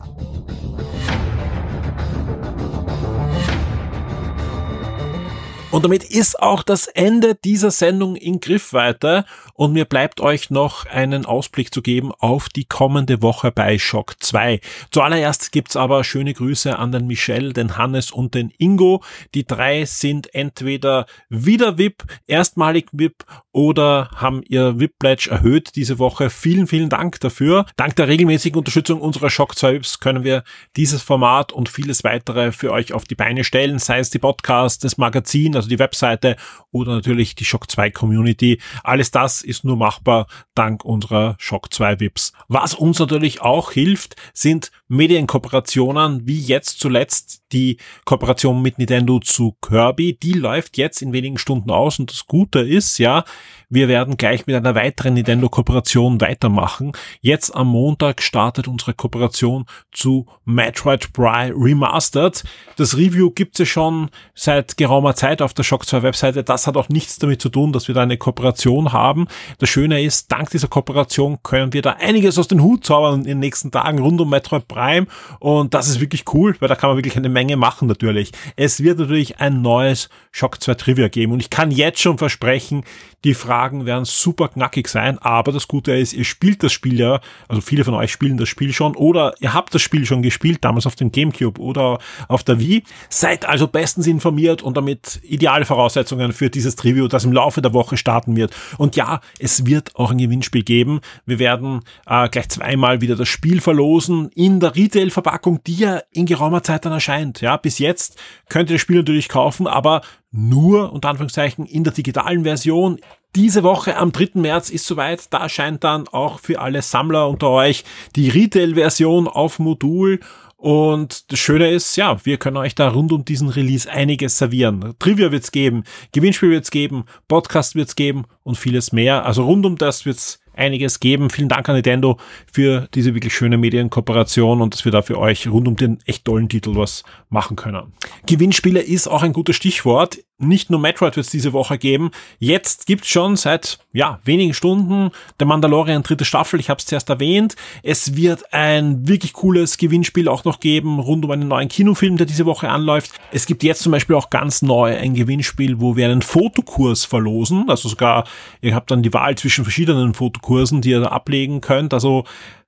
Und 5.70 5.84
damit 5.84 6.02
ist 6.02 6.40
auch 6.40 6.64
das 6.64 6.88
Ende 6.88 7.36
dieser 7.36 7.70
Sendung 7.70 8.16
in 8.16 8.40
Griffweite 8.40 9.24
und 9.60 9.74
mir 9.74 9.84
bleibt 9.84 10.22
euch 10.22 10.48
noch 10.48 10.86
einen 10.86 11.26
Ausblick 11.26 11.74
zu 11.74 11.82
geben 11.82 12.12
auf 12.18 12.48
die 12.48 12.64
kommende 12.64 13.20
Woche 13.20 13.52
bei 13.52 13.78
Shock 13.78 14.14
2. 14.18 14.58
Zuallererst 14.90 15.52
gibt's 15.52 15.76
aber 15.76 16.02
schöne 16.02 16.32
Grüße 16.32 16.78
an 16.78 16.92
den 16.92 17.06
Michel, 17.06 17.52
den 17.52 17.76
Hannes 17.76 18.10
und 18.10 18.34
den 18.34 18.54
Ingo. 18.56 19.04
Die 19.34 19.46
drei 19.46 19.84
sind 19.84 20.34
entweder 20.34 21.04
wieder 21.28 21.76
VIP, 21.76 22.04
erstmalig 22.26 22.86
VIP 22.92 23.26
oder 23.52 24.08
haben 24.16 24.42
ihr 24.48 24.80
VIP-Pledge 24.80 25.28
erhöht 25.30 25.76
diese 25.76 25.98
Woche. 25.98 26.30
Vielen, 26.30 26.66
vielen 26.66 26.88
Dank 26.88 27.20
dafür. 27.20 27.66
Dank 27.76 27.96
der 27.96 28.08
regelmäßigen 28.08 28.56
Unterstützung 28.56 29.02
unserer 29.02 29.28
Shock 29.28 29.58
2 29.58 29.74
VIPs 29.74 30.00
können 30.00 30.24
wir 30.24 30.42
dieses 30.76 31.02
Format 31.02 31.52
und 31.52 31.68
vieles 31.68 32.02
weitere 32.02 32.52
für 32.52 32.72
euch 32.72 32.94
auf 32.94 33.04
die 33.04 33.14
Beine 33.14 33.44
stellen, 33.44 33.78
sei 33.78 33.98
es 33.98 34.08
die 34.08 34.18
Podcasts, 34.18 34.78
das 34.78 34.96
Magazin, 34.96 35.54
also 35.54 35.68
die 35.68 35.78
Webseite 35.78 36.36
oder 36.70 36.94
natürlich 36.94 37.34
die 37.34 37.44
Shock 37.44 37.70
2 37.70 37.90
Community. 37.90 38.58
Alles 38.82 39.10
das 39.10 39.42
ist 39.50 39.64
nur 39.64 39.76
machbar 39.76 40.26
dank 40.54 40.84
unserer 40.84 41.34
Shock 41.38 41.74
2 41.74 42.00
VIPs. 42.00 42.32
Was 42.48 42.74
uns 42.74 42.98
natürlich 42.98 43.42
auch 43.42 43.72
hilft, 43.72 44.16
sind 44.32 44.70
Medienkooperationen, 44.88 46.26
wie 46.26 46.40
jetzt 46.40 46.80
zuletzt 46.80 47.42
die 47.52 47.76
Kooperation 48.04 48.62
mit 48.62 48.78
Nintendo 48.78 49.18
zu 49.18 49.56
Kirby. 49.60 50.14
Die 50.14 50.32
läuft 50.32 50.78
jetzt 50.78 51.02
in 51.02 51.12
wenigen 51.12 51.36
Stunden 51.36 51.70
aus 51.70 51.98
und 51.98 52.10
das 52.10 52.26
Gute 52.26 52.60
ist, 52.60 52.98
ja, 52.98 53.24
wir 53.72 53.86
werden 53.86 54.16
gleich 54.16 54.48
mit 54.48 54.56
einer 54.56 54.74
weiteren 54.74 55.14
Nintendo-Kooperation 55.14 56.20
weitermachen. 56.20 56.90
Jetzt 57.20 57.54
am 57.54 57.68
Montag 57.68 58.20
startet 58.20 58.66
unsere 58.66 58.94
Kooperation 58.94 59.64
zu 59.92 60.26
Metroid 60.44 61.12
Prime 61.12 61.54
Remastered. 61.54 62.42
Das 62.76 62.96
Review 62.96 63.30
gibt 63.30 63.60
es 63.60 63.68
schon 63.68 64.10
seit 64.34 64.76
geraumer 64.76 65.14
Zeit 65.14 65.40
auf 65.40 65.54
der 65.54 65.62
Shock 65.62 65.86
2 65.86 66.02
Webseite. 66.02 66.42
Das 66.42 66.66
hat 66.66 66.76
auch 66.76 66.88
nichts 66.88 67.20
damit 67.20 67.40
zu 67.40 67.48
tun, 67.48 67.72
dass 67.72 67.86
wir 67.86 67.94
da 67.94 68.02
eine 68.02 68.18
Kooperation 68.18 68.92
haben. 68.92 69.28
Das 69.58 69.68
Schöne 69.68 70.02
ist, 70.02 70.32
dank 70.32 70.50
dieser 70.50 70.66
Kooperation 70.66 71.38
können 71.44 71.72
wir 71.72 71.82
da 71.82 71.92
einiges 71.92 72.38
aus 72.38 72.48
den 72.48 72.62
Hut 72.62 72.84
zaubern 72.84 73.20
in 73.20 73.24
den 73.24 73.38
nächsten 73.38 73.70
Tagen 73.70 74.00
rund 74.00 74.20
um 74.20 74.28
Metroid 74.28 74.66
Prime. 74.66 75.06
Und 75.38 75.74
das 75.74 75.88
ist 75.88 76.00
wirklich 76.00 76.24
cool, 76.34 76.56
weil 76.58 76.68
da 76.68 76.74
kann 76.74 76.90
man 76.90 76.98
wirklich 76.98 77.16
eine 77.16 77.28
Menge 77.28 77.56
machen 77.56 77.86
natürlich. 77.86 78.32
Es 78.56 78.82
wird 78.82 78.98
natürlich 78.98 79.38
ein 79.38 79.62
neues 79.62 80.08
Shock 80.32 80.60
2 80.60 80.74
Trivia 80.74 81.06
geben. 81.06 81.32
Und 81.32 81.40
ich 81.40 81.50
kann 81.50 81.70
jetzt 81.70 82.00
schon 82.00 82.18
versprechen, 82.18 82.82
die 83.24 83.34
Fragen 83.60 83.84
werden 83.84 84.06
super 84.06 84.48
knackig 84.48 84.88
sein, 84.88 85.18
aber 85.18 85.52
das 85.52 85.68
Gute 85.68 85.94
ist, 85.94 86.14
ihr 86.14 86.24
spielt 86.24 86.62
das 86.62 86.72
Spiel 86.72 86.98
ja, 86.98 87.20
also 87.46 87.60
viele 87.60 87.84
von 87.84 87.92
euch 87.92 88.10
spielen 88.10 88.38
das 88.38 88.48
Spiel 88.48 88.72
schon 88.72 88.96
oder 88.96 89.34
ihr 89.38 89.52
habt 89.52 89.74
das 89.74 89.82
Spiel 89.82 90.06
schon 90.06 90.22
gespielt, 90.22 90.64
damals 90.64 90.86
auf 90.86 90.96
dem 90.96 91.12
Gamecube 91.12 91.60
oder 91.60 91.98
auf 92.26 92.42
der 92.42 92.58
Wii. 92.58 92.84
Seid 93.10 93.44
also 93.44 93.68
bestens 93.68 94.06
informiert 94.06 94.62
und 94.62 94.78
damit 94.78 95.20
ideale 95.24 95.66
Voraussetzungen 95.66 96.32
für 96.32 96.48
dieses 96.48 96.82
Review, 96.82 97.06
das 97.06 97.26
im 97.26 97.34
Laufe 97.34 97.60
der 97.60 97.74
Woche 97.74 97.98
starten 97.98 98.34
wird. 98.34 98.56
Und 98.78 98.96
ja, 98.96 99.20
es 99.38 99.66
wird 99.66 99.94
auch 99.94 100.10
ein 100.10 100.16
Gewinnspiel 100.16 100.62
geben. 100.62 101.02
Wir 101.26 101.38
werden 101.38 101.80
äh, 102.06 102.30
gleich 102.30 102.48
zweimal 102.48 103.02
wieder 103.02 103.14
das 103.14 103.28
Spiel 103.28 103.60
verlosen 103.60 104.30
in 104.34 104.60
der 104.60 104.74
Retail-Verpackung, 104.74 105.62
die 105.66 105.74
ja 105.74 106.00
in 106.12 106.24
geraumer 106.24 106.62
Zeit 106.62 106.86
dann 106.86 106.94
erscheint. 106.94 107.42
Ja, 107.42 107.58
bis 107.58 107.78
jetzt 107.78 108.18
könnt 108.48 108.70
ihr 108.70 108.76
das 108.76 108.80
Spiel 108.80 108.96
natürlich 108.96 109.28
kaufen, 109.28 109.66
aber 109.66 110.00
nur, 110.32 110.92
unter 110.92 111.08
Anführungszeichen, 111.08 111.66
in 111.66 111.82
der 111.84 111.92
digitalen 111.92 112.44
Version. 112.44 113.00
Diese 113.36 113.62
Woche 113.62 113.96
am 113.96 114.10
3. 114.10 114.30
März 114.34 114.70
ist 114.70 114.86
soweit. 114.86 115.32
Da 115.32 115.38
erscheint 115.38 115.84
dann 115.84 116.08
auch 116.08 116.40
für 116.40 116.60
alle 116.60 116.82
Sammler 116.82 117.28
unter 117.28 117.50
euch 117.50 117.84
die 118.16 118.28
Retail-Version 118.28 119.28
auf 119.28 119.60
Modul. 119.60 120.18
Und 120.56 121.30
das 121.30 121.38
Schöne 121.38 121.70
ist, 121.70 121.96
ja, 121.96 122.18
wir 122.24 122.38
können 122.38 122.56
euch 122.56 122.74
da 122.74 122.88
rund 122.88 123.12
um 123.12 123.24
diesen 123.24 123.48
Release 123.48 123.88
einiges 123.88 124.36
servieren. 124.36 124.94
Trivia 124.98 125.30
wird's 125.30 125.52
geben, 125.52 125.84
Gewinnspiel 126.12 126.50
wird's 126.50 126.72
geben, 126.72 127.04
Podcast 127.28 127.76
wird's 127.76 127.94
geben 127.94 128.24
und 128.42 128.58
vieles 128.58 128.92
mehr. 128.92 129.24
Also 129.24 129.44
rund 129.44 129.64
um 129.64 129.76
das 129.76 130.04
wird's 130.04 130.39
einiges 130.54 131.00
geben. 131.00 131.30
Vielen 131.30 131.48
Dank 131.48 131.68
an 131.68 131.74
Nintendo 131.74 132.18
für 132.52 132.88
diese 132.94 133.14
wirklich 133.14 133.34
schöne 133.34 133.58
Medienkooperation 133.58 134.60
und 134.60 134.74
dass 134.74 134.84
wir 134.84 134.92
da 134.92 135.02
für 135.02 135.18
euch 135.18 135.48
rund 135.48 135.68
um 135.68 135.76
den 135.76 135.98
echt 136.06 136.24
tollen 136.24 136.48
Titel 136.48 136.76
was 136.76 137.04
machen 137.28 137.56
können. 137.56 137.92
Gewinnspiele 138.26 138.80
ist 138.80 139.08
auch 139.08 139.22
ein 139.22 139.32
gutes 139.32 139.56
Stichwort. 139.56 140.18
Nicht 140.42 140.70
nur 140.70 140.80
Metroid 140.80 141.16
wird 141.16 141.26
es 141.26 141.32
diese 141.32 141.52
Woche 141.52 141.76
geben. 141.76 142.12
Jetzt 142.38 142.86
gibt's 142.86 143.08
schon 143.08 143.36
seit 143.36 143.78
ja 143.92 144.20
wenigen 144.24 144.54
Stunden 144.54 145.10
der 145.38 145.46
Mandalorian 145.46 146.02
dritte 146.02 146.24
Staffel. 146.24 146.58
Ich 146.60 146.70
habe 146.70 146.78
es 146.78 146.86
zuerst 146.86 147.10
erwähnt. 147.10 147.56
Es 147.82 148.16
wird 148.16 148.54
ein 148.54 149.06
wirklich 149.06 149.34
cooles 149.34 149.76
Gewinnspiel 149.76 150.28
auch 150.28 150.44
noch 150.44 150.58
geben 150.60 150.98
rund 150.98 151.26
um 151.26 151.30
einen 151.30 151.48
neuen 151.48 151.68
Kinofilm, 151.68 152.16
der 152.16 152.24
diese 152.24 152.46
Woche 152.46 152.70
anläuft. 152.70 153.12
Es 153.32 153.44
gibt 153.44 153.62
jetzt 153.62 153.82
zum 153.82 153.92
Beispiel 153.92 154.16
auch 154.16 154.30
ganz 154.30 154.62
neu 154.62 154.96
ein 154.96 155.12
Gewinnspiel, 155.12 155.78
wo 155.78 155.94
wir 155.96 156.06
einen 156.06 156.22
Fotokurs 156.22 157.04
verlosen. 157.04 157.68
Also 157.68 157.90
sogar 157.90 158.24
ihr 158.62 158.74
habt 158.74 158.90
dann 158.90 159.02
die 159.02 159.12
Wahl 159.12 159.34
zwischen 159.36 159.64
verschiedenen 159.64 160.14
Fotokursen, 160.14 160.39
die 160.42 160.90
ihr 160.90 161.00
da 161.00 161.08
ablegen 161.08 161.60
könnt. 161.60 161.94
Also 161.94 162.24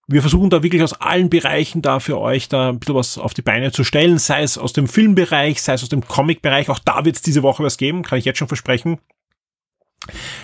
wir 0.08 0.20
versuchen 0.20 0.50
da 0.50 0.62
wirklich 0.62 0.82
aus 0.82 0.94
allen 0.94 1.30
Bereichen 1.30 1.82
da 1.82 2.00
für 2.00 2.20
euch 2.20 2.48
da 2.48 2.70
ein 2.70 2.78
bisschen 2.78 2.94
was 2.94 3.18
auf 3.18 3.34
die 3.34 3.42
Beine 3.42 3.72
zu 3.72 3.84
stellen, 3.84 4.18
sei 4.18 4.42
es 4.42 4.58
aus 4.58 4.72
dem 4.72 4.88
Filmbereich, 4.88 5.62
sei 5.62 5.74
es 5.74 5.82
aus 5.82 5.88
dem 5.88 6.06
Comic-Bereich. 6.06 6.68
Auch 6.68 6.78
da 6.80 7.04
wird 7.04 7.16
es 7.16 7.22
diese 7.22 7.42
Woche 7.42 7.62
was 7.62 7.78
geben, 7.78 8.02
kann 8.02 8.18
ich 8.18 8.24
jetzt 8.24 8.38
schon 8.38 8.48
versprechen. 8.48 8.98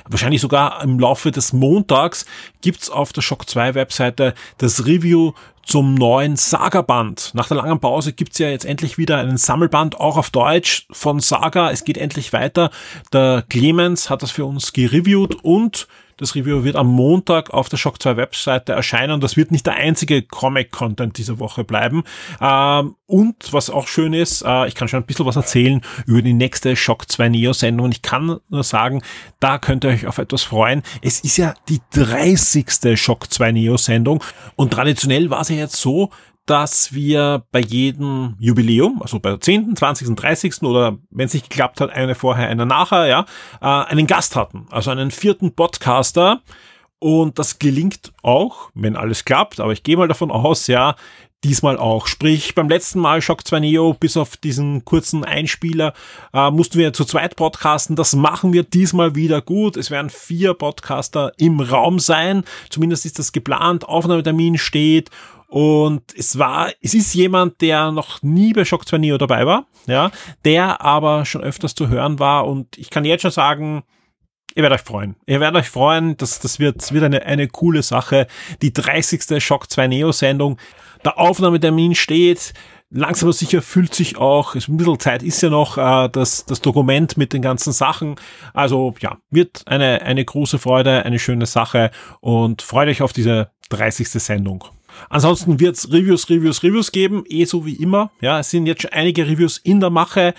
Wahrscheinlich 0.09 0.41
sogar 0.41 0.83
im 0.85 1.01
Laufe 1.01 1.33
des 1.33 1.53
Montags 1.53 2.27
gibt's 2.61 2.91
auf 2.91 3.13
der 3.13 3.23
Shock 3.23 3.49
2 3.49 3.75
Webseite 3.75 4.35
das 4.59 4.87
Review 4.87 5.33
zum 5.65 5.95
neuen 5.95 6.37
Saga-Band. 6.37 7.33
Nach 7.35 7.49
der 7.49 7.59
langen 7.59 7.81
Pause 7.81 8.13
gibt's 8.13 8.39
ja 8.39 8.49
jetzt 8.49 8.65
endlich 8.65 8.97
wieder 8.97 9.19
einen 9.19 9.37
Sammelband, 9.37 10.01
auch 10.01 10.17
auf 10.17 10.31
Deutsch 10.31 10.87
von 10.93 11.21
Saga. 11.21 11.71
Es 11.71 11.85
geht 11.85 11.99
endlich 11.99 12.33
weiter. 12.33 12.71
Der 13.13 13.45
Clemens 13.49 14.09
hat 14.09 14.23
das 14.23 14.31
für 14.31 14.47
uns 14.47 14.73
gereviewt 14.73 15.35
und 15.43 15.89
das 16.19 16.35
Review 16.35 16.65
wird 16.65 16.77
am 16.77 16.89
Montag 16.89 17.51
auf 17.51 17.69
der 17.69 17.77
Shock 17.77 18.03
2 18.03 18.17
Webseite 18.17 18.73
erscheinen. 18.73 19.21
Das 19.21 19.37
wird 19.37 19.51
nicht 19.51 19.67
der 19.67 19.75
einzige 19.75 20.23
Comic-Content 20.23 21.17
dieser 21.17 21.39
Woche 21.39 21.65
bleiben. 21.65 22.03
Ähm, 22.41 22.97
und 23.07 23.53
was 23.53 23.71
auch 23.71 23.87
schön 23.87 24.13
ist, 24.13 24.43
äh, 24.43 24.69
ich 24.69 24.75
kann 24.75 24.89
schon 24.89 25.01
ein 25.01 25.07
bisschen 25.07 25.27
was 25.27 25.37
erzählen 25.37 25.81
über 26.07 26.21
die 26.21 26.35
nächste 26.35 26.77
Shock 26.77 27.11
2 27.11 27.31
Neo-Sendung. 27.31 27.87
Und 27.87 27.93
ich 27.93 28.03
kann 28.03 28.39
nur 28.49 28.65
sagen, 28.65 29.03
da 29.41 29.59
könnt 29.59 29.85
ihr 29.85 29.91
euch 29.91 30.07
auf 30.07 30.19
etwas 30.19 30.43
freuen. 30.43 30.83
Es 31.03 31.21
ist 31.21 31.37
ja 31.37 31.55
die 31.69 31.81
30. 31.93 32.99
Shock 33.01 33.33
2 33.33 33.53
Neo-Sendung. 33.53 34.23
Und 34.57 34.73
traditionell 34.73 35.31
war 35.31 35.41
es 35.41 35.49
ja 35.49 35.57
jetzt 35.57 35.77
so, 35.77 36.11
dass 36.49 36.95
wir 36.95 37.45
bei 37.53 37.61
jedem 37.61 38.35
Jubiläum, 38.39 39.03
also 39.03 39.21
bei 39.21 39.31
der 39.31 39.41
10., 39.41 39.77
20., 39.77 40.17
30. 40.17 40.63
oder 40.63 40.97
wenn 41.11 41.27
es 41.27 41.35
nicht 41.35 41.51
geklappt 41.51 41.81
hat, 41.81 41.91
eine 41.91 42.15
vorher, 42.15 42.49
eine 42.49 42.65
nachher, 42.65 43.07
ja, 43.07 43.27
äh, 43.61 43.91
einen 43.91 44.07
Gast 44.07 44.35
hatten. 44.35 44.67
Also 44.71 44.91
einen 44.91 45.11
vierten 45.11 45.55
Podcaster. 45.55 46.41
Und 47.01 47.39
das 47.39 47.61
gelingt 47.61 48.13
auch, 48.23 48.71
wenn 48.75 48.97
alles 48.97 49.25
klappt, 49.25 49.61
aber 49.61 49.73
ich 49.73 49.85
gehe 49.85 49.97
mal 49.97 50.09
davon 50.09 50.33
aus, 50.33 50.67
ja, 50.67 50.97
diesmal 51.45 51.79
auch. 51.79 52.07
Sprich, 52.07 52.55
beim 52.55 52.69
letzten 52.69 52.99
Mal 52.99 53.23
Shock 53.23 53.47
2 53.47 53.61
Neo, 53.61 53.95
bis 53.95 54.17
auf 54.17 54.37
diesen 54.37 54.85
kurzen 54.85 55.25
Einspieler, 55.25 55.93
äh, 56.33 56.51
mussten 56.51 56.79
wir 56.79 56.93
zu 56.93 57.05
zweit 57.05 57.37
podcasten. 57.37 57.95
Das 57.95 58.17
machen 58.17 58.53
wir 58.53 58.65
diesmal 58.65 59.15
wieder 59.15 59.43
gut. 59.43 59.77
Es 59.77 59.91
werden 59.91 60.11
vier 60.11 60.55
Podcaster 60.55 61.33
im 61.37 61.61
Raum 61.61 62.01
sein. 62.01 62.43
Zumindest 62.71 63.07
ist 63.07 63.19
das 63.19 63.33
geplant. 63.33 63.85
Aufnahmetermin 63.89 64.59
steht 64.59 65.11
und 65.49 66.03
es 66.15 66.39
war, 66.39 66.71
es 66.81 66.95
ist 66.95 67.15
jemand, 67.15 67.61
der 67.63 67.91
noch 67.91 68.23
nie 68.23 68.53
bei 68.53 68.65
Shock 68.65 68.87
2 68.87 68.99
Neo 68.99 69.19
dabei 69.19 69.47
war, 69.47 69.67
ja, 69.87 70.11
der 70.45 70.83
aber 70.83 71.25
schon 71.25 71.43
öfters 71.43 71.75
zu 71.75 71.89
hören 71.89 72.19
war 72.19 72.47
und 72.47 72.79
ich 72.79 72.91
kann 72.91 73.05
jetzt 73.05 73.23
schon 73.23 73.31
sagen, 73.31 73.83
Ihr 74.55 74.63
werdet 74.63 74.81
euch 74.81 74.87
freuen. 74.87 75.15
Ihr 75.27 75.39
werdet 75.39 75.61
euch 75.61 75.71
freuen. 75.71 76.17
Das, 76.17 76.41
das 76.41 76.59
wird, 76.59 76.93
wird 76.93 77.05
eine, 77.05 77.25
eine 77.25 77.47
coole 77.47 77.83
Sache. 77.83 78.27
Die 78.61 78.73
30. 78.73 79.41
Shock 79.41 79.71
2 79.71 79.87
Neo 79.87 80.11
Sendung. 80.11 80.59
Der 81.05 81.17
Aufnahmetermin 81.17 81.95
steht. 81.95 82.55
Langsam 82.91 83.29
aber 83.29 83.35
sicher 83.35 83.61
fühlt 83.61 83.95
sich 83.95 84.17
auch, 84.17 84.55
ein 84.55 84.77
bisschen 84.79 84.99
Zeit 84.99 85.23
ist 85.23 85.43
ja 85.43 85.51
noch, 85.51 85.77
äh, 85.77 86.09
das, 86.09 86.47
das 86.47 86.63
Dokument 86.63 87.19
mit 87.19 87.35
den 87.35 87.43
ganzen 87.43 87.73
Sachen. 87.73 88.17
Also 88.55 88.95
ja, 89.01 89.19
wird 89.31 89.63
eine, 89.67 90.01
eine 90.03 90.25
große 90.25 90.59
Freude, 90.59 91.05
eine 91.05 91.19
schöne 91.19 91.45
Sache 91.45 91.91
und 92.21 92.63
freut 92.63 92.89
euch 92.89 93.03
auf 93.03 93.13
diese 93.13 93.51
30. 93.69 94.09
Sendung. 94.09 94.65
Ansonsten 95.09 95.61
wird 95.61 95.77
es 95.77 95.91
Reviews, 95.93 96.29
Reviews, 96.29 96.63
Reviews 96.63 96.93
geben, 96.93 97.25
eh 97.29 97.45
so 97.45 97.65
wie 97.67 97.75
immer. 97.75 98.11
Ja, 98.21 98.41
es 98.41 98.51
sind 98.51 98.67
jetzt 98.67 98.83
schon 98.83 98.93
einige 98.93 99.27
Reviews 99.27 99.59
in 99.59 99.81
der 99.81 99.91
Mache. 99.91 100.35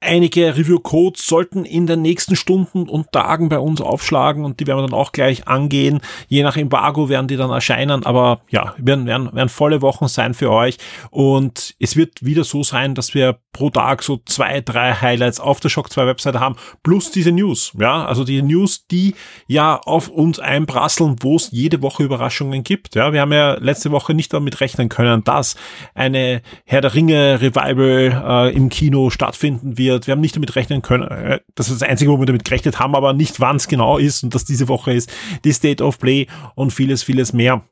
Einige 0.00 0.54
Review-Codes 0.54 1.26
sollten 1.26 1.64
in 1.64 1.86
den 1.86 2.02
nächsten 2.02 2.36
Stunden 2.36 2.86
und 2.86 3.12
Tagen 3.12 3.48
bei 3.48 3.58
uns 3.58 3.80
aufschlagen 3.80 4.44
und 4.44 4.60
die 4.60 4.66
werden 4.66 4.80
wir 4.80 4.86
dann 4.86 4.98
auch 4.98 5.10
gleich 5.10 5.48
angehen. 5.48 6.00
Je 6.28 6.42
nach 6.42 6.58
Embargo 6.58 7.08
werden 7.08 7.28
die 7.28 7.36
dann 7.36 7.48
erscheinen, 7.48 8.04
aber 8.04 8.42
ja, 8.50 8.74
werden, 8.76 9.06
werden, 9.06 9.32
werden 9.32 9.48
volle 9.48 9.80
Wochen 9.80 10.06
sein 10.06 10.34
für 10.34 10.50
euch. 10.50 10.76
Und 11.10 11.74
es 11.80 11.96
wird 11.96 12.22
wieder 12.22 12.44
so 12.44 12.62
sein, 12.62 12.94
dass 12.94 13.14
wir 13.14 13.38
pro 13.52 13.70
Tag 13.70 14.02
so 14.02 14.20
zwei, 14.26 14.60
drei 14.60 14.92
Highlights 14.92 15.40
auf 15.40 15.60
der 15.60 15.70
Shock 15.70 15.90
2 15.90 16.06
Webseite 16.06 16.40
haben, 16.40 16.56
plus 16.82 17.10
diese 17.10 17.32
News, 17.32 17.72
ja, 17.80 18.04
also 18.04 18.22
die 18.22 18.42
News, 18.42 18.86
die 18.86 19.14
ja 19.46 19.78
auf 19.78 20.08
uns 20.08 20.38
einprasseln, 20.38 21.16
wo 21.20 21.36
es 21.36 21.50
jede 21.52 21.80
Woche 21.80 22.02
Überraschungen 22.02 22.64
gibt, 22.64 22.96
ja, 22.96 23.14
wir 23.14 23.22
haben 23.22 23.32
ja 23.32 23.54
letzte 23.54 23.90
Woche 23.92 24.12
nicht 24.12 24.34
damit 24.34 24.60
rechnen 24.60 24.90
können, 24.90 25.24
dass 25.24 25.56
eine 25.94 26.42
Herr 26.66 26.82
der 26.82 26.92
Ringe 26.92 27.40
Revival 27.40 28.50
äh, 28.50 28.54
im 28.54 28.68
Kino 28.68 29.08
stattfinden 29.08 29.78
wird 29.78 29.85
wird. 29.86 30.06
Wir 30.06 30.12
haben 30.12 30.20
nicht 30.20 30.36
damit 30.36 30.54
rechnen 30.56 30.82
können. 30.82 31.08
Äh, 31.08 31.40
das 31.54 31.68
ist 31.68 31.80
das 31.80 31.88
Einzige, 31.88 32.10
wo 32.10 32.18
wir 32.18 32.26
damit 32.26 32.44
gerechnet 32.44 32.78
haben, 32.78 32.94
aber 32.94 33.12
nicht 33.12 33.40
wann 33.40 33.56
es 33.56 33.68
genau 33.68 33.98
ist 33.98 34.22
und 34.22 34.34
dass 34.34 34.44
diese 34.44 34.68
Woche 34.68 34.92
ist. 34.92 35.12
Die 35.44 35.52
State 35.52 35.82
of 35.82 35.98
Play 35.98 36.26
und 36.54 36.72
vieles, 36.72 37.02
vieles 37.02 37.32
mehr. 37.32 37.62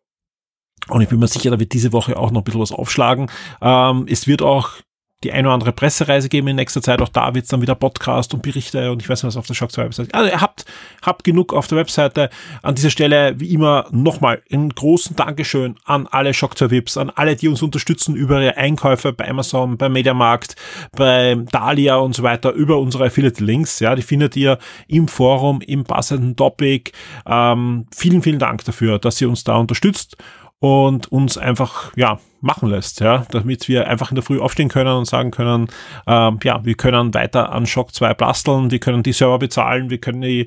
Und 0.89 1.01
ich 1.01 1.09
bin 1.09 1.19
mir 1.19 1.29
sicher, 1.29 1.51
da 1.51 1.59
wird 1.59 1.73
diese 1.73 1.93
Woche 1.93 2.17
auch 2.17 2.31
noch 2.31 2.41
ein 2.41 2.45
bisschen 2.45 2.61
was 2.61 2.73
aufschlagen. 2.73 3.31
Ähm, 3.61 4.07
es 4.09 4.27
wird 4.27 4.43
auch 4.43 4.73
die 5.25 5.33
eine 5.33 5.49
oder 5.49 5.55
andere 5.55 5.72
Pressereise 5.72 6.29
geben 6.29 6.49
in 6.49 6.57
nächster 6.57 6.83
Zeit. 6.83 7.01
Auch 7.01 7.09
da 7.09 7.35
wird 7.35 7.45
es 7.45 7.51
dann 7.51 7.62
wieder 7.62 7.75
Podcast 7.75 8.35
und 8.35 8.43
Berichte 8.43 8.93
und 8.93 9.03
ich 9.03 9.09
weiß 9.09 9.22
nicht 9.22 9.29
was 9.29 9.37
auf 9.37 9.47
der 9.47 9.55
Shock 9.55 9.72
2 9.72 9.85
Website. 9.85 10.14
Also 10.14 10.31
ihr 10.31 10.41
habt, 10.41 10.64
habt 11.03 11.25
genug 11.25 11.55
auf 11.55 11.66
der 11.66 11.79
Webseite. 11.79 12.31
An 12.62 12.75
dieser 12.75 12.91
Stelle, 12.91 13.41
wie 13.41 13.53
immer, 13.53 13.87
nochmal 13.91 14.43
einen 14.53 14.68
großen 14.68 15.16
Dankeschön 15.16 15.77
an 15.85 16.07
alle 16.07 16.35
Shock 16.35 16.59
2 16.59 16.70
Vips, 16.70 16.97
an 16.97 17.11
alle, 17.11 17.37
die 17.37 17.49
uns 17.49 17.62
unterstützen 17.62 18.14
über 18.14 18.41
ihre 18.41 18.57
Einkäufe 18.57 19.12
bei 19.12 19.29
Amazon, 19.29 19.79
bei 19.79 19.89
Mediamarkt, 19.89 20.57
bei 20.93 21.37
Dahlia 21.51 21.97
und 21.97 22.14
so 22.14 22.22
weiter, 22.22 22.53
über 22.53 22.79
unsere 22.79 23.07
Affiliate-Links. 23.07 23.81
Ja, 23.81 23.95
die 23.95 24.03
findet 24.03 24.37
ihr 24.37 24.59
im 24.87 25.09
Forum, 25.09 25.61
im 25.62 25.85
passenden 25.85 26.37
Topic. 26.37 26.93
Ähm, 27.27 27.87
vielen, 27.95 28.22
vielen 28.22 28.39
Dank 28.39 28.64
dafür, 28.64 28.99
dass 28.99 29.20
ihr 29.20 29.29
uns 29.29 29.45
da 29.45 29.57
unterstützt 29.57 30.16
und 30.59 31.11
uns 31.11 31.39
einfach, 31.39 31.93
ja, 31.97 32.18
machen 32.45 32.69
lässt, 32.69 33.01
ja, 33.01 33.27
damit 33.31 33.69
wir 33.69 33.89
einfach 33.89 34.11
in 34.11 34.15
der 34.15 34.23
Früh 34.23 34.39
aufstehen 34.39 34.69
können 34.69 34.97
und 34.97 35.07
sagen 35.07 35.31
können, 35.31 35.69
ähm, 36.07 36.39
ja, 36.45 36.65
wir 36.65 36.75
können 36.75 37.15
weiter 37.15 37.53
an 37.53 37.67
Shock 37.67 37.95
2 37.95 38.15
basteln, 38.15 38.71
wir 38.71 38.79
können 38.79 39.03
die 39.03 39.13
Server 39.13 39.39
bezahlen, 39.39 39.91
wir 39.91 39.99
können 39.99 40.21
die, 40.21 40.47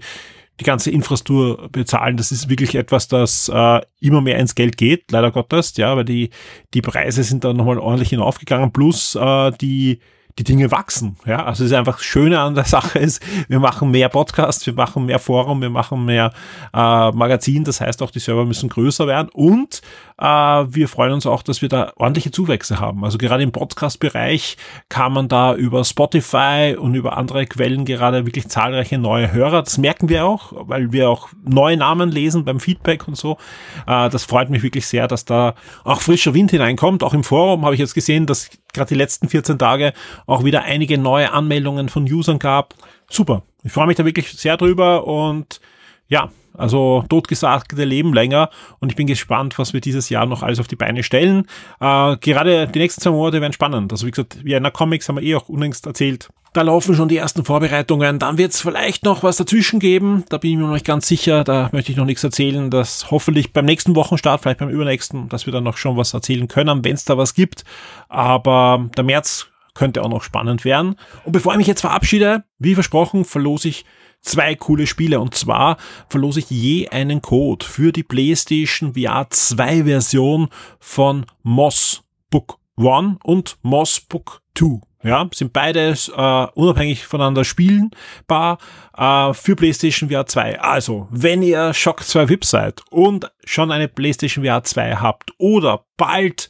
die 0.60 0.64
ganze 0.64 0.92
Infrastruktur 0.92 1.70
bezahlen. 1.72 2.18
Das 2.18 2.32
ist 2.32 2.50
wirklich 2.50 2.76
etwas, 2.76 3.08
das 3.08 3.50
äh, 3.54 3.82
immer 4.00 4.22
mehr 4.22 4.38
ins 4.38 4.56
Geld 4.56 4.78
geht, 4.78 5.12
leider 5.12 5.32
Gottes, 5.32 5.76
ja, 5.78 5.96
weil 5.96 6.06
die, 6.06 6.30
die 6.74 6.82
Preise 6.82 7.24
sind 7.24 7.44
da 7.44 7.54
nochmal 7.54 7.80
ordentlich 7.80 8.10
hinaufgegangen, 8.10 8.72
plus 8.72 9.16
äh, 9.16 9.52
die 9.60 10.00
die 10.40 10.44
Dinge 10.44 10.72
wachsen. 10.72 11.18
Ja, 11.26 11.46
also 11.46 11.64
es 11.64 11.72
ist 11.72 11.78
einfach 11.78 11.98
das 11.98 12.06
Schöne 12.06 12.40
an 12.40 12.56
der 12.56 12.66
Sache 12.66 13.00
ist, 13.00 13.22
wir 13.48 13.60
machen 13.60 13.92
mehr 13.92 14.10
Podcasts, 14.10 14.66
wir 14.66 14.74
machen 14.74 15.06
mehr 15.06 15.20
Forum, 15.20 15.62
wir 15.62 15.70
machen 15.70 16.06
mehr 16.06 16.32
äh, 16.74 17.12
Magazin. 17.12 17.64
Das 17.64 17.82
heißt 17.82 18.02
auch, 18.02 18.12
die 18.12 18.20
Server 18.20 18.46
müssen 18.46 18.70
größer 18.70 19.08
werden 19.08 19.30
und 19.34 19.82
äh, 20.20 20.26
wir 20.26 20.88
freuen 20.88 21.14
uns 21.14 21.26
auch, 21.26 21.44
dass 21.44 21.62
wir 21.62 21.70
da 21.70 21.92
ordentliche 21.96 22.32
Zuwächse 22.32 22.80
haben. 22.80 23.04
Also 23.04 23.18
gerade 23.18 23.44
im 23.44 23.52
Podcast-Bereich 23.52 24.58
kann 24.90 25.14
man 25.14 25.28
da 25.28 25.54
über 25.56 25.84
Spotify 25.84 26.76
und 26.78 26.96
über 26.96 27.18
andere 27.18 27.46
Quellen 27.46 27.86
gerade 27.86 28.26
wirklich 28.26 28.48
zahlreiche 28.48 28.98
neue 28.98 29.32
Hörer. 29.32 29.62
Das 29.62 29.78
merken 29.78 30.10
wir 30.10 30.26
auch, 30.26 30.54
weil 30.56 30.92
wir 30.92 31.10
auch 31.10 31.30
neue 31.46 31.78
Namen 31.78 32.10
lesen 32.10 32.46
beim 32.46 32.60
Feedback 32.60 33.08
und 33.08 33.16
so. 33.16 33.38
Äh, 33.86 34.10
das 34.10 34.26
freut 34.26 34.50
mich 34.50 34.64
wirklich 34.64 34.88
sehr, 34.88 35.08
dass 35.08 35.26
da 35.26 35.54
auch 35.84 36.02
frischer 36.02 36.34
Wind 36.34 36.52
hineinkommt. 36.52 37.04
Auch 37.04 37.14
im 37.14 37.24
Forum 37.24 37.64
habe 37.64 37.76
ich 37.76 37.80
jetzt 37.80 37.94
gesehen, 37.94 38.26
dass 38.26 38.50
gerade 38.74 38.90
die 38.90 38.96
letzten 38.96 39.30
14 39.30 39.60
Tage 39.60 39.94
auch 40.26 40.44
wieder 40.44 40.64
einige 40.64 40.98
neue 40.98 41.32
Anmeldungen 41.32 41.90
von 41.90 42.04
Usern 42.04 42.40
gab. 42.40 42.74
Super. 43.10 43.44
Ich 43.64 43.72
freue 43.72 43.88
mich 43.88 43.98
da 43.98 44.06
wirklich 44.06 44.32
sehr 44.32 44.58
drüber 44.58 45.06
und 45.06 45.60
ja, 46.08 46.30
also 46.58 47.06
totgesagte 47.10 47.84
Leben 47.84 48.14
länger 48.14 48.50
und 48.80 48.90
ich 48.90 48.96
bin 48.96 49.08
gespannt, 49.08 49.58
was 49.58 49.74
wir 49.74 49.82
dieses 49.82 50.10
Jahr 50.10 50.26
noch 50.26 50.44
alles 50.44 50.60
auf 50.60 50.68
die 50.68 50.76
Beine 50.76 51.04
stellen. 51.04 51.46
Äh, 51.80 52.18
gerade 52.18 52.68
die 52.68 52.80
nächsten 52.80 53.02
zwei 53.02 53.12
Monate 53.12 53.42
werden 53.42 53.54
spannend. 53.54 53.92
Also 53.92 54.06
wie 54.06 54.12
gesagt, 54.12 54.44
Vienna 54.44 54.72
Comics 54.72 55.08
haben 55.08 55.18
wir 55.18 55.24
eh 55.24 55.36
auch 55.36 55.50
unlängst 55.50 55.86
erzählt. 55.86 56.30
Da 56.54 56.64
laufen 56.64 56.96
schon 56.96 57.08
die 57.08 57.18
ersten 57.18 57.46
Vorbereitungen. 57.46 58.18
Dann 58.18 58.40
wird 58.40 58.52
es 58.52 58.62
vielleicht 58.62 59.04
noch 59.04 59.22
was 59.22 59.38
dazwischen 59.38 59.80
geben. 59.80 60.24
Da 60.30 60.38
bin 60.40 60.52
ich 60.52 60.58
mir 60.58 60.64
noch 60.64 60.74
nicht 60.74 60.88
ganz 60.88 61.08
sicher. 61.08 61.44
Da 61.44 61.70
möchte 61.72 61.92
ich 61.92 61.98
noch 61.98 62.06
nichts 62.06 62.24
erzählen. 62.24 62.72
Das 62.72 63.12
hoffentlich 63.12 63.54
beim 63.54 63.66
nächsten 63.66 63.96
Wochenstart, 63.96 64.42
vielleicht 64.42 64.60
beim 64.60 64.70
übernächsten, 64.70 65.30
dass 65.30 65.46
wir 65.46 65.54
dann 65.54 65.64
noch 65.64 65.78
schon 65.78 65.98
was 65.98 66.16
erzählen 66.16 66.48
können, 66.48 66.84
wenn 66.84 66.96
es 66.96 67.06
da 67.06 67.18
was 67.18 67.36
gibt. 67.36 67.64
Aber 68.10 68.90
der 68.98 69.04
März 69.04 69.48
könnte 69.76 70.02
auch 70.02 70.10
noch 70.10 70.24
spannend 70.24 70.66
werden. 70.66 70.96
Und 71.26 71.34
bevor 71.34 71.52
ich 71.52 71.60
mich 71.60 71.68
jetzt 71.68 71.82
verabschiede, 71.82 72.44
wie 72.58 72.74
versprochen, 72.74 73.24
verlose 73.24 73.68
ich 73.68 73.86
zwei 74.22 74.56
coole 74.56 74.88
Spiele. 74.88 75.20
Und 75.20 75.36
zwar 75.36 75.78
verlose 76.10 76.40
ich 76.40 76.50
je 76.50 76.90
einen 76.90 77.22
Code 77.22 77.66
für 77.66 77.92
die 77.92 78.04
PlayStation 78.04 78.94
VR 78.94 79.28
2 79.30 79.84
Version 79.86 80.50
von 80.80 81.26
Moss 81.44 82.04
Book 82.30 82.60
1 82.78 83.18
und 83.24 83.58
Moss 83.62 84.00
Book 84.00 84.42
2. 84.58 84.82
Ja, 85.04 85.30
sind 85.34 85.54
beides 85.54 86.10
äh, 86.10 86.48
unabhängig 86.56 87.06
voneinander 87.06 87.44
spielbar 87.44 88.58
äh, 88.98 89.34
für 89.34 89.56
PlayStation 89.56 90.10
VR 90.10 90.26
2. 90.26 90.60
Also, 90.60 91.08
wenn 91.12 91.44
ihr 91.44 91.74
Shock 91.74 92.04
2 92.04 92.28
VIP 92.30 92.46
seid 92.46 92.82
und 92.90 93.32
schon 93.46 93.72
eine 93.72 93.88
PlayStation 93.88 94.44
VR 94.44 94.64
2 94.64 94.96
habt 94.96 95.32
oder 95.38 95.86
bald 95.98 96.50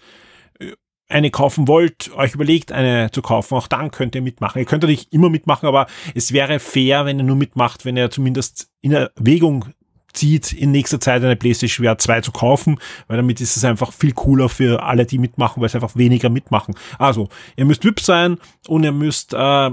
eine 1.10 1.32
kaufen 1.32 1.68
wollt, 1.68 2.12
euch 2.16 2.34
überlegt, 2.34 2.72
eine 2.72 3.10
zu 3.12 3.22
kaufen, 3.22 3.56
auch 3.56 3.68
dann 3.68 3.92
könnt 3.92 4.16
ihr 4.16 4.22
mitmachen. 4.22 4.60
Ihr 4.60 4.66
könnt 4.66 4.84
natürlich 4.84 5.12
immer 5.14 5.30
mitmachen, 5.30 5.68
aber 5.68 5.88
es 6.16 6.34
wäre 6.34 6.60
fair, 6.60 7.06
wenn 7.06 7.20
ihr 7.20 7.24
nur 7.24 7.36
mitmacht, 7.36 7.86
wenn 7.86 7.98
ihr 7.98 8.12
zumindest 8.12 8.70
in 8.82 8.92
Erwägung 8.92 9.66
zieht, 10.14 10.52
in 10.52 10.72
nächster 10.72 11.00
Zeit 11.00 11.24
eine 11.24 11.36
PlayStation 11.36 11.86
VR 11.86 11.98
2 11.98 12.22
zu 12.22 12.32
kaufen, 12.32 12.80
weil 13.08 13.18
damit 13.18 13.40
ist 13.40 13.56
es 13.56 13.64
einfach 13.64 13.94
viel 13.94 14.14
cooler 14.14 14.50
für 14.50 14.84
alle, 14.84 15.06
die 15.06 15.20
mitmachen, 15.20 15.62
weil 15.62 15.68
es 15.68 15.76
einfach 15.76 15.96
weniger 15.96 16.30
mitmachen. 16.30 16.76
Also, 16.98 17.30
ihr 17.56 17.66
müsst 17.66 17.86
VIP 17.86 18.00
sein 18.00 18.38
und 18.68 18.84
ihr 18.84 18.92
müsst 18.92 19.34
äh, 19.34 19.70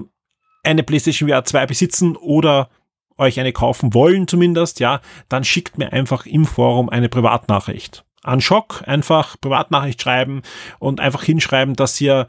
eine 0.62 0.82
PlayStation 0.84 1.28
VR 1.28 1.44
2 1.44 1.66
besitzen 1.66 2.16
oder 2.16 2.68
euch 3.16 3.40
eine 3.40 3.52
kaufen 3.52 3.94
wollen 3.94 4.28
zumindest, 4.28 4.80
ja, 4.80 5.00
dann 5.28 5.44
schickt 5.44 5.78
mir 5.78 5.92
einfach 5.92 6.26
im 6.26 6.46
Forum 6.46 6.88
eine 6.88 7.08
Privatnachricht 7.08 8.04
an 8.24 8.40
Schock 8.40 8.82
einfach 8.86 9.36
Privatnachricht 9.40 10.02
schreiben 10.02 10.42
und 10.80 11.00
einfach 11.00 11.22
hinschreiben, 11.22 11.74
dass 11.74 12.00
ihr 12.00 12.26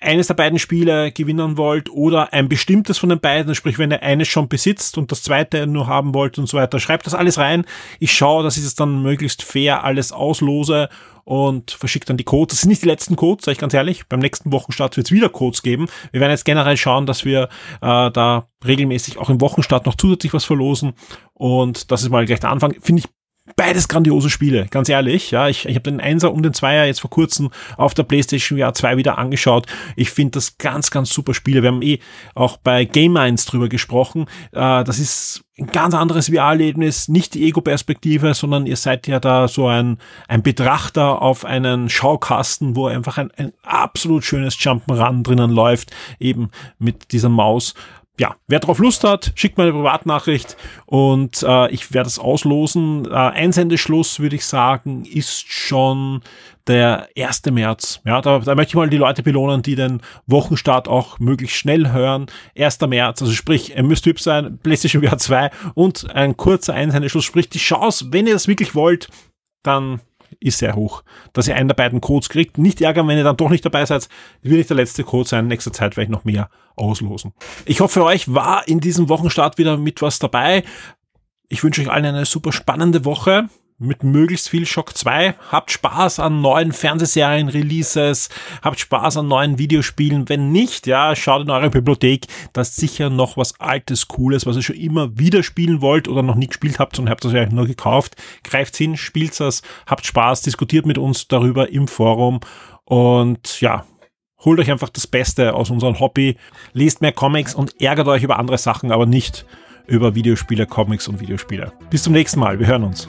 eines 0.00 0.28
der 0.28 0.34
beiden 0.34 0.58
Spiele 0.58 1.12
gewinnen 1.12 1.58
wollt 1.58 1.90
oder 1.90 2.32
ein 2.32 2.48
bestimmtes 2.48 2.98
von 2.98 3.10
den 3.10 3.20
beiden, 3.20 3.54
sprich 3.54 3.78
wenn 3.78 3.90
ihr 3.90 4.02
eines 4.02 4.28
schon 4.28 4.48
besitzt 4.48 4.96
und 4.96 5.12
das 5.12 5.22
zweite 5.22 5.66
nur 5.66 5.86
haben 5.86 6.14
wollt 6.14 6.38
und 6.38 6.48
so 6.48 6.56
weiter, 6.56 6.80
schreibt 6.80 7.06
das 7.06 7.14
alles 7.14 7.36
rein. 7.36 7.66
Ich 7.98 8.12
schaue, 8.12 8.42
dass 8.42 8.56
ich 8.56 8.64
das 8.64 8.74
dann 8.74 9.02
möglichst 9.02 9.42
fair 9.42 9.84
alles 9.84 10.10
auslose 10.10 10.88
und 11.24 11.70
verschicke 11.70 12.06
dann 12.06 12.16
die 12.16 12.24
Codes. 12.24 12.56
Das 12.56 12.60
sind 12.62 12.70
nicht 12.70 12.82
die 12.82 12.88
letzten 12.88 13.14
Codes, 13.14 13.44
sage 13.44 13.52
ich 13.52 13.60
ganz 13.60 13.74
ehrlich. 13.74 14.06
Beim 14.08 14.20
nächsten 14.20 14.50
Wochenstart 14.52 14.96
wird 14.96 15.06
es 15.06 15.12
wieder 15.12 15.28
Codes 15.28 15.62
geben. 15.62 15.86
Wir 16.12 16.20
werden 16.20 16.32
jetzt 16.32 16.46
generell 16.46 16.78
schauen, 16.78 17.04
dass 17.04 17.26
wir 17.26 17.50
äh, 17.82 18.10
da 18.10 18.48
regelmäßig 18.64 19.18
auch 19.18 19.28
im 19.28 19.40
Wochenstart 19.42 19.84
noch 19.84 19.96
zusätzlich 19.96 20.32
was 20.32 20.46
verlosen. 20.46 20.94
Und 21.34 21.90
das 21.90 22.02
ist 22.02 22.08
mal 22.08 22.24
gleich 22.24 22.40
der 22.40 22.50
Anfang. 22.50 22.74
Finde 22.80 23.00
ich 23.00 23.08
Beides 23.56 23.88
grandiose 23.88 24.30
Spiele, 24.30 24.66
ganz 24.70 24.88
ehrlich. 24.88 25.30
Ja, 25.30 25.48
ich, 25.48 25.66
ich 25.66 25.74
habe 25.74 25.90
den 25.90 26.00
Einser 26.00 26.32
und 26.32 26.42
den 26.42 26.54
Zweier 26.54 26.86
jetzt 26.86 27.00
vor 27.00 27.10
kurzem 27.10 27.50
auf 27.76 27.94
der 27.94 28.04
PlayStation 28.04 28.58
VR 28.58 28.74
2 28.74 28.96
wieder 28.96 29.18
angeschaut. 29.18 29.66
Ich 29.96 30.10
finde 30.10 30.32
das 30.32 30.58
ganz, 30.58 30.90
ganz 30.90 31.10
super 31.10 31.34
Spiele. 31.34 31.62
Wir 31.62 31.68
haben 31.68 31.82
eh 31.82 31.98
auch 32.34 32.56
bei 32.56 32.84
Game 32.84 33.12
Minds 33.12 33.44
drüber 33.46 33.68
gesprochen. 33.68 34.26
Äh, 34.52 34.84
das 34.84 34.98
ist 34.98 35.44
ein 35.60 35.66
ganz 35.66 35.94
anderes 35.94 36.28
VR-Erlebnis, 36.28 37.08
nicht 37.08 37.34
die 37.34 37.46
Ego-Perspektive, 37.46 38.34
sondern 38.34 38.66
ihr 38.66 38.76
seid 38.76 39.06
ja 39.06 39.20
da 39.20 39.46
so 39.46 39.66
ein, 39.66 39.98
ein 40.26 40.42
Betrachter 40.42 41.20
auf 41.20 41.44
einen 41.44 41.88
Schaukasten, 41.88 42.76
wo 42.76 42.86
einfach 42.86 43.18
ein, 43.18 43.30
ein 43.36 43.52
absolut 43.62 44.24
schönes 44.24 44.54
Jump'n'Run 44.56 45.22
drinnen 45.22 45.50
läuft, 45.50 45.90
eben 46.18 46.50
mit 46.78 47.12
dieser 47.12 47.28
Maus 47.28 47.74
ja, 48.20 48.36
wer 48.48 48.60
drauf 48.60 48.78
Lust 48.80 49.02
hat, 49.02 49.32
schickt 49.34 49.56
mir 49.56 49.64
eine 49.64 49.72
Privatnachricht 49.72 50.54
und 50.84 51.42
äh, 51.42 51.70
ich 51.70 51.94
werde 51.94 52.06
es 52.06 52.18
auslosen. 52.18 53.06
Äh, 53.10 53.14
Einsendeschluss, 53.14 54.20
würde 54.20 54.36
ich 54.36 54.44
sagen, 54.44 55.06
ist 55.06 55.50
schon 55.50 56.20
der 56.66 57.08
1. 57.16 57.46
März. 57.46 58.02
Ja, 58.04 58.20
da, 58.20 58.40
da 58.40 58.54
möchte 58.54 58.72
ich 58.72 58.74
mal 58.74 58.90
die 58.90 58.98
Leute 58.98 59.22
belohnen, 59.22 59.62
die 59.62 59.74
den 59.74 60.02
Wochenstart 60.26 60.86
auch 60.86 61.18
möglichst 61.18 61.56
schnell 61.56 61.92
hören. 61.92 62.26
1. 62.58 62.82
März, 62.82 63.22
also 63.22 63.32
sprich, 63.32 63.74
ihr 63.74 63.82
müsst 63.82 64.04
hübsch 64.04 64.22
sein, 64.22 64.58
PlayStation 64.62 65.02
VR 65.02 65.16
2 65.16 65.50
und 65.72 66.14
ein 66.14 66.36
kurzer 66.36 66.74
Einsendeschluss, 66.74 67.24
sprich 67.24 67.48
die 67.48 67.58
Chance, 67.58 68.08
wenn 68.10 68.26
ihr 68.26 68.34
das 68.34 68.48
wirklich 68.48 68.74
wollt, 68.74 69.08
dann 69.62 70.02
ist 70.40 70.58
sehr 70.58 70.74
hoch, 70.74 71.04
dass 71.32 71.46
ihr 71.46 71.54
einen 71.54 71.68
der 71.68 71.74
beiden 71.74 72.00
Codes 72.00 72.28
kriegt. 72.28 72.58
Nicht 72.58 72.80
ärgern, 72.80 73.06
wenn 73.06 73.18
ihr 73.18 73.24
dann 73.24 73.36
doch 73.36 73.50
nicht 73.50 73.64
dabei 73.64 73.84
seid. 73.84 74.08
Wird 74.42 74.56
nicht 74.56 74.70
der 74.70 74.76
letzte 74.76 75.04
Code 75.04 75.28
sein. 75.28 75.44
In 75.44 75.48
nächster 75.48 75.72
Zeit 75.72 75.96
werde 75.96 76.04
ich 76.04 76.10
noch 76.10 76.24
mehr 76.24 76.48
auslosen. 76.76 77.32
Ich 77.66 77.80
hoffe, 77.80 78.00
für 78.00 78.04
euch 78.04 78.32
war 78.32 78.66
in 78.66 78.80
diesem 78.80 79.08
Wochenstart 79.08 79.58
wieder 79.58 79.76
mit 79.76 80.00
was 80.02 80.18
dabei. 80.18 80.64
Ich 81.48 81.62
wünsche 81.62 81.82
euch 81.82 81.90
allen 81.90 82.06
eine 82.06 82.24
super 82.24 82.52
spannende 82.52 83.04
Woche 83.04 83.48
mit 83.80 84.04
möglichst 84.04 84.50
viel 84.50 84.66
Shock 84.66 84.96
2. 84.96 85.34
Habt 85.50 85.70
Spaß 85.70 86.20
an 86.20 86.42
neuen 86.42 86.72
Fernsehserien, 86.72 87.48
Releases, 87.48 88.28
habt 88.62 88.78
Spaß 88.78 89.16
an 89.16 89.28
neuen 89.28 89.58
Videospielen. 89.58 90.28
Wenn 90.28 90.52
nicht, 90.52 90.86
ja, 90.86 91.16
schaut 91.16 91.42
in 91.42 91.50
eure 91.50 91.70
Bibliothek. 91.70 92.26
Da 92.52 92.60
ist 92.60 92.76
sicher 92.76 93.08
noch 93.08 93.38
was 93.38 93.58
Altes, 93.58 94.06
Cooles, 94.06 94.44
was 94.44 94.56
ihr 94.56 94.62
schon 94.62 94.76
immer 94.76 95.18
wieder 95.18 95.42
spielen 95.42 95.80
wollt 95.80 96.08
oder 96.08 96.22
noch 96.22 96.34
nie 96.34 96.46
gespielt 96.46 96.78
habt 96.78 96.98
und 96.98 97.08
habt 97.08 97.24
das 97.24 97.32
ja 97.32 97.46
nur 97.46 97.66
gekauft. 97.66 98.16
Greift 98.44 98.76
hin, 98.76 98.98
spielt 98.98 99.40
das, 99.40 99.62
habt 99.86 100.04
Spaß, 100.04 100.42
diskutiert 100.42 100.84
mit 100.84 100.98
uns 100.98 101.26
darüber 101.26 101.70
im 101.70 101.88
Forum 101.88 102.40
und 102.84 103.60
ja, 103.62 103.86
holt 104.44 104.60
euch 104.60 104.70
einfach 104.70 104.90
das 104.90 105.06
Beste 105.06 105.54
aus 105.54 105.70
unserem 105.70 106.00
Hobby, 106.00 106.36
lest 106.74 107.00
mehr 107.00 107.12
Comics 107.12 107.54
und 107.54 107.80
ärgert 107.80 108.08
euch 108.08 108.22
über 108.22 108.38
andere 108.38 108.58
Sachen, 108.58 108.92
aber 108.92 109.06
nicht 109.06 109.46
über 109.86 110.14
Videospiele, 110.14 110.66
Comics 110.66 111.08
und 111.08 111.20
Videospiele. 111.20 111.72
Bis 111.88 112.02
zum 112.02 112.12
nächsten 112.12 112.40
Mal, 112.40 112.58
wir 112.58 112.66
hören 112.66 112.84
uns. 112.84 113.08